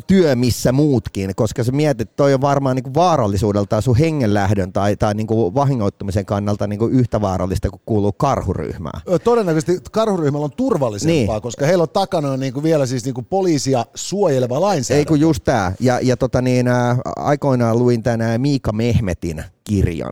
työ 0.07 0.35
missä 0.35 0.71
muutkin, 0.71 1.31
koska 1.35 1.63
sä 1.63 1.71
mietit, 1.71 2.01
että 2.01 2.15
toi 2.15 2.33
on 2.33 2.41
varmaan 2.41 2.75
niin 2.75 2.93
vaarallisuudeltaan 2.93 3.81
sun 3.81 3.97
hengenlähdön 3.97 4.73
tai, 4.73 4.95
tai 4.95 5.13
niin 5.13 5.27
vahingoittumisen 5.29 6.25
kannalta 6.25 6.67
niin 6.67 6.79
yhtä 6.91 7.21
vaarallista 7.21 7.69
kuin 7.69 7.81
kuuluu 7.85 8.11
karhuryhmään. 8.11 9.01
Todennäköisesti 9.23 9.83
karhuryhmällä 9.91 10.45
on 10.45 10.51
turvallisempaa, 10.51 11.35
Niin. 11.35 11.41
koska 11.41 11.65
heillä 11.65 11.81
on 11.81 11.89
takanaan 11.89 12.39
niin 12.39 12.53
kuin 12.53 12.63
vielä 12.63 12.85
siis 12.85 13.05
niin 13.05 13.13
kuin 13.15 13.25
poliisia 13.25 13.85
suojeleva 13.95 14.55
Ei 14.55 14.61
lainsäädäntö. 14.61 15.07
kun 15.09 15.19
just 15.19 15.43
tää. 15.43 15.73
Ja, 15.79 15.99
ja 16.01 16.17
tota 16.17 16.41
niin, 16.41 16.67
ää, 16.67 16.97
aikoinaan 17.15 17.79
luin 17.79 18.03
tänään 18.03 18.41
Miika 18.41 18.71
Mehmetin 18.71 19.43
kirjan, 19.63 20.11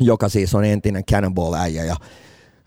joka 0.00 0.28
siis 0.28 0.54
on 0.54 0.64
entinen 0.64 1.04
Cannonball-äijä 1.04 1.84
ja 1.84 1.96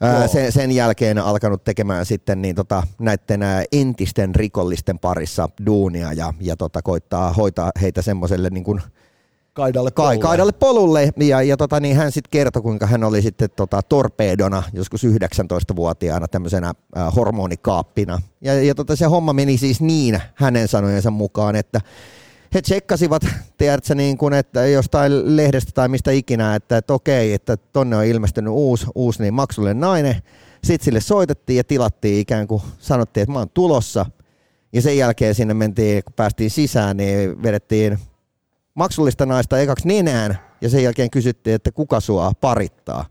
Joo. 0.01 0.27
sen, 0.27 0.51
sen 0.51 0.71
jälkeen 0.71 1.17
alkanut 1.17 1.63
tekemään 1.63 2.05
sitten 2.05 2.41
niin 2.41 2.55
tota, 2.55 2.83
näiden 2.99 3.41
entisten 3.71 4.35
rikollisten 4.35 4.99
parissa 4.99 5.49
duunia 5.65 6.13
ja, 6.13 6.33
ja 6.39 6.57
tota, 6.57 6.81
koittaa 6.81 7.33
hoitaa 7.33 7.71
heitä 7.81 8.01
semmoiselle 8.01 8.49
niin 8.49 8.63
kuin 8.63 8.81
Kaidalle 9.53 9.91
kai, 9.91 10.05
polulle. 10.05 10.21
kaidalle 10.21 10.51
polulle 10.51 11.09
ja, 11.17 11.41
ja 11.41 11.57
tota, 11.57 11.79
niin 11.79 11.95
hän 11.95 12.11
sitten 12.11 12.29
kertoi, 12.31 12.61
kuinka 12.61 12.87
hän 12.87 13.03
oli 13.03 13.21
sitten 13.21 13.49
tota, 13.55 13.81
torpeedona 13.81 14.63
joskus 14.73 15.03
19-vuotiaana 15.03 16.27
tämmöisenä 16.27 16.73
äh, 16.97 17.15
hormonikaappina. 17.15 18.21
Ja, 18.41 18.63
ja 18.63 18.75
tota, 18.75 18.95
se 18.95 19.05
homma 19.05 19.33
meni 19.33 19.57
siis 19.57 19.81
niin 19.81 20.21
hänen 20.35 20.67
sanojensa 20.67 21.11
mukaan, 21.11 21.55
että 21.55 21.81
he 22.53 22.61
tsekkasivat, 22.61 23.21
tiedätkö, 23.57 23.95
niin 23.95 24.17
kuin, 24.17 24.33
että 24.33 24.65
jostain 24.65 25.37
lehdestä 25.37 25.71
tai 25.71 25.87
mistä 25.87 26.11
ikinä, 26.11 26.55
että, 26.55 26.77
että 26.77 26.93
okei, 26.93 27.33
että 27.33 27.57
tonne 27.57 27.97
on 27.97 28.05
ilmestynyt 28.05 28.53
uusi, 28.53 28.87
uusi 28.95 29.21
niin 29.21 29.33
maksullinen 29.33 29.79
nainen. 29.79 30.15
Sitten 30.63 30.85
sille 30.85 31.01
soitettiin 31.01 31.57
ja 31.57 31.63
tilattiin 31.63 32.19
ikään 32.19 32.47
kuin, 32.47 32.61
sanottiin, 32.79 33.21
että 33.21 33.33
mä 33.33 33.39
oon 33.39 33.49
tulossa. 33.49 34.05
Ja 34.73 34.81
sen 34.81 34.97
jälkeen 34.97 35.35
sinne 35.35 35.53
mentiin, 35.53 36.03
kun 36.03 36.13
päästiin 36.13 36.49
sisään, 36.49 36.97
niin 36.97 37.43
vedettiin 37.43 37.99
maksullista 38.73 39.25
naista 39.25 39.59
ekaksi 39.59 39.87
nenään 39.87 40.39
ja 40.61 40.69
sen 40.69 40.83
jälkeen 40.83 41.09
kysyttiin, 41.09 41.55
että 41.55 41.71
kuka 41.71 41.99
sua 41.99 42.31
parittaa. 42.41 43.05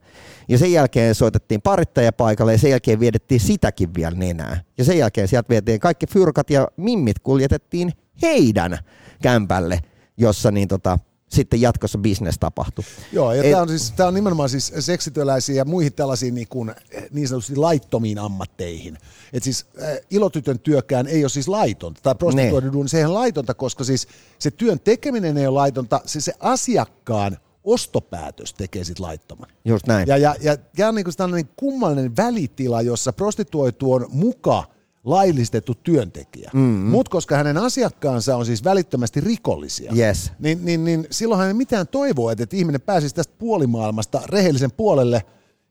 Ja 0.49 0.59
sen 0.59 0.72
jälkeen 0.72 1.14
soitettiin 1.14 1.62
parittaja 1.62 2.12
paikalle 2.12 2.53
ja 2.53 2.59
sen 2.59 2.70
jälkeen 2.70 3.01
viedettiin 3.01 3.41
sitäkin 3.41 3.95
vielä 3.95 4.16
nenää. 4.16 4.61
Ja 4.78 4.84
sen 4.84 4.99
jälkeen 4.99 5.28
sieltä 5.28 5.49
vietiin 5.49 5.80
kaikki 5.80 6.07
fyrkat 6.07 6.51
ja 6.51 6.68
mimmit 6.76 7.18
kuljetettiin 7.18 7.93
heidän 8.23 8.79
kämpälle, 9.23 9.81
jossa 10.16 10.51
niin 10.51 10.68
tota, 10.68 10.99
sitten 11.31 11.61
jatkossa 11.61 11.99
business 11.99 12.39
tapahtuu. 12.39 12.85
Joo, 13.12 13.33
ja 13.33 13.43
tämä 13.43 13.62
on, 13.62 13.68
siis, 13.68 13.93
tää 13.93 14.07
on 14.07 14.14
nimenomaan 14.14 14.49
siis 14.49 14.73
seksityöläisiin 14.79 15.57
ja 15.57 15.64
muihin 15.64 15.93
tällaisiin 15.93 16.35
niin, 16.35 16.49
kuin, 16.49 16.75
niin 17.11 17.29
sanotusti 17.29 17.57
laittomiin 17.57 18.18
ammatteihin. 18.18 18.99
Et 19.33 19.43
siis 19.43 19.66
äh, 19.83 19.99
ilotytön 20.11 20.59
työkään 20.59 21.07
ei 21.07 21.25
ole 21.25 21.29
siis 21.29 21.49
laitonta, 21.49 22.01
tai 22.03 22.14
prostituoidun 22.14 22.73
duuni, 22.73 22.89
se 22.89 22.99
ei 22.99 23.05
ole 23.05 23.14
laitonta, 23.14 23.55
koska 23.55 23.85
siis 23.85 24.09
se 24.39 24.51
työn 24.51 24.81
tekeminen 24.81 25.39
ei 25.39 25.47
ole 25.47 25.55
laitonta, 25.55 26.01
se, 26.05 26.21
se 26.21 26.33
asiakkaan 26.41 27.37
ostopäätös 27.64 28.55
tekee 28.55 28.85
sit 28.85 29.01
laittoman. 29.01 29.51
Just 29.64 29.87
näin. 29.87 30.09
Ja, 30.09 30.16
ja, 30.16 30.35
ja, 30.41 30.57
ja 30.79 30.89
on 30.89 30.95
niin 30.95 31.05
kuin 31.05 31.16
tällainen 31.16 31.51
kummallinen 31.57 32.16
välitila, 32.16 32.83
jossa 32.83 33.12
prostituoitu 33.12 33.93
on 33.93 34.07
muka 34.09 34.64
laillistettu 35.05 35.74
työntekijä. 35.74 36.51
Mm-hmm. 36.55 36.86
Mutta 36.90 37.11
koska 37.11 37.36
hänen 37.36 37.59
asiakkaansa 37.59 38.36
on 38.36 38.46
siis 38.46 38.64
välittömästi 38.64 39.20
rikollisia, 39.20 39.92
Yes. 39.96 40.32
niin, 40.38 40.64
niin, 40.64 40.84
niin 40.84 41.07
silloin 41.11 41.38
hän 41.38 41.48
ei 41.48 41.55
mitään 41.55 41.88
toivoa, 41.88 42.32
että, 42.32 42.44
että 42.44 42.57
ihminen 42.57 42.80
pääsisi 42.80 43.14
tästä 43.14 43.34
puolimaailmasta 43.38 44.22
rehellisen 44.28 44.72
puolelle. 44.72 45.22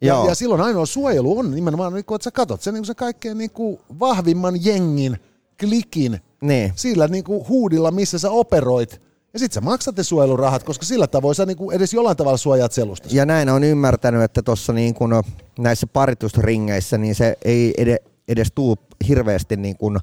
Ja, 0.02 0.08
Joo. 0.08 0.28
ja 0.28 0.36
silloin 0.36 0.62
ainoa 0.62 0.86
suojelu 0.86 1.40
on 1.40 1.52
nimenomaan, 1.52 1.94
niin 1.94 2.06
kuin, 2.06 2.16
että 2.16 2.24
sä 2.24 2.32
katot 2.32 2.62
sen, 2.62 2.74
niin 2.74 2.82
kuin 2.82 2.88
se 2.88 2.96
kaikkein 2.96 3.38
niin 3.38 3.52
kuin 3.52 3.80
vahvimman 4.00 4.66
jengin, 4.66 5.18
klikin, 5.60 6.20
Niin. 6.42 6.72
sillä 6.76 7.08
niin 7.08 7.24
kuin 7.24 7.48
huudilla, 7.48 7.92
missä 7.92 8.20
sä 8.20 8.30
operoit. 8.32 9.02
Ja 9.34 9.40
sit 9.40 9.52
sä 9.52 9.62
maksat 9.62 9.98
ne 9.98 10.04
suojelurahat, 10.04 10.64
koska 10.64 10.86
sillä 10.86 11.08
tavoin 11.08 11.36
sä 11.36 11.46
niin 11.46 11.58
kuin 11.58 11.76
edes 11.76 11.94
jollain 11.94 12.18
tavalla 12.18 12.38
suojaat 12.38 12.72
selusta. 12.72 13.08
Ja 13.12 13.26
näin 13.26 13.50
on 13.50 13.64
ymmärtänyt, 13.64 14.22
että 14.22 14.42
tuossa 14.42 14.74
niin 14.74 14.94
kuin 14.94 15.12
näissä 15.60 15.88
paritusringeissä 15.88 16.98
niin 16.98 17.16
se 17.16 17.38
ei 17.46 17.74
ed- 17.78 18.04
edes 18.28 18.48
tuu 18.56 18.78
hirveästi 19.08 19.58
niin 19.58 19.78
kuin 19.78 19.98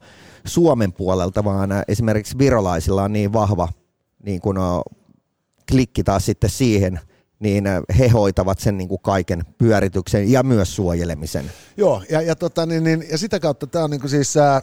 Suomen 0.44 0.92
puolelta, 0.92 1.44
vaan 1.44 1.70
esimerkiksi 1.88 2.38
virolaisilla 2.38 3.02
on 3.02 3.12
niin 3.12 3.32
vahva 3.32 3.68
niin 4.22 4.40
kuin 4.40 4.56
klikki 5.70 6.04
taas 6.04 6.26
sitten 6.26 6.50
siihen, 6.50 7.00
niin 7.38 7.64
he 7.98 8.08
hoitavat 8.08 8.58
sen 8.58 8.78
niin 8.78 8.88
kuin 8.88 9.00
kaiken 9.02 9.42
pyörityksen 9.58 10.32
ja 10.32 10.42
myös 10.42 10.76
suojelemisen. 10.76 11.50
Joo, 11.76 12.02
ja, 12.10 12.22
ja, 12.22 12.36
tota, 12.36 12.66
niin, 12.66 12.84
niin, 12.84 13.04
ja 13.10 13.18
sitä 13.18 13.40
kautta 13.40 13.66
tämä 13.66 13.84
on 13.84 13.90
niin 13.90 14.00
kuin 14.00 14.10
siis 14.10 14.36
äh, 14.36 14.62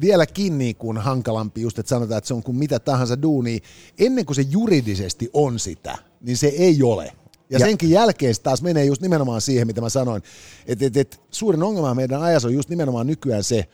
vieläkin 0.00 0.58
niin 0.58 0.76
kuin 0.76 0.98
hankalampi 0.98 1.62
just, 1.62 1.78
että 1.78 1.90
sanotaan, 1.90 2.18
että 2.18 2.28
se 2.28 2.34
on 2.34 2.42
kuin 2.42 2.56
mitä 2.56 2.78
tahansa 2.78 3.22
duuni. 3.22 3.60
Ennen 3.98 4.26
kuin 4.26 4.36
se 4.36 4.44
juridisesti 4.50 5.30
on 5.32 5.58
sitä, 5.58 5.98
niin 6.20 6.36
se 6.36 6.46
ei 6.46 6.82
ole. 6.82 7.12
Ja, 7.54 7.60
ja 7.60 7.66
senkin 7.66 7.90
jälkeen 7.90 8.34
se 8.34 8.42
taas 8.42 8.62
menee 8.62 8.84
just 8.84 9.02
nimenomaan 9.02 9.40
siihen, 9.40 9.66
mitä 9.66 9.80
mä 9.80 9.88
sanoin, 9.88 10.22
että 10.66 10.86
et, 10.86 10.96
et, 10.96 11.20
suurin 11.30 11.62
ongelma 11.62 11.94
meidän 11.94 12.22
ajassa 12.22 12.48
on 12.48 12.54
just 12.54 12.68
nimenomaan 12.68 13.06
nykyään 13.06 13.44
se, 13.44 13.64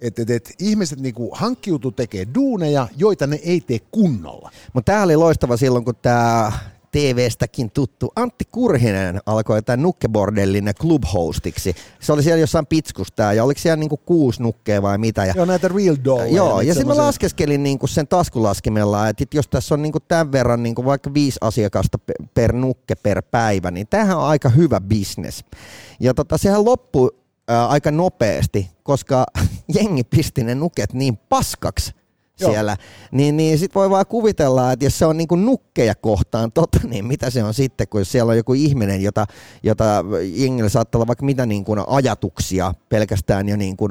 että 0.00 0.22
et, 0.22 0.30
et, 0.30 0.54
ihmiset 0.58 1.00
niinku 1.00 1.30
hankkiutuu 1.34 1.90
tekee 1.90 2.26
duuneja, 2.34 2.88
joita 2.96 3.26
ne 3.26 3.40
ei 3.42 3.60
tee 3.60 3.78
kunnolla. 3.90 4.50
Mutta 4.72 4.92
tämä 4.92 5.02
oli 5.02 5.16
loistava 5.16 5.56
silloin, 5.56 5.84
kun 5.84 5.94
tämä 6.02 6.52
TV-stäkin 6.94 7.70
tuttu 7.70 8.12
Antti 8.16 8.44
Kurhinen 8.50 9.20
alkoi 9.26 9.62
tämän 9.62 9.82
nukkebordellin 9.82 10.70
clubhostiksi. 10.80 11.76
Se 12.00 12.12
oli 12.12 12.22
siellä 12.22 12.40
jossain 12.40 12.66
pitskusta 12.66 13.32
ja 13.32 13.44
oliko 13.44 13.60
siellä 13.60 13.76
niinku 13.76 13.96
kuusi 13.96 14.42
nukkea 14.42 14.82
vai 14.82 14.98
mitä. 14.98 15.24
Ja, 15.24 15.32
Joo, 15.36 15.44
näitä 15.44 15.68
real 15.68 15.96
dolleja. 16.04 16.36
Joo, 16.36 16.58
nyt 16.58 16.68
ja 16.68 16.74
sitten 16.74 16.96
mä 16.96 17.02
laskeskelin 17.02 17.62
niinku 17.62 17.86
sen 17.86 18.08
taskulaskimella, 18.08 19.08
että 19.08 19.24
jos 19.34 19.48
tässä 19.48 19.74
on 19.74 19.82
niinku 19.82 20.00
tämän 20.00 20.32
verran 20.32 20.62
niinku 20.62 20.84
vaikka 20.84 21.14
viisi 21.14 21.38
asiakasta 21.40 21.98
pe- 21.98 22.14
per 22.34 22.52
nukke 22.52 22.94
per 22.94 23.22
päivä, 23.22 23.70
niin 23.70 23.86
tämähän 23.86 24.18
on 24.18 24.24
aika 24.24 24.48
hyvä 24.48 24.80
business. 24.80 25.44
Ja 26.00 26.14
tota, 26.14 26.38
sehän 26.38 26.64
loppui 26.64 27.10
ää, 27.48 27.66
aika 27.66 27.90
nopeasti, 27.90 28.70
koska 28.82 29.26
jengi 29.76 30.04
pisti 30.04 30.44
ne 30.44 30.54
nuket 30.54 30.92
niin 30.92 31.16
paskaksi 31.16 31.92
Joo. 32.40 32.50
siellä, 32.50 32.76
niin, 33.12 33.36
niin 33.36 33.58
sit 33.58 33.74
voi 33.74 33.90
vaan 33.90 34.06
kuvitella, 34.06 34.72
että 34.72 34.84
jos 34.84 34.98
se 34.98 35.06
on 35.06 35.16
niinku 35.16 35.36
nukkeja 35.36 35.94
kohtaan 35.94 36.52
tota, 36.52 36.78
niin 36.88 37.04
mitä 37.04 37.30
se 37.30 37.44
on 37.44 37.54
sitten, 37.54 37.88
kun 37.88 38.04
siellä 38.04 38.30
on 38.30 38.36
joku 38.36 38.54
ihminen, 38.54 39.02
jota, 39.02 39.26
jota 39.62 40.04
jengillä 40.22 40.68
saattaa 40.68 40.98
olla 40.98 41.06
vaikka 41.06 41.24
mitä 41.24 41.46
niinku 41.46 41.76
ajatuksia 41.86 42.74
pelkästään 42.88 43.48
jo 43.48 43.56
niinku 43.56 43.88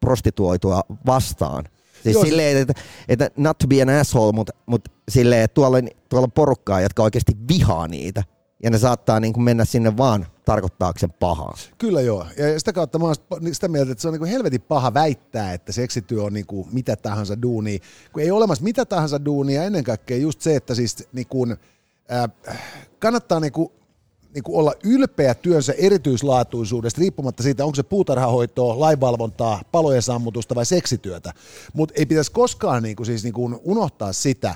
prostituoitua 0.00 0.82
vastaan. 1.06 1.64
Siis 2.02 2.14
Joo, 2.14 2.24
silleen, 2.24 2.56
että, 2.56 2.74
että 3.08 3.30
not 3.36 3.58
to 3.58 3.66
be 3.66 3.82
an 3.82 3.88
asshole, 3.88 4.32
mutta 4.32 4.52
mut 4.66 4.88
silleen, 5.08 5.42
että 5.42 5.54
tuolla, 5.54 5.78
tuolla 6.08 6.24
on 6.24 6.32
porukkaa, 6.32 6.80
jotka 6.80 7.02
oikeasti 7.02 7.32
vihaa 7.48 7.88
niitä. 7.88 8.22
Ja 8.62 8.70
ne 8.70 8.78
saattaa 8.78 9.20
niin 9.20 9.32
kuin 9.32 9.44
mennä 9.44 9.64
sinne 9.64 9.96
vaan 9.96 10.26
tarkoittaakseen 10.44 11.12
pahaa. 11.20 11.54
Kyllä 11.78 12.00
joo. 12.00 12.26
Ja 12.38 12.58
sitä 12.58 12.72
kautta 12.72 12.98
mä 12.98 13.04
oon 13.04 13.14
sitä 13.52 13.68
mieltä, 13.68 13.92
että 13.92 14.02
se 14.02 14.08
on 14.08 14.14
niin 14.14 14.24
helvetin 14.24 14.62
paha 14.62 14.94
väittää, 14.94 15.52
että 15.52 15.72
seksityö 15.72 16.22
on 16.22 16.32
niin 16.32 16.46
kuin 16.46 16.68
mitä 16.72 16.96
tahansa 16.96 17.42
duunia. 17.42 17.78
Kun 18.12 18.22
ei 18.22 18.30
ole 18.30 18.38
olemassa 18.38 18.64
mitä 18.64 18.84
tahansa 18.84 19.24
duunia, 19.24 19.64
ennen 19.64 19.84
kaikkea 19.84 20.16
just 20.16 20.40
se, 20.40 20.56
että 20.56 20.74
siis 20.74 21.08
niin 21.12 21.26
kuin, 21.26 21.56
äh, 22.12 22.58
kannattaa 22.98 23.40
niin 23.40 23.52
kuin, 23.52 23.70
niin 24.34 24.42
kuin 24.42 24.58
olla 24.58 24.72
ylpeä 24.84 25.34
työnsä 25.34 25.74
erityislaatuisuudesta, 25.78 27.00
riippumatta 27.00 27.42
siitä, 27.42 27.64
onko 27.64 27.74
se 27.74 27.82
puutarhahoitoa, 27.82 28.80
lainvalvontaa, 28.80 29.62
palojen 29.72 30.02
sammutusta 30.02 30.54
vai 30.54 30.66
seksityötä. 30.66 31.32
Mutta 31.72 31.94
ei 31.98 32.06
pitäisi 32.06 32.32
koskaan 32.32 32.82
niin 32.82 32.96
kuin, 32.96 33.06
siis 33.06 33.24
niin 33.24 33.34
kuin 33.34 33.58
unohtaa 33.64 34.12
sitä, 34.12 34.54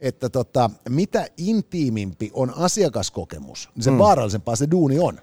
että 0.00 0.28
tota, 0.28 0.70
mitä 0.88 1.26
intiimimpi 1.36 2.30
on 2.34 2.52
asiakaskokemus, 2.56 3.70
niin 3.74 3.82
se 3.84 3.90
mm. 3.90 3.98
vaarallisempaa 3.98 4.56
se 4.56 4.70
duuni 4.70 4.98
on. 4.98 5.18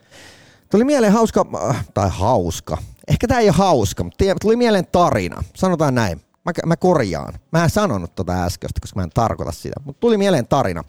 Tuli 0.71 0.83
mieleen 0.83 1.13
hauska, 1.13 1.45
äh, 1.69 1.85
tai 1.93 2.09
hauska, 2.11 2.77
ehkä 3.07 3.27
tämä 3.27 3.39
ei 3.39 3.47
ole 3.47 3.55
hauska, 3.57 4.03
mutta 4.03 4.25
tuli 4.41 4.55
mieleen 4.55 4.87
tarina. 4.91 5.43
Sanotaan 5.55 5.95
näin. 5.95 6.21
Mä, 6.45 6.51
mä 6.65 6.77
korjaan. 6.77 7.33
Mä 7.51 7.63
en 7.63 7.69
sanonut 7.69 8.15
tota 8.15 8.43
äskeistä, 8.43 8.81
koska 8.81 8.99
mä 8.99 9.03
en 9.03 9.09
tarkoita 9.13 9.51
sitä. 9.51 9.75
Mutta 9.85 9.99
tuli 9.99 10.17
mieleen 10.17 10.47
tarina. 10.47 10.83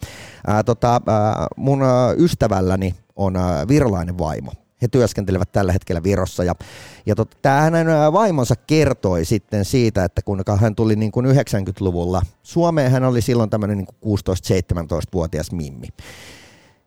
Ää, 0.47 0.63
tota, 0.63 1.01
ää, 1.07 1.47
mun 1.57 1.83
ää, 1.83 2.11
ystävälläni 2.11 2.95
on 3.15 3.35
ää, 3.35 3.67
virolainen 3.67 4.17
vaimo. 4.17 4.51
He 4.85 4.89
työskentelevät 4.89 5.51
tällä 5.51 5.71
hetkellä 5.71 6.03
Virossa. 6.03 6.43
Ja, 6.43 6.55
ja 7.05 7.15
tota, 7.15 7.49
hänen 7.49 7.87
vaimonsa 8.13 8.55
kertoi 8.55 9.25
sitten 9.25 9.65
siitä, 9.65 10.03
että 10.03 10.21
kun 10.21 10.43
hän 10.59 10.75
tuli 10.75 10.95
niin 10.95 11.11
kuin 11.11 11.25
90-luvulla 11.25 12.21
Suomeen, 12.43 12.91
hän 12.91 13.03
oli 13.03 13.21
silloin 13.21 13.49
tämmöinen 13.49 13.77
niin 13.77 13.87
16-17-vuotias 14.05 15.51
mimmi. 15.51 15.87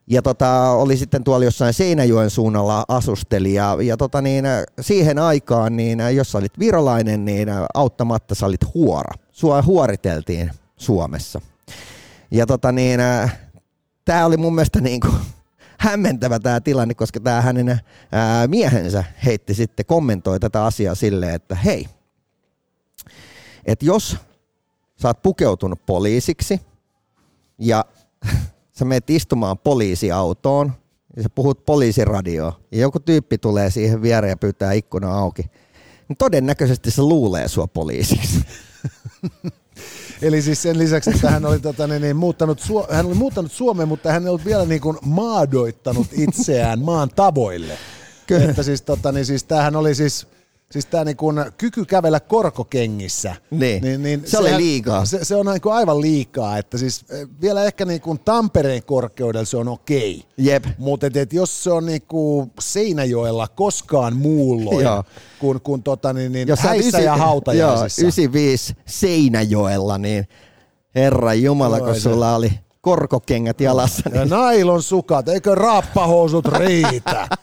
Ja 0.07 0.23
tota, 0.23 0.71
oli 0.71 0.97
sitten 0.97 1.25
tuolla 1.25 1.45
jossain 1.45 1.75
Seinäjoen 1.75 2.31
suunnalla 2.31 2.85
asusteli 2.89 3.55
ja, 3.55 3.77
ja 3.83 3.97
tota 3.97 4.23
niin, 4.23 4.45
siihen 4.81 5.19
aikaan, 5.19 5.77
niin 5.77 5.99
jos 6.15 6.33
sä 6.33 6.39
olit 6.39 6.59
virolainen, 6.59 7.25
niin 7.25 7.49
auttamatta 7.75 8.35
sä 8.35 8.47
olit 8.47 8.75
huora. 8.75 9.15
Sua 9.33 9.63
huoriteltiin 9.63 10.51
Suomessa. 10.77 11.41
Ja 12.31 12.47
tota 12.47 12.73
niin, 12.73 13.01
tämä 14.05 14.27
oli 14.27 14.37
mun 14.37 14.55
mielestä 14.55 14.81
niin 14.81 15.01
kuin 15.01 15.15
hämmentävä 15.79 16.39
tämä 16.39 16.61
tilanne, 16.61 16.95
koska 16.95 17.21
tämä 17.21 17.41
hänen 17.41 17.81
ää, 18.13 18.47
miehensä 18.47 19.05
heitti 19.25 19.55
sitten, 19.55 19.87
kommentoi 19.87 20.41
tätä 20.41 20.65
asiaa 20.65 20.95
silleen, 20.95 21.35
että 21.35 21.55
hei, 21.55 21.89
että 23.65 23.85
jos 23.85 24.17
sä 25.03 25.09
oot 25.09 25.23
pukeutunut 25.23 25.87
poliisiksi 25.87 26.61
ja 27.59 27.85
sä 28.79 28.85
menet 28.85 29.11
istumaan 29.11 29.59
poliisiautoon 29.59 30.73
ja 31.17 31.23
sä 31.23 31.29
puhut 31.35 31.65
poliisiradioon 31.65 32.53
ja 32.73 32.79
joku 32.79 33.01
tyyppi 33.01 33.39
tulee 33.39 33.71
siihen 33.71 34.03
viereen 34.03 34.31
ja 34.31 34.37
pyytää 34.37 34.73
ikkuna 34.73 35.19
auki, 35.19 35.43
niin 36.09 36.17
todennäköisesti 36.17 36.91
se 36.91 37.03
luulee 37.03 37.49
sua 37.49 37.67
poliisiksi. 37.67 38.45
Eli 40.23 40.43
siis 40.43 40.63
sen 40.63 40.79
lisäksi, 40.79 41.11
että 41.11 41.31
hän 41.31 41.47
oli, 41.47 41.59
tota, 41.59 41.87
niin, 41.87 42.03
niin, 42.03 42.17
muuttanut, 42.17 42.61
Suo- 42.61 42.87
hän 42.91 43.07
oli 43.07 43.15
muuttanut 43.15 43.53
Suomeen, 43.53 43.89
mutta 43.89 44.13
hän 44.13 44.23
ei 44.23 44.29
ollut 44.29 44.45
vielä 44.45 44.65
niin 44.65 44.81
kuin 44.81 44.99
maadoittanut 45.03 46.07
itseään 46.13 46.79
maan 46.79 47.09
tavoille. 47.17 47.79
Kyllä. 48.27 48.45
Että 48.51 48.63
siis, 48.63 48.83
tota, 48.83 49.13
niin, 49.13 49.27
siis 49.27 49.45
tämähän 49.45 49.77
oli 49.77 49.95
siis, 49.95 50.27
siis 50.73 50.87
tämä 50.87 51.05
niin 51.05 51.17
kuin 51.17 51.37
kyky 51.59 51.85
kävellä 51.85 52.21
korkokengissä. 52.21 53.35
Niin. 53.51 54.23
Se 54.25 54.39
oli 54.39 54.57
liikaa. 54.57 55.05
Se, 55.05 55.25
se 55.25 55.37
on 55.37 55.47
niin 55.47 55.61
kuin 55.61 55.73
aivan 55.75 56.01
liikaa, 56.01 56.59
että 56.59 56.79
siis 56.79 57.05
eh, 57.11 57.29
vielä 57.41 57.65
ehkä 57.65 57.85
niin 57.85 58.01
kuin 58.01 58.19
Tampereen 58.25 58.83
korkeudella 58.83 59.45
se 59.45 59.57
on 59.57 59.69
okei. 59.69 60.25
Jep. 60.39 60.65
Mutta 60.79 61.07
et, 61.07 61.17
et 61.17 61.33
jos 61.33 61.65
se 61.65 61.71
on 61.73 61.87
niinku 61.87 62.51
Seinäjoella 62.61 63.49
koskaan 63.49 64.17
muulloin 64.17 64.85
Joo. 64.85 65.05
kuin, 65.39 65.61
kuin 65.61 65.83
tota, 65.83 66.13
niin, 66.13 66.33
niin 66.33 66.49
Jos 66.49 66.61
häissä 66.61 66.99
ysi- 66.99 67.05
ja 67.07 67.17
hautajaisissa. 67.17 68.01
Joo, 68.03 68.07
95 68.09 68.75
Seinäjoella, 68.87 69.99
niin 69.99 70.29
herra 70.95 71.35
Jumala, 71.35 71.81
kun 71.81 71.95
se- 71.95 72.01
sulla 72.01 72.35
oli 72.35 72.53
korkokengät 72.81 73.61
jalassa. 73.61 74.03
Ja 74.15 74.21
Niin. 74.21 74.31
nailon 74.31 74.83
sukat, 74.83 75.29
eikö 75.29 75.55
rappahousut 75.55 76.47
riitä? 76.47 77.29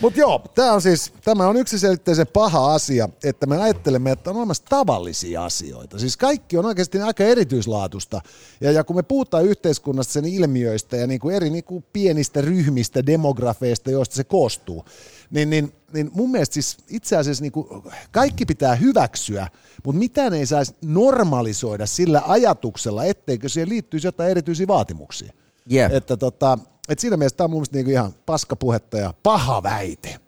Mutta 0.00 0.20
joo, 0.20 0.42
tämä 0.54 0.72
on 0.72 0.82
siis, 0.82 1.12
tämä 1.24 1.48
on 1.48 1.56
yksiselitteisen 1.56 2.26
paha 2.26 2.74
asia, 2.74 3.08
että 3.24 3.46
me 3.46 3.62
ajattelemme, 3.62 4.10
että 4.10 4.30
on 4.30 4.36
olemassa 4.36 4.64
tavallisia 4.68 5.44
asioita. 5.44 5.98
Siis 5.98 6.16
kaikki 6.16 6.58
on 6.58 6.66
oikeasti 6.66 7.00
aika 7.00 7.24
erityislaatusta. 7.24 8.20
Ja, 8.60 8.72
ja 8.72 8.84
kun 8.84 8.96
me 8.96 9.02
puhutaan 9.02 9.44
yhteiskunnasta 9.44 10.12
sen 10.12 10.24
ilmiöistä 10.24 10.96
ja 10.96 11.06
niin 11.06 11.20
kuin 11.20 11.36
eri 11.36 11.50
niin 11.50 11.64
kuin 11.64 11.84
pienistä 11.92 12.40
ryhmistä, 12.40 13.06
demografeista, 13.06 13.90
joista 13.90 14.14
se 14.14 14.24
koostuu, 14.24 14.84
niin, 15.30 15.50
niin, 15.50 15.72
niin 15.92 16.10
mun 16.14 16.30
mielestä 16.30 16.54
siis 16.54 16.76
itse 16.88 17.16
asiassa 17.16 17.42
niin 17.42 17.52
kuin 17.52 17.66
kaikki 18.12 18.46
pitää 18.46 18.74
hyväksyä, 18.74 19.48
mutta 19.84 19.98
mitään 19.98 20.34
ei 20.34 20.46
saisi 20.46 20.74
normalisoida 20.84 21.86
sillä 21.86 22.22
ajatuksella, 22.26 23.04
etteikö 23.04 23.48
siihen 23.48 23.68
liittyisi 23.68 24.06
jotain 24.06 24.30
erityisiä 24.30 24.66
vaatimuksia. 24.66 25.32
Yeah. 25.72 25.92
Että 25.92 26.16
tota, 26.16 26.58
et 26.88 26.98
siinä 26.98 27.16
mielessä 27.16 27.36
tämä 27.36 27.44
on 27.44 27.50
mun 27.50 27.58
mielestä 27.58 27.76
niinku 27.76 27.90
ihan 27.90 28.14
paskapuhetta 28.26 28.96
ja 28.98 29.14
paha 29.22 29.62
väite. 29.62 30.20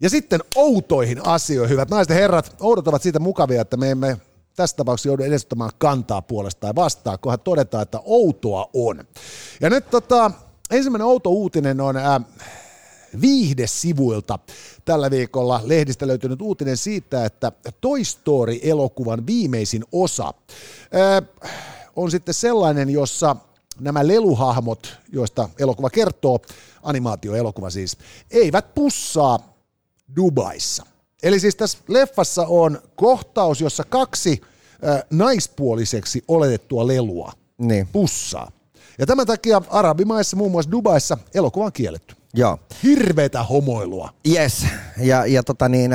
Ja 0.00 0.10
sitten 0.10 0.40
outoihin 0.54 1.26
asioihin, 1.26 1.72
hyvät 1.72 1.90
naiset 1.90 2.10
ja 2.10 2.16
herrat. 2.16 2.56
Oudot 2.60 2.88
ovat 2.88 3.02
siitä 3.02 3.18
mukavia, 3.18 3.60
että 3.62 3.76
me 3.76 3.90
emme 3.90 4.16
tässä 4.56 4.76
tapauksessa 4.76 5.08
joudu 5.08 5.22
edes 5.22 5.42
ottamaan 5.42 5.70
kantaa 5.78 6.22
puolesta 6.22 6.60
tai 6.60 6.74
vastaan, 6.74 7.18
kunhan 7.20 7.40
todetaan, 7.40 7.82
että 7.82 8.00
outoa 8.04 8.70
on. 8.72 9.04
Ja 9.60 9.70
nyt 9.70 9.90
tota, 9.90 10.30
ensimmäinen 10.70 11.06
outo 11.06 11.30
uutinen 11.30 11.80
on 11.80 11.96
äh, 11.96 12.20
viihdesivuilta 13.20 14.38
tällä 14.84 15.10
viikolla 15.10 15.60
lehdistä 15.64 16.06
löytynyt 16.06 16.42
uutinen 16.42 16.76
siitä, 16.76 17.24
että 17.24 17.52
Toy 17.80 18.04
Story-elokuvan 18.04 19.26
viimeisin 19.26 19.84
osa 19.92 20.26
äh, 20.28 21.28
on 21.96 22.10
sitten 22.10 22.34
sellainen, 22.34 22.90
jossa 22.90 23.36
nämä 23.80 24.06
leluhahmot, 24.06 24.98
joista 25.12 25.48
elokuva 25.58 25.90
kertoo, 25.90 26.40
animaatioelokuva 26.82 27.70
siis, 27.70 27.98
eivät 28.30 28.74
pussaa 28.74 29.56
Dubaissa. 30.16 30.86
Eli 31.22 31.40
siis 31.40 31.56
tässä 31.56 31.78
leffassa 31.88 32.46
on 32.48 32.80
kohtaus, 32.96 33.60
jossa 33.60 33.84
kaksi 33.84 34.40
äh, 34.88 35.02
naispuoliseksi 35.10 36.24
oletettua 36.28 36.86
lelua 36.86 37.32
Niin. 37.58 37.88
pussaa. 37.92 38.50
Ja 38.98 39.06
tämän 39.06 39.26
takia 39.26 39.62
arabimaissa, 39.70 40.36
muun 40.36 40.50
muassa 40.50 40.70
Dubaissa, 40.70 41.18
elokuva 41.34 41.64
on 41.64 41.72
kielletty. 41.72 42.14
Joo. 42.36 42.58
Hirveätä 42.82 43.42
homoilua. 43.42 44.10
Yes, 44.28 44.66
ja, 44.98 45.26
ja 45.26 45.42
tota 45.42 45.68
niin, 45.68 45.90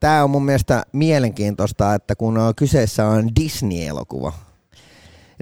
tämä 0.00 0.24
on 0.24 0.30
mun 0.30 0.44
mielestä 0.44 0.82
mielenkiintoista, 0.92 1.94
että 1.94 2.16
kun 2.16 2.38
äh, 2.38 2.54
kyseessä 2.56 3.06
on 3.06 3.30
Disney-elokuva, 3.40 4.32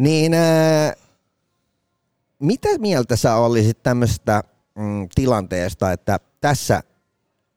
niin 0.01 0.35
ää, 0.35 0.93
mitä 2.39 2.69
mieltä 2.79 3.17
sä 3.17 3.37
olisit 3.37 3.83
tämmöisestä 3.83 4.43
mm, 4.79 5.09
tilanteesta, 5.15 5.93
että 5.93 6.21
tässä 6.41 6.83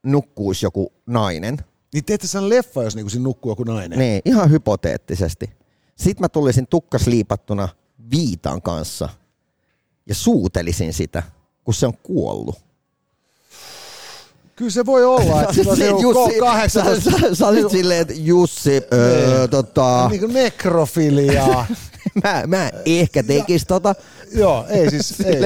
nukkuisi 0.03 0.65
joku 0.65 0.93
nainen, 1.05 1.57
Niin 1.93 2.05
teette 2.05 2.27
sen 2.27 2.49
leffa, 2.49 2.83
jos 2.83 2.95
niinku 2.95 3.09
siinä 3.09 3.23
nukkuu 3.23 3.51
joku 3.51 3.63
nainen. 3.63 3.99
niin 3.99 4.21
ihan 4.25 4.51
hypoteettisesti. 4.51 5.49
Sitten 5.95 6.23
mä 6.23 6.29
tulisin 6.29 6.67
tukkasliipattuna 6.67 7.69
viitan 8.11 8.61
kanssa 8.61 9.09
ja 10.09 10.15
suutelisin 10.15 10.93
sitä, 10.93 11.23
kun 11.63 11.73
se 11.73 11.87
on 11.87 11.93
kuollut. 12.03 12.55
Kyllä 14.55 14.71
se 14.71 14.85
voi 14.85 15.05
olla, 15.05 15.41
että 15.41 15.53
siinä 15.53 15.95
on 15.95 16.01
Jussi, 16.03 16.39
18... 16.39 17.11
sä, 17.11 17.19
sä, 17.19 17.35
sä 17.35 17.47
olit 17.47 17.71
silleen, 17.71 18.01
että 18.01 18.13
Jussi, 18.17 18.81
öö, 18.93 19.47
tota, 19.47 20.07
Niin 20.09 20.19
kuin 20.19 20.33
nekrofiliaa. 20.33 21.65
mä, 22.23 22.43
mä 22.47 22.71
ehkä 22.85 23.23
tekis 23.23 23.65
tota. 23.67 23.95
Joo, 24.35 24.65
ei 24.69 24.89
siis, 24.89 25.21
ei. 25.25 25.43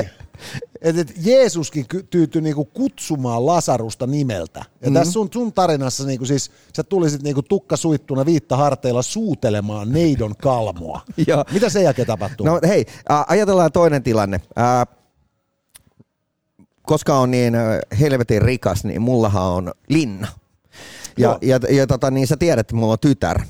Et, 0.82 0.98
et 0.98 1.14
Jeesuskin 1.26 1.86
tyytyi 2.10 2.42
niinku 2.42 2.66
kutsumaan 2.66 3.46
Lasarusta 3.46 4.08
nimeltä. 4.08 4.66
Ja 4.82 4.90
mm. 4.90 4.94
tässä 4.94 5.14
sun, 5.14 5.30
sun 5.34 5.54
tarinassa 5.54 6.06
niinku 6.06 6.26
siis, 6.26 6.52
sä 6.76 6.84
tulisit 6.84 7.24
niinku 7.24 7.42
tukka 7.42 7.78
suittuna 7.78 8.26
viitta 8.26 8.58
harteilla 8.58 9.02
suutelemaan 9.02 9.92
neidon 9.92 10.36
kalmoa. 10.36 11.02
Mitä 11.52 11.70
sen 11.70 11.84
jälkeen 11.84 12.08
tapahtuu? 12.08 12.46
No 12.46 12.60
hei, 12.68 12.86
äh, 13.12 13.26
ajatellaan 13.28 13.72
toinen 13.72 14.04
tilanne. 14.04 14.42
Äh, 14.58 14.96
koska 16.86 17.20
on 17.20 17.32
niin 17.32 17.54
helvetin 18.00 18.42
rikas, 18.42 18.84
niin 18.84 19.02
mullahan 19.02 19.44
on 19.44 19.72
linna. 19.90 20.28
Ja, 21.18 21.38
ja, 21.42 21.60
ja 21.70 21.88
tota, 21.88 22.12
niin 22.12 22.28
sä 22.28 22.38
tiedät, 22.38 22.60
että 22.60 22.76
mulla 22.76 22.94
on 22.94 23.00
tytär. 23.00 23.42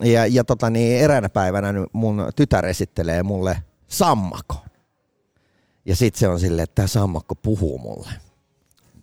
Ja, 0.00 0.26
ja 0.26 0.44
tota, 0.44 0.70
niin 0.70 1.00
eräänä 1.00 1.28
päivänä 1.28 1.74
mun 1.92 2.26
tytär 2.36 2.66
esittelee 2.66 3.22
mulle 3.22 3.62
sammakon. 3.88 4.60
Ja 5.84 5.96
sit 5.96 6.14
se 6.14 6.28
on 6.28 6.40
silleen, 6.40 6.64
että 6.64 6.74
tämä 6.74 6.86
sammakko 6.86 7.34
puhuu 7.34 7.78
mulle. 7.78 8.08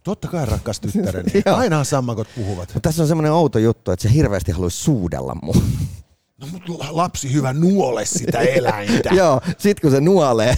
Totta 0.03 0.27
kai 0.27 0.45
rakas 0.45 0.79
tyttäreni. 0.79 1.31
Ainahan 1.45 1.85
sammakot 1.85 2.27
puhuvat. 2.35 2.69
Mutta 2.73 2.89
tässä 2.89 3.01
on 3.01 3.07
semmoinen 3.07 3.31
outo 3.31 3.59
juttu, 3.59 3.91
että 3.91 4.03
se 4.03 4.13
hirveästi 4.13 4.51
haluaisi 4.51 4.77
suudella 4.77 5.35
mua. 5.35 5.61
No 6.37 6.47
mut 6.51 6.69
la- 6.69 6.87
lapsi 6.97 7.33
hyvä 7.33 7.53
nuole 7.53 8.05
sitä 8.05 8.39
eläintä. 8.39 9.09
Joo, 9.19 9.41
sit 9.57 9.79
kun 9.79 9.91
se 9.91 10.01
nuolee, 10.01 10.55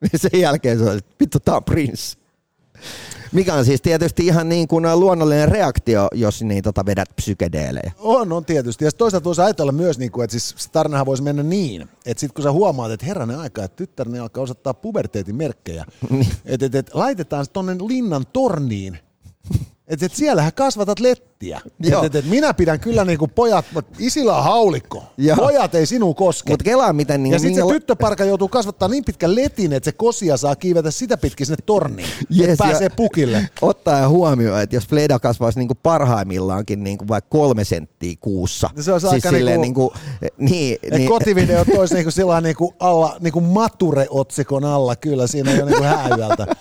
niin 0.00 0.20
sen 0.20 0.40
jälkeen 0.40 0.78
se 0.78 0.84
on, 0.84 0.98
että 0.98 1.14
vittu 1.20 1.40
tää 1.40 1.56
on 1.56 1.64
prinssi. 1.64 2.18
Mikä 3.32 3.54
on 3.54 3.64
siis 3.64 3.82
tietysti 3.82 4.26
ihan 4.26 4.48
niin 4.48 4.68
kuin 4.68 5.00
luonnollinen 5.00 5.48
reaktio, 5.48 6.08
jos 6.14 6.42
niin 6.42 6.62
tota 6.62 6.86
vedät 6.86 7.08
psykedeelejä. 7.16 7.92
On, 7.98 8.32
on 8.32 8.44
tietysti. 8.44 8.84
Ja 8.84 8.92
toisaalta 8.92 9.24
voisi 9.24 9.42
ajatella 9.42 9.72
myös, 9.72 9.98
niin 9.98 10.12
kuin, 10.12 10.24
että 10.24 10.38
siis 10.38 10.68
tarinahan 10.72 11.06
voisi 11.06 11.22
mennä 11.22 11.42
niin, 11.42 11.82
että 11.82 12.20
sitten 12.20 12.34
kun 12.34 12.42
sä 12.42 12.52
huomaat, 12.52 12.92
että 12.92 13.06
herranen 13.06 13.38
aika, 13.38 13.64
että 13.64 13.76
tyttärni 13.76 14.18
alkaa 14.18 14.42
osoittaa 14.42 14.74
puberteetin 14.74 15.36
merkkejä, 15.36 15.84
että 16.44 16.66
et, 16.66 16.74
et, 16.74 16.94
laitetaan 16.94 17.44
se 17.44 17.50
tonne 17.50 17.76
linnan 17.88 18.24
torniin, 18.32 18.98
että 19.90 20.06
et 20.06 20.14
siellähän 20.14 20.52
kasvatat 20.54 21.00
lettiä. 21.00 21.60
Että 21.84 22.06
et, 22.06 22.14
et 22.14 22.24
minä 22.24 22.54
pidän 22.54 22.80
kyllä 22.80 23.04
niinku 23.04 23.28
pojat, 23.28 23.64
isillä 23.98 24.36
on 24.36 24.44
haulikko. 24.44 25.04
Joo. 25.18 25.36
Pojat 25.36 25.74
ei 25.74 25.86
sinun 25.86 26.14
koske. 26.14 26.50
Mutta 26.52 26.64
kelaa 26.64 26.92
miten... 26.92 27.22
Niin, 27.22 27.32
ja 27.32 27.38
sitten 27.38 27.66
se 27.66 27.72
tyttöparka 27.72 28.24
joutuu 28.24 28.48
kasvattaa 28.48 28.88
niin 28.88 29.04
pitkän 29.04 29.36
letin, 29.36 29.72
että 29.72 29.84
se 29.84 29.92
kosia 29.92 30.36
saa 30.36 30.56
kiivetä 30.56 30.90
sitä 30.90 31.16
pitkin 31.16 31.46
sinne 31.46 31.62
torniin, 31.66 32.08
Yes, 32.38 32.48
että 32.48 32.64
pääsee 32.64 32.88
pukille. 32.88 33.48
Ottaa 33.62 34.08
huomioon, 34.08 34.60
että 34.60 34.76
jos 34.76 34.88
Fleda 34.88 35.18
kasvaisi 35.18 35.58
niinku 35.58 35.74
parhaimmillaankin 35.82 36.84
niinku 36.84 37.08
vaikka 37.08 37.28
kolme 37.30 37.64
senttiä 37.64 38.14
kuussa. 38.20 38.70
Se 38.80 38.92
olisi 38.92 39.06
aika 39.06 39.30
silleen 39.30 39.60
niinku- 39.60 39.92
niinku, 40.20 40.34
niin, 40.38 40.78
Et 40.82 40.94
niin, 40.94 41.08
kotivideot 41.08 41.68
olisi 41.78 41.94
niinku 41.94 42.10
sillä 42.10 42.40
niinku 42.40 42.74
alla, 42.78 43.16
niinku 43.20 43.40
mature-otsikon 43.40 44.64
alla, 44.64 44.96
kyllä 44.96 45.26
siinä 45.26 45.50
ole 45.50 45.64
niinku 45.64 45.82
hääyöltä. 45.82 46.46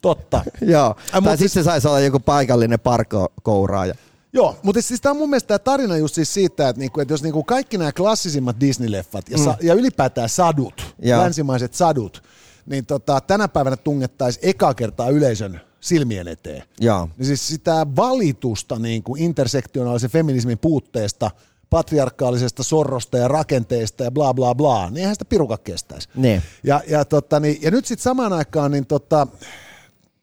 Totta. 0.00 0.44
Joo, 0.60 0.96
Ai, 1.12 1.22
tai 1.22 1.38
sitten 1.38 1.62
se 1.62 1.66
saisi 1.66 1.88
olla 1.88 2.00
joku 2.00 2.20
paikallinen 2.20 2.80
parkokouraaja. 2.80 3.94
Joo, 4.32 4.56
mutta 4.62 4.82
siis 4.82 5.00
tämä 5.00 5.10
on 5.10 5.16
mun 5.16 5.30
mielestä 5.30 5.46
tämä 5.46 5.58
tarina 5.58 5.96
just 5.96 6.14
siis 6.14 6.34
siitä, 6.34 6.68
että, 6.68 6.80
niinku, 6.80 7.00
että 7.00 7.14
jos 7.14 7.22
niinku 7.22 7.44
kaikki 7.44 7.78
nämä 7.78 7.92
klassisimmat 7.92 8.56
Disney-leffat 8.60 9.22
ja, 9.30 9.38
sa- 9.38 9.56
ja 9.60 9.74
ylipäätään 9.74 10.28
sadut, 10.28 10.94
Joo. 10.98 11.20
länsimaiset 11.22 11.74
sadut, 11.74 12.22
niin 12.66 12.86
tota, 12.86 13.20
tänä 13.20 13.48
päivänä 13.48 13.76
tungettaisiin 13.76 14.48
eka 14.48 14.74
kertaa 14.74 15.08
yleisön 15.08 15.60
silmien 15.80 16.28
eteen. 16.28 16.62
Joo. 16.80 17.08
Niin 17.18 17.26
siis 17.26 17.48
sitä 17.48 17.86
valitusta 17.96 18.78
niin 18.78 19.02
kuin 19.02 19.22
intersektionaalisen 19.22 20.10
feminismin 20.10 20.58
puutteesta, 20.58 21.30
patriarkaalisesta 21.70 22.62
sorrosta 22.62 23.18
ja 23.18 23.28
rakenteesta 23.28 24.04
ja 24.04 24.10
bla 24.10 24.34
bla 24.34 24.54
bla, 24.54 24.90
niin 24.90 24.96
eihän 24.96 25.14
sitä 25.14 25.24
piruka 25.24 25.58
kestäisi. 25.58 26.08
Niin. 26.14 26.42
Ja, 26.64 26.80
ja, 26.88 27.04
tota, 27.04 27.40
niin, 27.40 27.58
ja 27.62 27.70
nyt 27.70 27.86
sitten 27.86 28.02
samaan 28.02 28.32
aikaan, 28.32 28.70
niin 28.70 28.86
tota, 28.86 29.26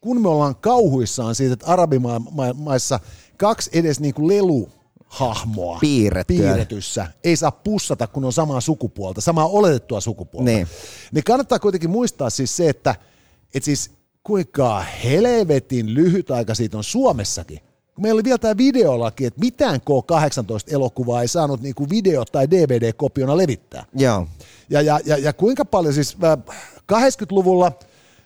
kun 0.04 0.20
me 0.22 0.28
ollaan 0.28 0.56
kauhuissaan 0.56 1.34
siitä, 1.34 1.52
että 1.52 1.66
arabimaissa 1.66 3.00
kaksi 3.36 3.70
edes 3.72 4.00
niin 4.00 4.14
kuin 4.14 4.28
leluhahmoa 4.28 5.78
Piirrettyä. 5.80 6.36
piirretyssä 6.36 7.06
ei 7.24 7.36
saa 7.36 7.50
pussata, 7.50 8.06
kun 8.06 8.24
on 8.24 8.32
samaa 8.32 8.60
sukupuolta, 8.60 9.20
samaa 9.20 9.46
oletettua 9.48 10.00
sukupuolta. 10.00 10.50
Niin. 10.50 10.66
niin 11.12 11.24
kannattaa 11.24 11.58
kuitenkin 11.58 11.90
muistaa 11.90 12.30
siis 12.30 12.56
se, 12.56 12.68
että 12.68 12.94
et 13.54 13.62
siis 13.64 13.90
kuinka 14.22 14.80
helvetin 15.04 15.94
lyhyt 15.94 16.30
aika 16.30 16.54
siitä 16.54 16.76
on 16.76 16.84
Suomessakin. 16.84 17.58
Kun 17.94 18.02
meillä 18.02 18.16
oli 18.16 18.24
vielä 18.24 18.38
tämä 18.38 18.56
videolaki, 18.56 19.24
että 19.24 19.40
mitään 19.40 19.80
K18-elokuvaa 19.80 21.22
ei 21.22 21.28
saanut 21.28 21.60
niinku 21.62 21.90
video- 21.90 22.24
tai 22.32 22.50
DVD-kopiona 22.50 23.36
levittää. 23.36 23.84
Joo. 23.94 24.26
Ja, 24.70 24.80
ja, 24.82 25.00
ja, 25.04 25.18
ja 25.18 25.32
kuinka 25.32 25.64
paljon 25.64 25.94
siis 25.94 26.16
äh, 26.24 26.56
80-luvulla 26.92 27.72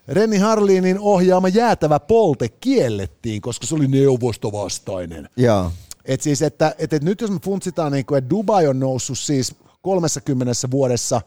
Renni 0.08 0.38
Harlinin 0.38 0.98
ohjaama 1.00 1.48
jäätävä 1.48 2.00
polte 2.00 2.48
kiellettiin, 2.48 3.40
koska 3.42 3.66
se 3.66 3.74
oli 3.74 3.88
neuvostovastainen. 3.88 5.28
Joo. 5.36 5.72
Et 6.04 6.20
siis, 6.20 6.42
että, 6.42 6.74
että, 6.78 6.96
että 6.96 7.06
nyt 7.08 7.20
jos 7.20 7.30
me 7.30 7.38
funtsitaan, 7.44 7.92
niin 7.92 8.06
kuin, 8.06 8.18
että 8.18 8.30
Dubai 8.30 8.66
on 8.66 8.80
noussut 8.80 9.18
siis 9.18 9.54
30 9.82 10.52
vuodessa 10.70 11.20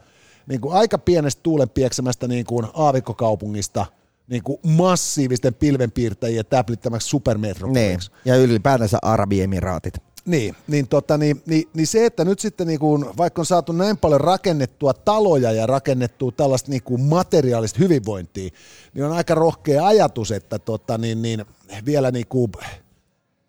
niin 0.47 0.61
kuin 0.61 0.73
aika 0.73 0.97
pienestä 0.97 1.39
tuulenpieksemästä 1.43 2.27
niin 2.27 2.45
kuin 2.45 2.67
aavikkokaupungista 2.73 3.85
niin 4.27 4.43
kuin 4.43 4.59
massiivisten 4.67 5.53
pilvenpiirtäjien 5.53 6.45
täplittämäksi 6.49 7.05
Niin. 7.05 7.09
supermetropoliksi. 7.09 8.11
Ja 8.25 8.35
ylipäätänsä 8.35 8.97
Arabiemiraatit. 9.01 9.93
Niin, 10.25 10.55
niin, 10.67 10.87
tota, 10.87 11.17
niin, 11.17 11.41
niin, 11.45 11.69
niin 11.73 11.87
se, 11.87 12.05
että 12.05 12.25
nyt 12.25 12.39
sitten 12.39 12.67
niin 12.67 12.79
kuin, 12.79 13.05
vaikka 13.17 13.41
on 13.41 13.45
saatu 13.45 13.71
näin 13.71 13.97
paljon 13.97 14.21
rakennettua 14.21 14.93
taloja 14.93 15.51
ja 15.51 15.67
rakennettua 15.67 16.31
tällaista 16.31 16.71
niin 16.71 16.83
kuin 16.83 17.01
materiaalista 17.01 17.79
hyvinvointia, 17.79 18.49
niin 18.93 19.05
on 19.05 19.11
aika 19.11 19.35
rohkea 19.35 19.87
ajatus, 19.87 20.31
että 20.31 20.59
tota, 20.59 20.97
niin, 20.97 21.21
niin, 21.21 21.45
vielä 21.85 22.11
niin 22.11 22.27
kuin 22.27 22.51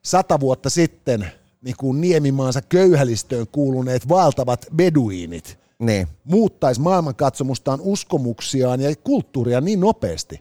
sata 0.03 0.41
vuotta 0.41 0.71
sitten 0.71 1.27
niin 1.63 1.77
kuin 1.77 2.01
Niemimaansa 2.01 2.63
köyhälistöön 2.63 3.47
kuuluneet 3.53 4.09
vaeltavat 4.09 4.67
beduiinit 4.77 5.59
Niin. 5.79 6.09
muuttaisi 6.25 6.81
maailmankatsomustaan, 6.81 7.81
uskomuksiaan 7.83 8.81
ja 8.81 8.97
kulttuuria 9.05 9.61
niin 9.61 9.81
nopeasti, 9.81 10.41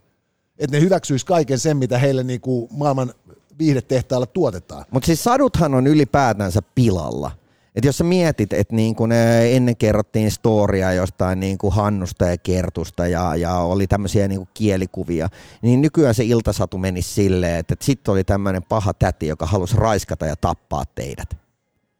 että 0.57 0.77
ne 0.77 0.81
hyväksyisi 0.81 1.25
kaiken 1.25 1.59
sen, 1.59 1.77
mitä 1.77 1.97
heille 1.97 2.23
niin 2.23 2.41
kuin 2.41 2.67
maailman 2.71 3.13
viihdetehtailla 3.59 4.25
tuotetaan. 4.25 4.85
Mutta 4.91 5.05
siis 5.05 5.23
saduthan 5.23 5.73
on 5.73 5.87
ylipäätänsä 5.87 6.61
pilalla. 6.75 7.31
Et 7.75 7.85
jos 7.85 7.97
sä 7.97 8.03
mietit, 8.03 8.53
että 8.53 8.75
niin 8.75 8.95
kun 8.95 9.11
ennen 9.51 9.77
kerrottiin 9.77 10.31
storia 10.31 10.93
jostain 10.93 11.39
niin 11.39 11.57
kuin 11.57 11.73
Hannusta 11.73 12.25
ja 12.25 12.37
Kertusta 12.37 13.07
ja, 13.07 13.35
ja 13.35 13.55
oli 13.55 13.87
tämmöisiä 13.87 14.27
niin 14.27 14.39
kuin 14.39 14.49
kielikuvia, 14.53 15.29
niin 15.61 15.81
nykyään 15.81 16.15
se 16.15 16.23
iltasatu 16.23 16.77
meni 16.77 17.01
silleen, 17.01 17.59
että, 17.59 17.73
että 17.73 17.85
sitten 17.85 18.11
oli 18.11 18.23
tämmöinen 18.23 18.63
paha 18.63 18.93
täti, 18.93 19.27
joka 19.27 19.45
halusi 19.45 19.77
raiskata 19.77 20.25
ja 20.25 20.35
tappaa 20.35 20.83
teidät. 20.95 21.37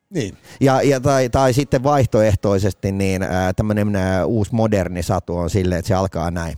Niin. 0.10 0.38
Ja, 0.62 0.82
ja 0.82 1.00
tai, 1.00 1.30
tai 1.30 1.54
sitten 1.54 1.84
vaihtoehtoisesti 1.84 2.92
niin 2.92 3.22
tämmöinen 3.56 3.94
uusi 4.26 4.56
moderni 4.56 5.04
satu 5.04 5.38
on 5.38 5.50
silleen, 5.50 5.80
että 5.80 5.88
se 5.88 5.94
alkaa 5.94 6.32
näin. 6.32 6.58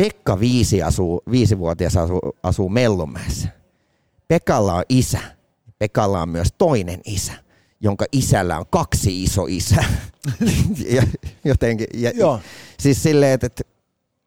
Pekka 0.00 0.40
viisi 0.40 0.82
asuu, 0.82 1.22
viisivuotias 1.30 1.96
asuu, 1.96 2.20
asuu 2.42 2.68
Mellunmäessä. 2.68 3.48
Pekalla 4.28 4.74
on 4.74 4.84
isä. 4.88 5.18
Pekalla 5.78 6.22
on 6.22 6.28
myös 6.28 6.48
toinen 6.58 7.00
isä, 7.04 7.32
jonka 7.80 8.04
isällä 8.12 8.58
on 8.58 8.64
kaksi 8.70 9.22
iso 9.22 9.46
isä. 9.48 9.84
ja, 10.96 11.02
jotenkin, 11.44 11.86
ja, 11.94 12.10
Joo. 12.10 12.40
Siis 12.78 13.02
silleen, 13.02 13.32
että, 13.32 13.46
että 13.46 13.62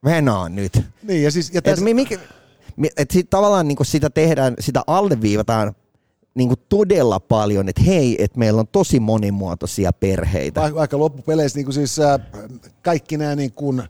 venaa 0.05 0.49
nyt. 0.49 0.81
Niin, 1.03 1.23
ja 1.23 1.31
siis, 1.31 1.53
ja 1.53 1.57
Et, 1.57 1.63
tässä, 1.63 1.83
mi- 1.83 1.93
mikä, 1.93 2.19
mi- 2.75 2.91
et 2.97 3.11
sit 3.11 3.29
tavallaan 3.29 3.67
niin 3.67 3.77
sitä 3.81 4.09
tehdään, 4.09 4.53
sitä 4.59 4.81
alleviivataan 4.87 5.75
niin 6.35 6.53
todella 6.69 7.19
paljon, 7.19 7.69
että 7.69 7.81
hei, 7.81 8.23
että 8.23 8.39
meillä 8.39 8.59
on 8.59 8.67
tosi 8.67 8.99
monimuotoisia 8.99 9.93
perheitä. 9.93 10.73
vaikka 10.75 10.99
loppupeleissä 10.99 11.57
niin 11.57 11.65
kuin 11.65 11.73
siis, 11.73 11.99
äh, 11.99 12.19
kaikki 12.81 13.17
nämä 13.17 13.35
niin 13.35 13.51
kuin, 13.51 13.83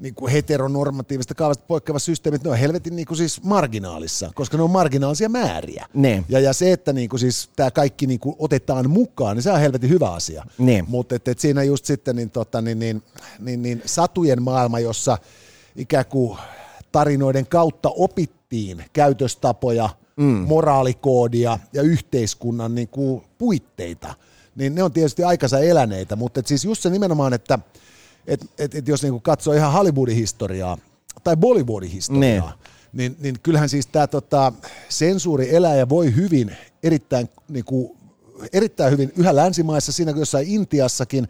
niin 0.00 0.14
kuin 0.14 0.32
heteronormatiivista 0.32 1.34
kaavasta 1.34 1.64
poikkeavat 1.66 2.02
systeemit, 2.02 2.44
ne 2.44 2.50
on 2.50 2.56
helvetin 2.56 2.96
niin 2.96 3.06
kuin 3.06 3.18
siis 3.18 3.42
marginaalissa, 3.42 4.30
koska 4.34 4.56
ne 4.56 4.62
on 4.62 4.70
marginaalisia 4.70 5.28
määriä. 5.28 5.86
Ne. 5.94 6.24
Ja, 6.28 6.40
ja 6.40 6.52
se, 6.52 6.72
että 6.72 6.92
niin 6.92 7.08
kuin 7.08 7.20
siis 7.20 7.50
tämä 7.56 7.70
kaikki 7.70 8.06
niin 8.06 8.20
kuin 8.20 8.36
otetaan 8.38 8.90
mukaan, 8.90 9.36
niin 9.36 9.42
se 9.42 9.50
on 9.50 9.60
helvetin 9.60 9.90
hyvä 9.90 10.12
asia. 10.12 10.44
Mutta 10.88 11.14
et, 11.14 11.28
et 11.28 11.38
siinä 11.38 11.62
just 11.62 11.84
sitten 11.84 12.16
niin, 12.16 12.30
tota, 12.30 12.60
niin, 12.60 12.78
niin, 12.78 13.02
niin, 13.38 13.62
niin 13.62 13.82
satujen 13.84 14.42
maailma, 14.42 14.78
jossa 14.78 15.18
ikään 15.76 16.06
kuin 16.06 16.38
tarinoiden 16.92 17.46
kautta 17.46 17.88
opittiin 17.88 18.84
käytöstapoja, 18.92 19.88
mm. 20.16 20.24
moraalikoodia 20.24 21.58
ja 21.72 21.82
yhteiskunnan 21.82 22.74
niin 22.74 22.88
kuin 22.88 23.22
puitteita, 23.38 24.14
niin 24.56 24.74
ne 24.74 24.82
on 24.82 24.92
tietysti 24.92 25.24
aikansa 25.24 25.58
eläneitä, 25.58 26.16
mutta 26.16 26.40
et 26.40 26.46
siis 26.46 26.64
just 26.64 26.82
se 26.82 26.90
nimenomaan, 26.90 27.32
että 27.32 27.58
et, 28.30 28.46
et, 28.58 28.74
et 28.74 28.88
jos 28.88 29.02
niin 29.02 29.12
kuin 29.12 29.22
katsoo 29.22 29.54
ihan 29.54 29.72
Hollywoodin 29.72 30.16
historiaa 30.16 30.78
tai 31.24 31.36
Bollywoodin 31.36 31.90
historiaa, 31.90 32.52
niin, 32.92 33.16
niin 33.20 33.36
kyllähän 33.42 33.68
siis 33.68 33.86
tämä 33.86 34.06
tota, 34.06 34.52
sensuuri 34.88 35.54
elää 35.54 35.76
ja 35.76 35.88
voi 35.88 36.14
hyvin 36.14 36.56
erittäin 36.82 37.28
niin 37.48 37.64
kuin, 37.64 37.90
erittäin 38.52 38.92
hyvin 38.92 39.12
yhä 39.16 39.36
länsimaissa, 39.36 39.92
siinä 39.92 40.12
kuin 40.12 40.20
jossain 40.20 40.48
Intiassakin. 40.48 41.28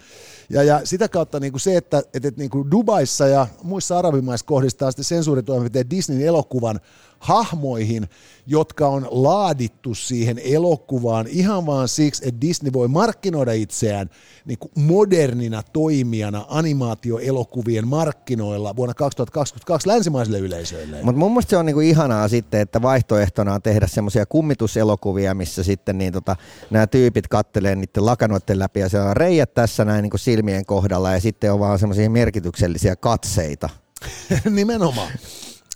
Ja, 0.51 0.63
ja 0.63 0.81
sitä 0.85 1.09
kautta 1.09 1.41
niin 1.41 1.53
kuin 1.53 1.61
se, 1.61 1.77
että, 1.77 1.99
että, 1.99 2.29
että 2.29 2.41
niin 2.41 2.51
kuin 2.51 2.71
Dubaissa 2.71 3.27
ja 3.27 3.47
muissa 3.63 3.99
arabimaissa 3.99 4.47
kohdistaa 4.47 4.91
sitten 4.91 5.05
sensuuritoimenpiteet 5.05 5.91
Disneyn 5.91 6.27
elokuvan 6.27 6.81
hahmoihin, 7.21 8.09
jotka 8.47 8.89
on 8.89 9.09
laadittu 9.11 9.95
siihen 9.95 10.39
elokuvaan 10.39 11.27
ihan 11.27 11.67
vaan 11.67 11.89
siksi, 11.89 12.29
että 12.29 12.41
Disney 12.41 12.73
voi 12.73 12.89
markkinoida 12.89 13.53
itseään 13.53 14.11
niin 14.45 14.59
kuin 14.59 14.73
modernina 14.75 15.63
toimijana 15.73 16.45
animaatioelokuvien 16.49 17.89
markkinoilla 17.89 18.77
vuonna 18.77 18.95
2022 18.95 19.89
länsimaisille 19.89 20.39
yleisöille. 20.39 21.03
Mutta 21.03 21.19
mun 21.19 21.33
mielestä 21.33 21.51
se 21.51 21.57
on 21.57 21.67
niinku 21.67 21.81
ihanaa 21.81 22.29
sitten, 22.29 22.61
että 22.61 22.83
vaihtoehtona 22.83 23.55
on 23.55 23.63
tehdä 23.63 23.87
semmoisia 23.87 24.27
kummituselokuvia, 24.27 25.35
missä 25.35 25.63
sitten 25.63 25.99
niin 25.99 26.13
tota, 26.13 26.37
nämä 26.71 26.87
tyypit 26.87 27.29
kattelee 27.29 27.77
niiden 27.77 28.07
lakanoiden 28.07 28.59
läpi 28.59 28.81
ja 28.81 28.89
se 28.89 29.01
on 29.01 29.17
reijät 29.17 29.55
tässä 29.55 29.85
näin 29.85 30.03
niinku 30.03 30.19
silmien 30.19 30.67
kohdalla 30.67 31.13
ja 31.13 31.21
sitten 31.21 31.53
on 31.53 31.61
vaan 31.61 31.79
semmoisia 31.79 32.11
merkityksellisiä 32.11 32.97
katseita. 32.97 33.69
Nimenomaan. 34.51 35.11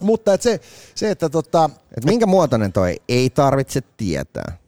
Mutta 0.05 0.35
et 0.35 0.43
se, 0.43 0.61
se, 0.95 1.11
että 1.11 1.29
tota, 1.29 1.71
Et 1.97 2.05
minkä 2.05 2.27
muotoinen 2.27 2.73
toi 2.73 2.97
ei 3.09 3.31
tarvitse 3.31 3.81
tietää. 3.97 4.59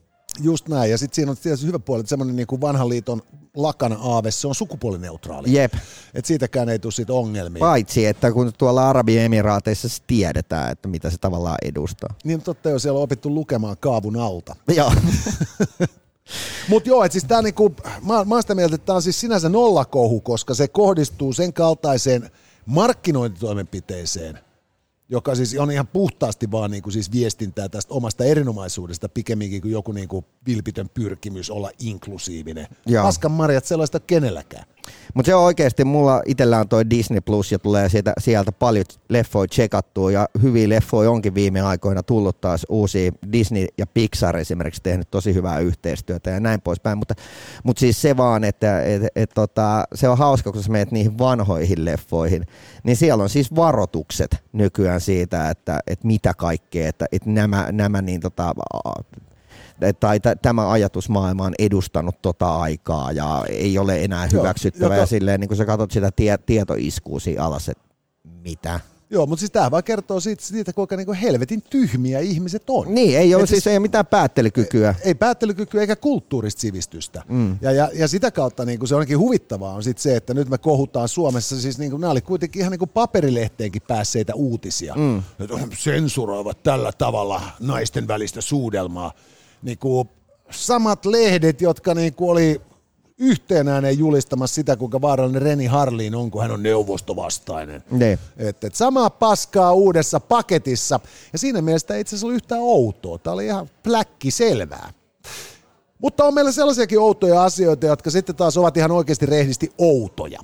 just 0.41 0.69
näin, 0.69 0.91
ja 0.91 0.99
sitten 0.99 1.15
siinä 1.15 1.31
on 1.31 1.37
tietysti 1.37 1.67
hyvä 1.67 1.79
puoli, 1.79 2.01
että 2.01 2.11
semmoinen 2.11 2.37
niin 2.37 2.47
kuin 2.47 2.61
vanhan 2.61 2.89
liiton 2.89 3.23
lakana 3.57 3.97
aave, 4.01 4.31
se 4.31 4.49
on 4.49 4.55
sukupuolineutraali. 4.55 5.53
Jep. 5.53 5.75
Et 6.15 6.25
siitäkään 6.25 6.69
ei 6.69 6.79
tule 6.79 6.93
sit 6.93 7.11
ongelmia. 7.11 7.61
Paitsi, 7.61 8.07
että 8.07 8.33
kun 8.33 8.53
tuolla 8.59 8.89
Arabiemiraateissa 8.91 9.89
se 9.89 10.03
tiedetään, 10.07 10.73
että 10.73 10.89
mitä 10.89 11.11
se 11.11 11.19
tavallaan 11.19 11.59
edustaa. 11.63 12.15
Niin 12.25 12.43
totta 12.43 12.71
jo, 12.71 12.79
siellä 12.79 12.99
on 12.99 13.03
opittu 13.05 13.35
lukemaan 13.35 13.77
kaavun 13.81 14.17
alta. 14.17 14.57
Joo. 14.77 14.93
Mutta 16.69 16.89
joo, 16.89 17.05
että 17.05 17.13
siis 17.13 17.25
tää 17.25 17.43
niinku, 17.43 17.75
mä, 18.03 18.25
mä 18.25 18.35
oon 18.35 18.43
sitä 18.43 18.55
mieltä, 18.55 18.75
että 18.75 18.87
tämä 18.87 18.97
on 18.97 19.03
siis 19.03 19.21
sinänsä 19.21 19.49
nollakohu, 19.49 20.21
koska 20.21 20.55
se 20.55 20.69
kohdistuu 20.69 21.33
sen 21.33 21.53
kaltaiseen 21.53 22.31
markkinointitoimenpiteeseen, 22.67 24.39
joka 25.09 25.35
siis 25.35 25.59
on 25.59 25.71
ihan 25.71 25.87
puhtaasti 25.87 26.51
vaan 26.51 26.71
niinku 26.71 26.91
siis 26.91 27.13
viestintää 27.13 27.69
tästä 27.69 27.95
omasta 27.95 28.25
erinomaisuudesta 28.25 29.09
pikemminkin 29.09 29.63
kuin 29.63 29.73
joku 29.73 29.93
niinku 29.93 30.25
vilpitön 30.47 30.89
pyrkimys 30.89 31.51
olla 31.51 31.71
inklusiivinen. 31.79 32.67
Paskan 33.03 33.33
marjat 33.33 33.65
sellaista 33.65 34.01
kenelläkään. 34.01 34.65
Mutta 35.15 35.27
se 35.27 35.35
on 35.35 35.45
oikeasti, 35.45 35.85
mulla 35.85 36.23
itsellä 36.27 36.59
on 36.59 36.69
toi 36.69 36.91
Disney 36.91 37.21
Plus 37.21 37.53
ja 37.53 37.59
tulee 37.59 37.89
sieltä, 37.89 38.13
sieltä 38.19 38.53
paljon 38.53 38.85
leffoja 39.09 39.49
checkattua 39.49 40.11
ja 40.11 40.29
hyviä 40.43 40.69
leffoja 40.69 41.11
onkin 41.11 41.35
viime 41.35 41.61
aikoina 41.61 42.03
tullut 42.03 42.41
taas 42.41 42.67
uusia. 42.69 43.13
Disney 43.33 43.67
ja 43.79 43.87
Pixar 43.87 44.37
esimerkiksi 44.37 44.83
tehnyt 44.83 45.11
tosi 45.11 45.35
hyvää 45.35 45.59
yhteistyötä 45.59 46.31
ja 46.31 46.41
näin 46.41 46.61
poispäin, 46.61 46.99
mutta, 46.99 47.15
mutta 47.65 47.81
siis 47.81 48.03
se 48.03 48.17
vaan, 48.17 48.45
että 48.45 48.83
et, 48.83 49.03
et, 49.17 49.31
tota, 49.35 49.85
se 49.95 50.09
on 50.09 50.19
hauska, 50.19 50.53
kun 50.53 50.63
sä 50.63 50.73
menet 50.73 50.91
niihin 50.91 51.19
vanhoihin 51.19 51.85
leffoihin, 51.85 52.47
niin 52.85 52.97
siellä 52.97 53.23
on 53.23 53.29
siis 53.29 53.55
varoitukset 53.55 54.45
nykyään 54.53 55.01
siitä, 55.01 55.51
että, 55.51 55.81
että 55.87 56.07
mitä 56.07 56.35
kaikkea, 56.35 56.89
että, 56.89 57.07
että 57.13 57.31
nämä, 57.31 57.69
nämä 57.73 58.03
niin 58.03 58.21
tota, 58.21 58.55
tai 60.01 60.21
t- 60.21 60.43
tämä 60.43 60.71
ajatusmaailma 60.71 61.45
on 61.45 61.55
edustanut 61.59 62.23
tota 62.23 62.57
aikaa 62.57 63.13
ja 63.13 63.45
ei 63.49 63.79
ole 63.79 64.05
enää 64.05 64.29
Joo, 64.33 64.43
hyväksyttävä. 64.43 64.85
joka- 64.85 64.97
Ja 64.97 65.07
silleen, 65.07 65.41
niin 65.41 65.49
kun 65.49 65.57
sä 65.57 65.65
katsot 65.65 65.91
sitä 65.91 66.11
tie- 66.11 66.39
tietoiskua 66.47 67.21
siinä 67.21 67.43
alas, 67.45 67.69
että 67.69 67.85
mitä? 68.43 68.81
Joo, 69.11 69.27
mutta 69.27 69.41
siis 69.41 69.51
tämä 69.51 69.71
vaan 69.71 69.85
kertoo 69.85 70.21
siitä, 70.21 70.45
siitä 70.45 70.73
kuinka 70.73 70.97
niinku 70.97 71.15
helvetin 71.23 71.63
tyhmiä 71.63 72.19
ihmiset 72.19 72.63
on. 72.71 72.95
Niin, 72.95 73.19
ei 73.19 73.35
ole 73.35 73.43
Et 73.43 73.49
siis, 73.49 73.67
ei 73.67 73.79
mitään 73.81 74.07
päättelykykyä. 74.07 74.95
ei 75.05 75.15
päättelykykyä 75.15 75.81
eikä 75.81 75.97
kulttuurista 75.97 76.61
sivistystä. 76.61 77.23
Mm. 77.29 77.59
Ja, 77.61 77.73
ja, 77.73 77.91
ja 77.95 78.09
sitä 78.09 78.31
kautta 78.31 78.65
niin 78.65 78.79
kuin 78.79 78.89
se 78.89 78.95
onkin 78.95 79.19
huvittavaa 79.19 79.75
on 79.75 79.83
sit 79.83 79.99
se, 79.99 80.17
että 80.17 80.35
nyt 80.35 80.49
me 80.49 80.59
kohutaan 80.59 81.09
Suomessa, 81.09 81.61
siis 81.61 81.79
niin 81.79 81.91
kuin, 81.91 82.01
nämä 82.01 82.11
oli 82.11 82.21
kuitenkin 82.21 82.61
ihan 82.61 82.71
niin 82.71 82.79
kuin 82.79 82.89
paperilehteenkin 82.95 83.83
päässeitä 83.89 84.35
uutisia. 84.35 84.95
Mm. 84.97 85.23
Sensuroivat 85.79 86.63
tällä 86.63 86.93
tavalla 86.99 87.43
naisten 87.61 88.09
välistä 88.09 88.41
suudelmaa. 88.41 89.13
Niin 89.67 89.79
kuin 89.79 90.09
samat 90.51 91.07
lehdet, 91.07 91.61
jotka 91.61 91.95
niin 91.95 92.15
kuin 92.15 92.31
oli 92.31 92.61
yhteen 93.19 93.69
ääneen 93.69 93.99
julistamassa 93.99 94.55
sitä, 94.55 94.77
kuinka 94.77 95.01
vaarallinen 95.01 95.43
Reni 95.43 95.67
Harliin 95.67 96.15
on, 96.15 96.31
kun 96.31 96.43
hän 96.43 96.51
on 96.51 96.63
neuvostovastainen. 96.63 97.85
Ne. 97.91 98.19
Et, 98.37 98.65
et 98.65 98.75
samaa 98.75 99.11
paskaa 99.11 99.73
uudessa 99.73 100.21
paketissa. 100.21 101.01
Ja 101.33 101.39
siinä 101.39 101.63
mielessä 101.63 101.95
ei 101.95 102.01
itse 102.01 102.11
asiassa 102.11 102.27
ollut 102.27 102.37
yhtään 102.37 102.61
outoa. 102.61 103.19
Tämä 103.19 103.35
oli 103.35 103.47
ihan 103.47 103.71
pläkki 103.83 104.31
selvää. 104.31 104.93
Mutta 105.99 106.25
on 106.25 106.35
meillä 106.35 106.53
sellaisiakin 106.53 106.99
outoja 106.99 107.45
asioita, 107.45 107.87
jotka 107.87 108.11
sitten 108.11 108.37
taas 108.37 108.57
ovat 108.57 108.77
ihan 108.77 108.91
oikeasti 108.91 109.27
rehdisti 109.27 109.73
outoja. 109.79 110.41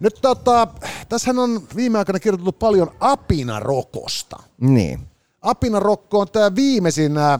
Nyt 0.00 0.18
tota, 0.22 0.68
tässähän 1.08 1.38
on 1.38 1.62
viime 1.76 1.98
aikoina 1.98 2.20
kirjoitettu 2.20 2.52
paljon 2.52 2.90
apinarokosta. 3.00 4.36
Niin. 4.60 5.00
Apinarokko 5.42 6.20
on 6.20 6.28
tämä 6.32 6.54
viimeisin 6.54 7.18
ää, 7.18 7.38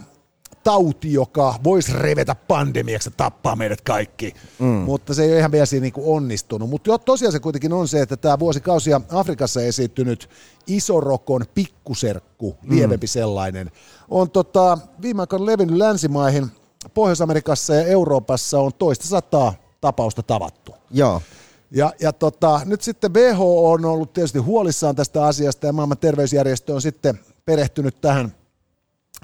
tauti, 0.65 1.13
joka 1.13 1.55
voisi 1.65 1.93
revetä 1.93 2.35
pandemiaksi 2.35 3.09
ja 3.09 3.15
tappaa 3.17 3.57
meidät 3.57 3.81
kaikki, 3.81 4.35
mm. 4.59 4.67
mutta 4.67 5.15
se 5.15 5.23
ei 5.23 5.31
ole 5.31 5.39
ihan 5.39 5.53
vielä 5.53 5.67
siinä 5.67 5.83
niinku 5.83 6.15
onnistunut. 6.15 6.71
Mutta 6.71 6.99
tosiaan 6.99 7.33
se 7.33 7.41
kuitenkin 7.41 7.73
on 7.73 7.89
se, 7.89 8.01
että 8.01 8.17
tämä 8.17 8.39
vuosikausia 8.39 9.01
Afrikassa 9.13 9.63
esiintynyt 9.63 10.31
isorokon 10.67 11.43
pikkuserkku, 11.55 12.57
lievempi 12.69 13.07
sellainen, 13.07 13.71
on 14.09 14.31
tota, 14.31 14.79
viime 15.03 15.23
aikoina 15.23 15.47
levinnyt 15.47 15.77
länsimaihin, 15.77 16.51
Pohjois-Amerikassa 16.95 17.75
ja 17.75 17.87
Euroopassa 17.87 18.61
on 18.61 18.73
toista 18.75 19.07
sataa 19.07 19.55
tapausta 19.81 20.23
tavattu. 20.23 20.75
Joo. 20.91 21.23
Ja, 21.71 21.93
ja 22.01 22.13
tota, 22.13 22.61
nyt 22.65 22.81
sitten 22.83 23.15
WHO 23.15 23.73
on 23.73 23.85
ollut 23.85 24.13
tietysti 24.13 24.39
huolissaan 24.39 24.97
tästä 24.97 25.25
asiasta 25.25 25.67
ja 25.67 25.73
maailman 25.73 25.99
terveysjärjestö 25.99 26.75
on 26.75 26.83
sitten 26.83 27.19
perehtynyt 27.45 28.01
tähän, 28.01 28.35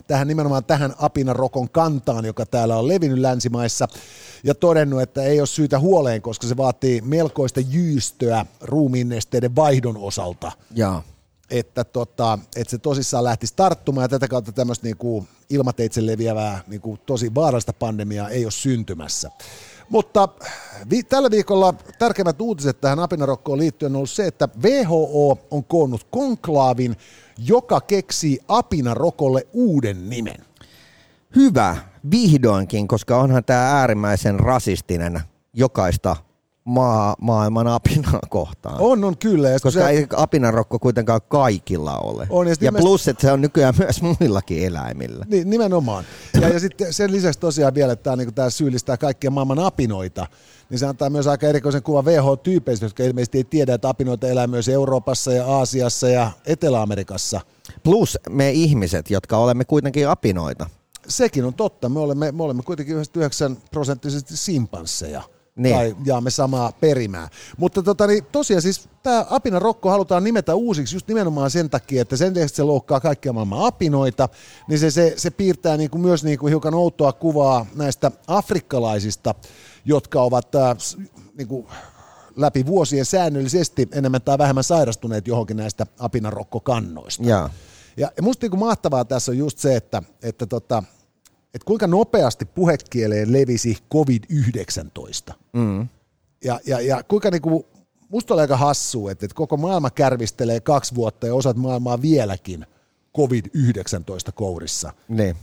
tähän 0.06 0.28
nimenomaan 0.28 0.64
tähän 0.64 0.94
apinarokon 0.98 1.70
kantaan, 1.70 2.24
joka 2.24 2.46
täällä 2.46 2.76
on 2.76 2.88
levinnyt 2.88 3.18
länsimaissa 3.18 3.88
ja 4.44 4.54
todennut, 4.54 5.02
että 5.02 5.22
ei 5.22 5.40
ole 5.40 5.46
syytä 5.46 5.78
huoleen, 5.78 6.22
koska 6.22 6.46
se 6.46 6.56
vaatii 6.56 7.00
melkoista 7.00 7.60
jyystöä 7.60 8.46
ruumiinnesteiden 8.60 9.56
vaihdon 9.56 9.96
osalta. 9.96 10.52
Joo. 10.74 11.02
että, 11.50 11.84
tota, 11.84 12.38
että 12.56 12.70
se 12.70 12.78
tosissaan 12.78 13.24
lähtisi 13.24 13.52
tarttumaan 13.56 14.04
ja 14.04 14.08
tätä 14.08 14.28
kautta 14.28 14.52
tämmöistä 14.52 14.86
niinku 14.86 15.26
ilmateitse 15.50 16.06
leviävää 16.06 16.60
niinku 16.66 16.98
tosi 17.06 17.34
vaarallista 17.34 17.72
pandemiaa 17.72 18.28
ei 18.28 18.44
ole 18.44 18.50
syntymässä. 18.50 19.30
Mutta 19.88 20.28
vi- 20.90 21.02
tällä 21.02 21.30
viikolla 21.30 21.74
tärkeimmät 21.98 22.40
uutiset 22.40 22.80
tähän 22.80 22.98
apinarokkoon 22.98 23.58
liittyen 23.58 23.92
on 23.92 23.96
ollut 23.96 24.10
se, 24.10 24.26
että 24.26 24.48
WHO 24.62 25.38
on 25.50 25.64
koonnut 25.64 26.06
konklaavin, 26.10 26.96
joka 27.46 27.80
keksii 27.80 28.38
apinarokolle 28.48 29.46
uuden 29.52 30.10
nimen. 30.10 30.44
Hyvä, 31.36 31.76
vihdoinkin, 32.10 32.88
koska 32.88 33.20
onhan 33.20 33.44
tämä 33.44 33.78
äärimmäisen 33.78 34.40
rasistinen 34.40 35.20
jokaista 35.52 36.16
maa, 36.70 37.16
maailman 37.20 37.66
apinaa 37.66 38.20
kohtaan. 38.28 38.76
On, 38.78 39.04
on 39.04 39.18
kyllä. 39.18 39.48
Ja 39.48 39.60
Koska 39.60 39.80
se, 39.80 39.88
ei 39.88 40.06
apinarokko 40.16 40.78
kuitenkaan 40.78 41.20
kaikilla 41.28 41.98
ole. 41.98 42.26
On, 42.30 42.48
ja 42.48 42.54
ja, 42.60 42.72
plus, 42.72 43.08
että 43.08 43.22
se 43.22 43.32
on 43.32 43.40
nykyään 43.40 43.74
myös 43.78 44.02
muillakin 44.02 44.64
eläimillä. 44.64 45.26
Niin, 45.28 45.50
nimenomaan. 45.50 46.04
Ja, 46.40 46.48
ja 46.48 46.60
sitten 46.60 46.92
sen 46.92 47.12
lisäksi 47.12 47.40
tosiaan 47.40 47.74
vielä, 47.74 47.92
että 47.92 48.02
tämä, 48.02 48.16
niin 48.16 48.34
tämä 48.34 48.50
syyllistää 48.50 48.96
kaikkia 48.96 49.30
maailman 49.30 49.58
apinoita, 49.58 50.26
niin 50.70 50.78
se 50.78 50.86
antaa 50.86 51.10
myös 51.10 51.26
aika 51.26 51.46
erikoisen 51.46 51.82
kuvan 51.82 52.04
WHO-tyypeistä, 52.04 52.86
jotka 52.86 53.02
ilmeisesti 53.02 53.38
ei 53.38 53.44
tiedä, 53.44 53.74
että 53.74 53.88
apinoita 53.88 54.28
elää 54.28 54.46
myös 54.46 54.68
Euroopassa 54.68 55.32
ja 55.32 55.46
Aasiassa 55.46 56.08
ja 56.08 56.30
Etelä-Amerikassa. 56.46 57.40
Plus 57.82 58.18
me 58.28 58.50
ihmiset, 58.50 59.10
jotka 59.10 59.36
olemme 59.36 59.64
kuitenkin 59.64 60.08
apinoita. 60.08 60.66
Sekin 61.08 61.44
on 61.44 61.54
totta. 61.54 61.88
Me 61.88 62.00
olemme, 62.00 62.32
me 62.32 62.42
olemme 62.42 62.62
kuitenkin 62.62 62.94
99 62.94 63.56
prosenttisesti 63.70 64.36
simpansseja. 64.36 65.22
Niin. 65.56 65.76
Tai 65.76 65.96
jaamme 66.04 66.30
samaa 66.30 66.72
perimää. 66.72 67.28
Mutta 67.56 67.82
tota, 67.82 68.06
niin, 68.06 68.24
tosiaan 68.32 68.62
siis 68.62 68.88
tämä 69.02 69.26
apinarokko 69.30 69.90
halutaan 69.90 70.24
nimetä 70.24 70.54
uusiksi 70.54 70.96
just 70.96 71.08
nimenomaan 71.08 71.50
sen 71.50 71.70
takia, 71.70 72.02
että 72.02 72.16
sen 72.16 72.28
että 72.38 72.56
se 72.56 72.62
loukkaa 72.62 73.00
kaikkia 73.00 73.32
maailman 73.32 73.66
apinoita, 73.66 74.28
niin 74.68 74.78
se, 74.78 74.90
se, 74.90 75.14
se 75.16 75.30
piirtää 75.30 75.76
niin 75.76 75.90
kuin 75.90 76.00
myös 76.00 76.24
niin 76.24 76.38
kuin 76.38 76.50
hiukan 76.50 76.74
outoa 76.74 77.12
kuvaa 77.12 77.66
näistä 77.74 78.10
afrikkalaisista, 78.26 79.34
jotka 79.84 80.22
ovat 80.22 80.54
äh, 80.54 80.76
niin 81.38 81.48
kuin 81.48 81.66
läpi 82.36 82.66
vuosien 82.66 83.04
säännöllisesti 83.04 83.88
enemmän 83.92 84.22
tai 84.22 84.38
vähemmän 84.38 84.64
sairastuneet 84.64 85.28
johonkin 85.28 85.56
näistä 85.56 85.86
apinarokkokannoista. 85.98 87.22
Ja. 87.22 87.50
Ja 87.96 88.10
ja 88.16 88.22
musta 88.22 88.44
niinku 88.44 88.56
mahtavaa 88.56 89.04
tässä 89.04 89.32
on 89.32 89.38
just 89.38 89.58
se, 89.58 89.76
että, 89.76 90.02
että, 90.22 90.46
tota, 90.46 90.82
että 91.54 91.66
kuinka 91.66 91.86
nopeasti 91.86 92.44
puhekieleen 92.44 93.32
levisi 93.32 93.76
COVID-19. 93.94 95.34
Mm. 95.52 95.88
Ja, 96.44 96.60
ja, 96.66 96.80
ja 96.80 97.02
kuinka 97.02 97.30
niinku, 97.30 97.66
musta 98.08 98.34
oli 98.34 98.40
aika 98.40 98.56
hassu, 98.56 99.08
että, 99.08 99.26
että 99.26 99.34
koko 99.34 99.56
maailma 99.56 99.90
kärvistelee 99.90 100.60
kaksi 100.60 100.94
vuotta 100.94 101.26
ja 101.26 101.34
osat 101.34 101.56
maailmaa 101.56 102.02
vieläkin 102.02 102.66
COVID-19 103.18 104.32
kourissa. 104.34 104.92
Niin. 105.08 105.36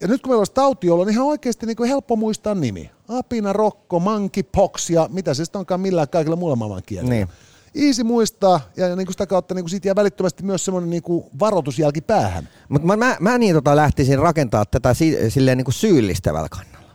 Ja 0.00 0.08
nyt 0.08 0.22
kun 0.22 0.30
meillä 0.30 0.40
olisi 0.40 0.52
tauti, 0.52 0.86
jolla 0.86 1.02
on 1.02 1.10
ihan 1.10 1.26
oikeasti 1.26 1.66
niin 1.66 1.76
kuin 1.76 1.88
helppo 1.88 2.16
muistaa 2.16 2.54
nimi. 2.54 2.90
Apina, 3.08 3.52
rokko, 3.52 4.00
monkeypox 4.00 4.90
ja 4.90 5.08
mitä 5.12 5.34
se 5.34 5.44
sitten 5.44 5.58
onkaan 5.58 5.80
millään 5.80 6.08
kaikilla 6.08 6.36
muilla 6.36 6.56
maailman 6.56 6.82
kielillä. 6.86 7.14
Niin. 7.14 7.28
Easy 7.74 8.02
muistaa 8.02 8.60
ja, 8.76 8.96
niin 8.96 9.06
kuin 9.06 9.14
sitä 9.14 9.26
kautta 9.26 9.54
niin 9.54 9.62
kuin 9.62 9.70
siitä 9.70 9.88
jää 9.88 9.94
välittömästi 9.94 10.42
myös 10.42 10.64
semmoinen 10.64 10.90
niin 10.90 11.02
kuin 11.02 11.24
varoitusjälki 11.40 12.00
päähän. 12.00 12.48
Mutta 12.68 12.86
mä, 12.86 12.96
mä, 12.96 13.16
mä 13.20 13.38
niin 13.38 13.54
tota 13.54 13.76
lähtisin 13.76 14.18
rakentaa 14.18 14.64
tätä 14.64 14.94
si, 14.94 15.18
silleen 15.30 15.58
niin 15.58 15.64
kuin 15.64 15.74
syyllistävällä 15.74 16.48
kannalla. 16.48 16.94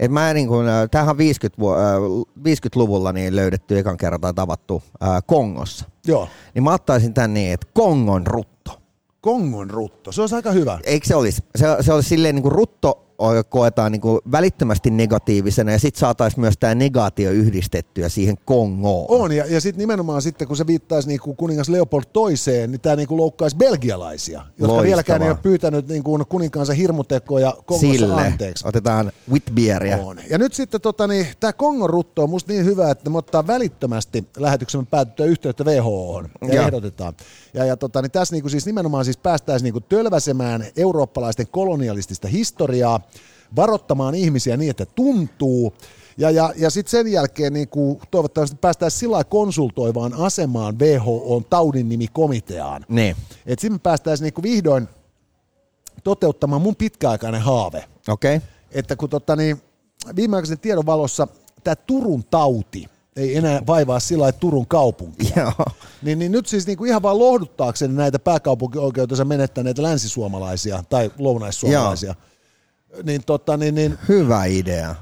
Et 0.00 0.10
mä 0.10 0.34
niin 0.34 0.48
kuin, 0.48 0.68
äh, 0.68 0.88
tämähän 0.90 1.10
on 1.10 1.18
50, 1.18 1.60
vu- 1.60 1.74
äh, 1.74 1.96
50-luvulla 2.38 3.12
niin 3.12 3.36
löydetty 3.36 3.78
ekan 3.78 3.96
kerran 3.96 4.20
tai 4.20 4.34
tavattu 4.34 4.82
äh, 5.02 5.22
Kongossa. 5.26 5.84
Joo. 6.06 6.28
Niin 6.54 6.62
mä 6.62 6.74
ottaisin 6.74 7.14
tän 7.14 7.34
niin, 7.34 7.52
että 7.52 7.66
Kongon 7.72 8.26
rutto. 8.26 8.80
Kongon 9.20 9.70
rutto, 9.70 10.12
se 10.12 10.20
olisi 10.20 10.34
aika 10.34 10.50
hyvä. 10.50 10.78
Eikö 10.84 11.06
se 11.06 11.14
olisi? 11.14 11.44
Se, 11.56 11.66
se 11.80 11.92
olisi 11.92 12.08
silleen 12.08 12.34
niin 12.34 12.42
kuin 12.42 12.52
rutto 12.52 13.03
koetaan 13.48 13.92
niin 13.92 14.00
kuin 14.00 14.20
välittömästi 14.32 14.90
negatiivisena 14.90 15.72
ja 15.72 15.78
sitten 15.78 16.00
saataisiin 16.00 16.40
myös 16.40 16.54
tämä 16.60 16.74
negaatio 16.74 17.30
yhdistettyä 17.30 18.08
siihen 18.08 18.36
Kongoon. 18.44 19.06
On, 19.08 19.32
ja, 19.32 19.46
ja 19.46 19.60
sitten 19.60 19.78
nimenomaan 19.78 20.22
sitten, 20.22 20.48
kun 20.48 20.56
se 20.56 20.66
viittaisi 20.66 21.08
niin 21.08 21.20
kuin 21.20 21.36
kuningas 21.36 21.68
Leopold 21.68 22.04
toiseen, 22.12 22.70
niin 22.70 22.80
tämä 22.80 22.96
niin 22.96 23.08
kuin 23.08 23.18
loukkaisi 23.18 23.56
belgialaisia, 23.56 24.38
jotka 24.38 24.58
Loistavaa. 24.58 24.82
vieläkään 24.82 25.22
ei 25.22 25.28
ole 25.30 25.38
pyytänyt 25.42 25.88
niin 25.88 26.02
kuin 26.02 26.26
kuninkaansa 26.28 26.72
hirmutekoja 26.72 27.56
Kongossa 27.66 27.98
Sille 27.98 28.26
anteeksi. 28.26 28.68
otetaan 28.68 29.12
Whitbeeria. 29.30 29.96
On. 29.96 30.18
Ja 30.30 30.38
nyt 30.38 30.54
sitten 30.54 30.80
tota, 30.80 31.06
niin, 31.06 31.26
tämä 31.40 31.52
Kongon 31.52 31.90
rutto 31.90 32.22
on 32.22 32.30
musta 32.30 32.52
niin 32.52 32.64
hyvä, 32.64 32.90
että 32.90 33.10
me 33.10 33.18
ottaa 33.18 33.46
välittömästi 33.46 34.24
lähetyksemme 34.36 34.86
päätyttyä 34.90 35.26
yhteyttä 35.26 35.64
WHOhon 35.64 36.28
ja 36.48 36.54
Joo. 36.54 36.64
ehdotetaan. 36.66 37.14
Ja, 37.54 37.64
ja 37.64 37.76
tota, 37.76 38.02
niin 38.02 38.10
tässä 38.10 38.34
niinku 38.34 38.48
siis 38.48 38.66
nimenomaan 38.66 39.04
siis 39.04 39.16
päästäisiin 39.16 39.64
niinku 39.64 39.80
tölväsemään 39.80 40.64
eurooppalaisten 40.76 41.46
kolonialistista 41.50 42.28
historiaa, 42.28 43.00
varoittamaan 43.56 44.14
ihmisiä 44.14 44.56
niin, 44.56 44.70
että 44.70 44.86
tuntuu. 44.86 45.74
Ja, 46.18 46.30
ja, 46.30 46.52
ja 46.56 46.70
sitten 46.70 46.90
sen 46.90 47.12
jälkeen 47.12 47.52
niin 47.52 47.68
kuin, 47.68 48.00
toivottavasti 48.10 48.56
päästäisiin 48.60 49.00
sillä 49.00 49.24
konsultoivaan 49.24 50.14
asemaan 50.14 50.78
WHOn 50.78 51.44
taudin 51.44 51.88
nimikomiteaan. 51.88 52.86
Niin, 52.88 53.16
Että 53.46 53.60
sitten 53.60 53.72
me 53.72 53.78
päästäisiin 53.78 54.24
niin 54.24 54.34
kuin 54.34 54.42
vihdoin 54.42 54.88
toteuttamaan 56.04 56.62
mun 56.62 56.76
pitkäaikainen 56.76 57.40
haave 57.40 57.84
okei. 58.08 58.36
Okay. 58.36 58.48
että 58.70 58.96
kun 58.96 59.08
tota, 59.08 59.36
niin, 59.36 59.62
viimeaikaisen 60.16 60.58
tiedon 60.58 60.86
valossa 60.86 61.28
tämä 61.64 61.76
Turun 61.76 62.24
tauti 62.24 62.88
ei 63.16 63.36
enää 63.36 63.62
vaivaa 63.66 64.00
sillä 64.00 64.22
lailla 64.22 64.38
Turun 64.38 64.66
kaupunki. 64.66 65.32
Joo. 65.36 65.52
Niin, 66.02 66.18
niin 66.18 66.32
nyt 66.32 66.46
siis 66.46 66.66
niinku 66.66 66.84
ihan 66.84 67.02
vaan 67.02 67.18
lohduttaakseni 67.18 67.94
näitä 67.94 68.18
pääkaupunkioikeutensa 68.18 69.24
menettäneitä 69.24 69.82
länsisuomalaisia 69.82 70.84
tai 70.88 71.10
lounaissuomalaisia, 71.18 72.14
niin, 73.02 73.24
tota, 73.26 73.56
niin, 73.56 73.74
niin 73.74 73.98
Hyvä 74.08 74.44
idea. 74.44 74.94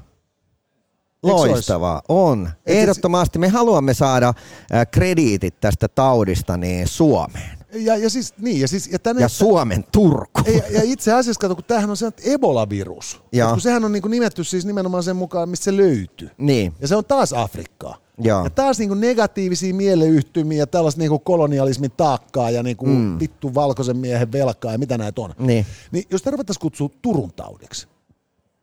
Loistavaa, 1.23 2.03
on. 2.09 2.51
Ehdottomasti 2.67 3.39
me 3.39 3.49
haluamme 3.49 3.95
saada 3.95 4.29
äh, 4.29 4.87
krediitit 4.91 5.61
tästä 5.61 5.89
taudista 5.89 6.57
niin 6.57 6.89
Suomeen. 6.89 7.59
ja, 7.73 7.97
ja 7.97 8.11
siis, 8.11 8.35
niin, 8.39 8.61
ja 8.61 8.69
siis, 8.69 8.89
ja 8.93 8.99
tänne, 8.99 9.23
Ja 9.23 9.29
Suomen 9.29 9.85
Turku. 9.93 10.41
ja, 10.47 10.63
ja 10.71 10.81
itse 10.85 11.13
asiassa, 11.13 11.41
kato, 11.41 11.55
kun 11.55 11.65
tämähän 11.65 11.91
on 11.91 11.97
se 11.97 12.13
Ebola-virus. 12.25 13.21
Kun 13.51 13.61
sehän 13.61 13.85
on 13.85 13.93
niinku 13.93 14.09
nimetty 14.09 14.45
siis 14.45 14.67
nimenomaan 14.67 15.03
sen 15.03 15.17
mukaan, 15.17 15.49
mistä 15.49 15.65
se 15.65 15.77
löytyy. 15.77 16.31
Niin, 16.39 16.73
Ja 16.81 16.89
se 16.89 16.97
on 16.97 17.05
taas 17.05 17.33
Afrikkaa. 17.33 17.97
Joo. 18.19 18.45
Ja 18.45 18.51
taas 18.51 18.79
niinku 18.79 18.95
negatiivisia 18.95 19.75
mieleyhtymiä 19.75 20.59
ja 20.59 20.67
tällaista 20.67 20.99
niinku 20.99 21.19
kolonialismin 21.19 21.91
taakkaa 21.97 22.51
ja 22.51 22.63
niinku 22.63 22.87
mm. 22.87 23.19
vittu 23.21 23.55
valkoisen 23.55 23.97
miehen 23.97 24.33
velkaa 24.33 24.73
ja 24.73 24.79
mitä 24.79 24.99
näitä 24.99 25.21
on. 25.21 25.35
Niin. 25.39 25.67
niin 25.93 26.05
jos 26.11 26.23
tämä 26.23 26.33
ruvettaisiin 26.33 26.61
kutsua 26.61 26.91
Turun 27.03 27.33
taudiksi, 27.37 27.87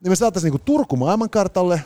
niin 0.03 0.11
me 0.11 0.15
saataisiin 0.15 0.51
niinku 0.51 0.65
Turku 0.65 0.95
maailmankartalle, 0.95 1.81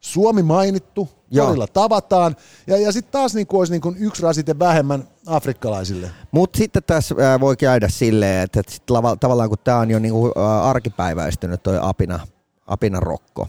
Suomi 0.00 0.42
mainittu, 0.42 1.08
Joo. 1.30 1.46
torilla 1.46 1.66
tavataan, 1.66 2.36
ja, 2.66 2.76
ja 2.76 2.92
sitten 2.92 3.12
taas 3.12 3.34
niinku 3.34 3.58
olisi 3.58 3.72
niinku 3.72 3.94
yksi 3.98 4.22
rasite 4.22 4.58
vähemmän 4.58 5.08
afrikkalaisille. 5.26 6.10
mutta 6.30 6.58
sitten 6.58 6.82
tässä 6.86 7.14
äh, 7.20 7.40
voi 7.40 7.56
käydä 7.56 7.88
silleen, 7.88 8.44
että, 8.44 8.60
että 8.60 8.72
sit 8.72 8.82
tavallaan 9.20 9.48
kun 9.48 9.58
tämä 9.64 9.78
on 9.78 9.90
jo 9.90 9.98
niinku, 9.98 10.26
äh, 10.26 10.66
arkipäiväistynyt 10.66 11.62
toi 11.62 11.78
apina, 11.82 12.20
apina 12.66 13.00
rokko, 13.00 13.48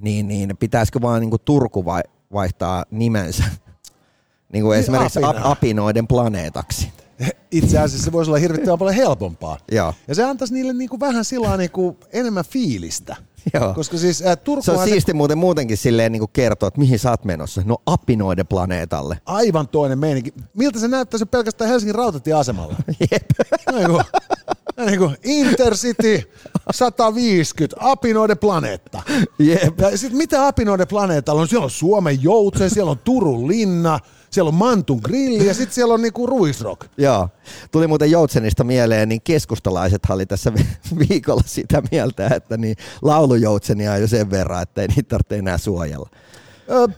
niin, 0.00 0.28
niin 0.28 0.56
pitäisikö 0.56 1.00
vaan 1.02 1.20
niinku 1.20 1.38
Turku 1.38 1.84
vai, 1.84 2.02
vaihtaa 2.32 2.84
nimensä 2.90 3.44
niin 4.52 4.62
kuin 4.64 4.72
Niin, 4.74 4.80
esimerkiksi 4.80 5.18
ap, 5.22 5.28
apina. 5.28 5.50
apinoiden 5.50 6.06
planeetaksi. 6.06 6.92
Itse 7.50 7.78
asiassa 7.78 8.04
se 8.04 8.12
voisi 8.12 8.30
olla 8.30 8.38
hirvittävän 8.38 8.78
paljon 8.78 8.96
helpompaa. 8.96 9.58
Joo. 9.72 9.94
Ja 10.08 10.14
se 10.14 10.24
antaisi 10.24 10.54
niille 10.54 10.72
niinku 10.72 11.00
vähän 11.00 11.24
sillä 11.24 11.56
niinku 11.56 11.96
enemmän 12.12 12.44
fiilistä. 12.44 13.16
Joo. 13.54 13.74
Koska 13.74 13.98
siis 13.98 14.22
äh, 14.22 14.36
Turku 14.38 14.62
Se 14.62 14.72
on 14.72 14.88
siisti 14.88 15.14
muuten 15.14 15.38
muutenkin 15.38 15.76
silleen 15.76 16.12
niin 16.12 16.20
kuin 16.20 16.30
kertoa, 16.32 16.66
että 16.66 16.80
mihin 16.80 16.98
sä 16.98 17.10
oot 17.10 17.24
menossa. 17.24 17.62
No 17.64 17.76
apinoiden 17.86 18.46
planeetalle. 18.46 19.20
aivan 19.26 19.68
toinen 19.68 19.98
meininki. 19.98 20.34
Miltä 20.54 20.78
se 20.78 20.88
näyttäisi 20.88 21.26
pelkästään 21.26 21.70
Helsingin 21.70 21.94
rautatieasemalla? 21.94 22.74
Jep. 23.12 23.30
Niin 23.72 23.90
kuin, 23.90 24.04
niin 24.86 24.98
kuin 24.98 25.16
Intercity 25.22 26.30
150, 26.70 27.76
apinoiden 27.80 28.38
planeetta. 28.38 29.02
Jep. 29.38 29.80
Ja 29.80 29.98
sitten 29.98 30.16
mitä 30.16 30.46
apinoiden 30.46 30.88
planeetalla 30.88 31.40
on? 31.40 31.48
Siellä 31.48 31.64
on 31.64 31.70
Suomen 31.70 32.22
joutsen, 32.22 32.70
siellä 32.70 32.90
on 32.90 32.98
Turun 32.98 33.48
linna, 33.48 33.98
siellä 34.30 34.48
on 34.48 34.54
Mantun 34.54 35.00
grilli 35.04 35.46
ja 35.46 35.54
sitten 35.54 35.74
siellä 35.74 35.94
on 35.94 36.02
niinku 36.02 36.26
ruisrock. 36.26 36.80
Joo. 36.98 37.28
Tuli 37.70 37.86
muuten 37.86 38.10
Joutsenista 38.10 38.64
mieleen, 38.64 39.08
niin 39.08 39.20
keskustalaiset 39.22 40.02
oli 40.10 40.26
tässä 40.26 40.54
vi- 40.54 41.06
viikolla 41.08 41.42
sitä 41.46 41.82
mieltä, 41.90 42.26
että 42.26 42.56
niin 42.56 42.76
laulujoutsenia 43.02 43.92
on 43.92 44.00
jo 44.00 44.08
sen 44.08 44.30
verran, 44.30 44.62
että 44.62 44.82
ei 44.82 44.88
niitä 44.88 45.08
tarvitse 45.08 45.36
enää 45.36 45.58
suojella. 45.58 46.10
Ö, 46.70 46.88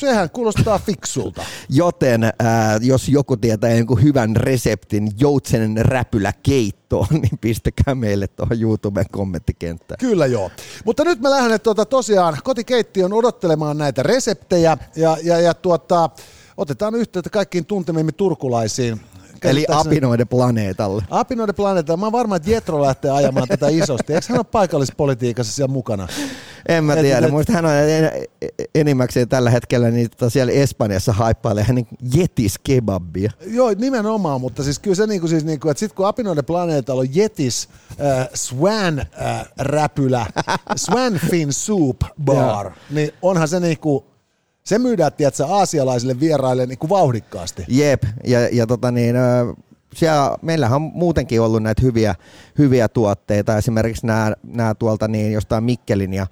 sehän 0.00 0.30
kuulostaa 0.30 0.78
fiksulta. 0.78 1.42
Joten 1.68 2.24
ää, 2.24 2.78
jos 2.82 3.08
joku 3.08 3.36
tietää 3.36 3.70
jonkun 3.70 4.02
hyvän 4.02 4.36
reseptin 4.36 5.10
joutsenen 5.20 5.86
räpylä 5.86 6.32
keittoon, 6.42 7.06
niin 7.22 7.38
pistäkää 7.40 7.94
meille 7.94 8.28
tuohon 8.28 8.60
YouTuben 8.60 9.04
kommenttikenttään. 9.10 9.98
Kyllä 9.98 10.26
joo. 10.26 10.50
Mutta 10.84 11.04
nyt 11.04 11.20
me 11.20 11.30
lähden 11.30 11.60
tuota, 11.60 11.84
tosiaan 11.84 12.38
kotikeittiön 12.44 13.12
odottelemaan 13.12 13.78
näitä 13.78 14.02
reseptejä 14.02 14.78
ja, 14.96 15.16
ja, 15.22 15.40
ja 15.40 15.54
tuota, 15.54 16.10
otetaan 16.56 16.94
yhteyttä 16.94 17.30
kaikkiin 17.30 17.66
tuntemimme 17.66 18.12
turkulaisiin. 18.12 19.00
Eli 19.44 19.66
apinoiden 19.68 20.28
planeetalle. 20.28 21.02
Apinoiden 21.10 21.54
planeetta. 21.54 21.96
Mä 21.96 22.06
oon 22.06 22.12
varma, 22.12 22.36
että 22.36 22.50
Jetro 22.50 22.82
lähtee 22.82 23.10
ajamaan 23.10 23.48
tätä 23.48 23.68
isosti. 23.68 24.14
Eikö 24.14 24.26
hän 24.28 24.38
ole 24.38 24.46
paikallispolitiikassa 24.52 25.52
siellä 25.52 25.72
mukana? 25.72 26.08
En 26.68 26.84
mä 26.84 26.96
tiedä. 26.96 27.28
Muista 27.28 27.52
hän 27.52 27.64
on 27.64 27.72
en, 27.72 28.10
enimmäkseen 28.74 29.28
tällä 29.28 29.50
hetkellä 29.50 29.90
niin 29.90 30.10
tota 30.10 30.30
siellä 30.30 30.52
Espanjassa 30.52 31.12
haippailee 31.12 31.64
hänen 31.64 31.86
jetis 32.14 32.58
kebabia. 32.64 33.30
Joo, 33.46 33.74
nimenomaan, 33.78 34.40
mutta 34.40 34.62
siis 34.62 34.78
kyllä 34.78 34.94
se 34.94 35.06
niinku 35.06 35.28
siis 35.28 35.44
niinku, 35.44 35.68
että 35.68 35.78
sit 35.78 35.92
kun 35.92 36.06
Apinoiden 36.06 36.44
planeetalla 36.44 37.00
on 37.00 37.14
Jetis 37.14 37.68
äh, 37.90 38.28
Swan 38.34 38.98
äh, 38.98 39.46
räpylä, 39.58 40.26
Swan 40.76 41.20
Fin 41.30 41.52
Soup 41.52 41.96
Bar, 42.24 42.72
niin 42.90 43.10
onhan 43.22 43.48
se 43.48 43.60
niinku, 43.60 44.06
se 44.66 44.78
myydään, 44.78 45.12
tiedätkö, 45.12 45.46
aasialaisille 45.46 46.20
vieraille 46.20 46.66
niinku 46.66 46.88
vauhdikkaasti. 46.88 47.64
Jep, 47.68 48.02
ja, 48.24 48.48
ja 48.52 48.66
tota 48.66 48.90
niin, 48.90 49.16
siellä, 49.94 50.36
meillähän 50.42 50.76
on 50.76 50.90
muutenkin 50.94 51.40
ollut 51.40 51.62
näitä 51.62 51.82
hyviä, 51.82 52.14
hyviä 52.58 52.88
tuotteita, 52.88 53.56
esimerkiksi 53.56 54.06
nämä, 54.06 54.32
nämä 54.42 54.74
tuolta 54.74 55.08
niin 55.08 55.32
jostain 55.32 55.64
Mikkelin 55.64 56.14
ja 56.14 56.26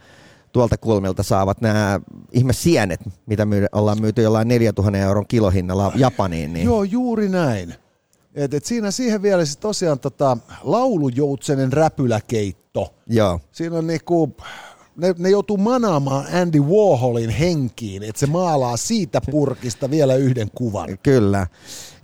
tuolta 0.53 0.76
kulmilta 0.76 1.22
saavat 1.22 1.61
nämä 1.61 2.01
ihme 2.32 2.53
sienet, 2.53 3.01
mitä 3.26 3.45
myy, 3.45 3.66
ollaan 3.72 4.01
myyty 4.01 4.22
jollain 4.22 4.49
4000 4.49 4.99
euron 4.99 5.26
kilohinnalla 5.26 5.93
Japaniin. 5.97 6.53
Niin. 6.53 6.64
Joo, 6.64 6.82
juuri 6.82 7.28
näin. 7.28 7.74
Et, 8.35 8.55
et 8.55 8.64
siinä 8.64 8.91
siihen 8.91 9.22
vielä 9.22 9.45
siis 9.45 9.57
tosiaan 9.57 9.99
tota, 9.99 10.37
laulujoutsenen 10.62 11.72
räpyläkeitto. 11.72 12.95
Joo. 13.07 13.41
Siinä 13.53 13.78
on 13.78 13.87
niinku, 13.87 14.37
ne, 14.97 15.15
ne 15.19 15.31
joutuu 15.31 15.57
manaamaan 15.57 16.27
Andy 16.35 16.61
Warholin 16.61 17.31
henkiin, 17.31 18.03
että 18.03 18.21
se 18.21 18.27
maalaa 18.27 18.77
siitä 18.77 19.21
purkista 19.31 19.91
vielä 19.91 20.15
yhden 20.15 20.51
kuvan. 20.55 20.99
Kyllä. 21.03 21.47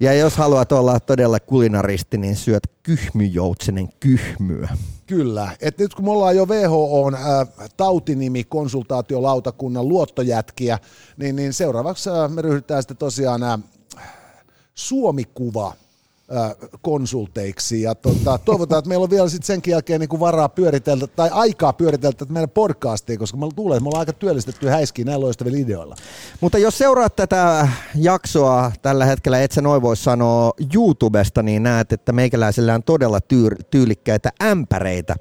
Ja 0.01 0.14
jos 0.14 0.36
haluat 0.36 0.72
olla 0.72 1.01
todella 1.01 1.41
kulinaristi, 1.41 2.18
niin 2.18 2.36
syöt 2.36 2.62
kyhmyjoutsenen 2.82 3.88
kyhmyä. 4.01 4.68
Kyllä. 5.07 5.57
Et 5.61 5.78
nyt 5.78 5.95
kun 5.95 6.05
me 6.05 6.11
ollaan 6.11 6.36
jo 6.36 6.47
WHOn 6.47 7.14
äh, 7.14 7.20
tautinimi 7.76 8.45
konsultaatiolautakunnan 8.45 9.88
luottojätkiä, 9.88 10.78
niin, 11.16 11.36
niin 11.36 11.53
seuraavaksi 11.53 12.11
äh, 12.11 12.30
me 12.30 12.43
ryhdytään 12.43 12.82
sitten 12.82 12.97
tosiaan 12.97 13.43
äh, 13.43 13.61
Suomikuva 14.74 15.74
konsulteiksi 16.82 17.82
ja 17.82 17.94
tota, 17.94 18.38
toivotaan, 18.38 18.78
että 18.78 18.88
meillä 18.88 19.02
on 19.02 19.10
vielä 19.10 19.28
sitten 19.28 19.46
senkin 19.46 19.72
jälkeen 19.72 20.00
niin 20.00 20.20
varaa 20.20 20.48
pyöriteltä 20.48 21.06
tai 21.06 21.30
aikaa 21.32 21.72
pyöriteltä 21.72 22.18
tätä 22.18 22.32
meidän 22.32 22.50
podcastia, 22.50 23.18
koska 23.18 23.36
me 23.36 23.46
luulen, 23.56 23.76
että 23.76 23.82
me 23.82 23.88
ollaan 23.88 24.00
aika 24.00 24.12
työllistetty 24.12 24.68
häiskiä 24.68 25.04
näillä 25.04 25.24
loistavilla 25.24 25.58
ideoilla. 25.58 25.94
Mutta 26.40 26.58
jos 26.58 26.78
seuraat 26.78 27.16
tätä 27.16 27.68
jaksoa 27.94 28.72
tällä 28.82 29.04
hetkellä, 29.04 29.42
et 29.42 29.52
sä 29.52 29.62
noin 29.62 29.82
voi 29.82 29.96
sanoa 29.96 30.52
YouTubesta, 30.74 31.42
niin 31.42 31.62
näet, 31.62 31.92
että 31.92 32.12
meikäläisellä 32.12 32.74
on 32.74 32.82
todella 32.82 33.18
tyyr- 33.18 33.64
tyylikkäitä 33.70 34.30
ämpäreitä. 34.42 35.16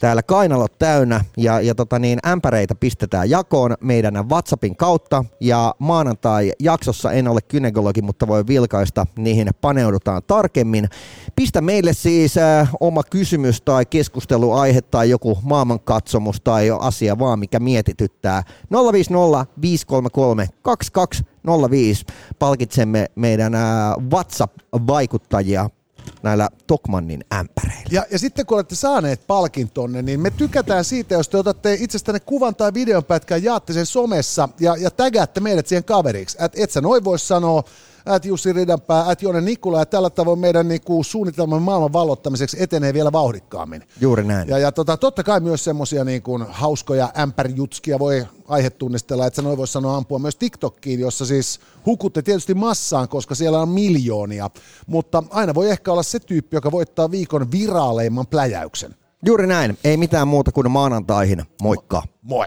Täällä 0.00 0.22
kainalot 0.22 0.78
täynnä 0.78 1.24
ja, 1.36 1.60
ja 1.60 1.74
tota 1.74 1.98
niin, 1.98 2.18
ämpäreitä 2.26 2.74
pistetään 2.74 3.30
jakoon 3.30 3.74
meidän 3.80 4.28
WhatsAppin 4.28 4.76
kautta 4.76 5.24
ja 5.40 5.74
maanantai-jaksossa 5.78 7.12
en 7.12 7.28
ole 7.28 7.40
kynekologi, 7.40 8.02
mutta 8.02 8.28
voi 8.28 8.46
vilkaista, 8.46 9.06
niihin 9.16 9.48
paneudutaan 9.60 10.22
tarkemmin. 10.26 10.88
Pistä 11.36 11.60
meille 11.60 11.92
siis 11.92 12.36
äh, 12.36 12.70
oma 12.80 13.02
kysymys 13.02 13.60
tai 13.60 13.86
keskusteluaihe 13.86 14.80
tai 14.80 15.10
joku 15.10 15.38
maailmankatsomus 15.42 16.40
tai 16.40 16.70
asia 16.80 17.18
vaan, 17.18 17.38
mikä 17.38 17.60
mietityttää. 17.60 18.42
050 18.92 19.46
533 19.62 20.48
2205 20.62 22.04
palkitsemme 22.38 23.06
meidän 23.14 23.54
äh, 23.54 23.62
WhatsApp-vaikuttajia 24.12 25.70
näillä 26.22 26.48
Tokmannin 26.66 27.24
ämpäreillä. 27.34 27.90
Ja, 27.90 28.04
ja 28.10 28.18
sitten 28.18 28.46
kun 28.46 28.56
olette 28.58 28.74
saaneet 28.74 29.26
palkintonne, 29.26 30.02
niin 30.02 30.20
me 30.20 30.30
tykätään 30.30 30.84
siitä, 30.84 31.14
jos 31.14 31.28
te 31.28 31.36
otatte 31.36 31.76
itsestänne 31.80 32.20
kuvan 32.20 32.56
tai 32.56 32.74
videon 32.74 33.04
pätkän, 33.04 33.42
jaatte 33.42 33.72
sen 33.72 33.86
somessa 33.86 34.48
ja, 34.60 34.76
ja 34.76 34.90
tägäätte 34.90 35.40
meidät 35.40 35.66
siihen 35.66 35.84
kaveriksi. 35.84 36.36
Et, 36.40 36.52
et 36.56 36.70
sä 36.70 36.80
noin 36.80 37.04
vois 37.04 37.28
sanoa, 37.28 37.64
että 38.06 38.28
Jussi 38.28 38.52
Ridanpää, 38.52 39.12
että 39.12 39.24
Jone 39.24 39.40
Nikula 39.40 39.78
ja 39.78 39.86
tällä 39.86 40.10
tavoin 40.10 40.38
meidän 40.38 40.68
niinku, 40.68 41.04
suunnitelman 41.04 41.62
maailman 41.62 41.92
vallottamiseksi 41.92 42.62
etenee 42.62 42.94
vielä 42.94 43.12
vauhdikkaammin. 43.12 43.82
Juuri 44.00 44.24
näin. 44.24 44.48
Ja, 44.48 44.58
ja 44.58 44.72
tota, 44.72 44.96
totta 44.96 45.22
kai 45.22 45.40
myös 45.40 45.64
semmosia 45.64 46.04
niin 46.04 46.22
kuin 46.22 46.46
hauskoja 46.48 47.12
ämpärijutskia 47.18 47.98
voi 47.98 48.26
aihetunnistella, 48.48 49.26
että 49.26 49.36
sä 49.36 49.42
noin 49.42 49.58
voisi 49.58 49.72
sanoa 49.72 49.96
ampua 49.96 50.18
myös 50.18 50.36
TikTokkiin, 50.36 51.00
jossa 51.00 51.26
siis 51.26 51.60
hukutte 51.86 52.22
tietysti 52.22 52.54
massaan, 52.54 53.08
koska 53.08 53.34
siellä 53.34 53.60
on 53.60 53.68
miljoonia. 53.68 54.50
Mutta 54.86 55.22
aina 55.30 55.54
voi 55.54 55.70
ehkä 55.70 55.92
olla 55.92 56.02
se 56.02 56.18
tyyppi, 56.18 56.56
joka 56.56 56.70
voittaa 56.70 57.10
viikon 57.10 57.52
viraaleimman 57.52 58.26
pläjäyksen. 58.26 58.94
Juuri 59.26 59.46
näin. 59.46 59.78
Ei 59.84 59.96
mitään 59.96 60.28
muuta 60.28 60.52
kuin 60.52 60.70
maanantaihin. 60.70 61.42
Moikka. 61.62 62.02
Moi! 62.22 62.46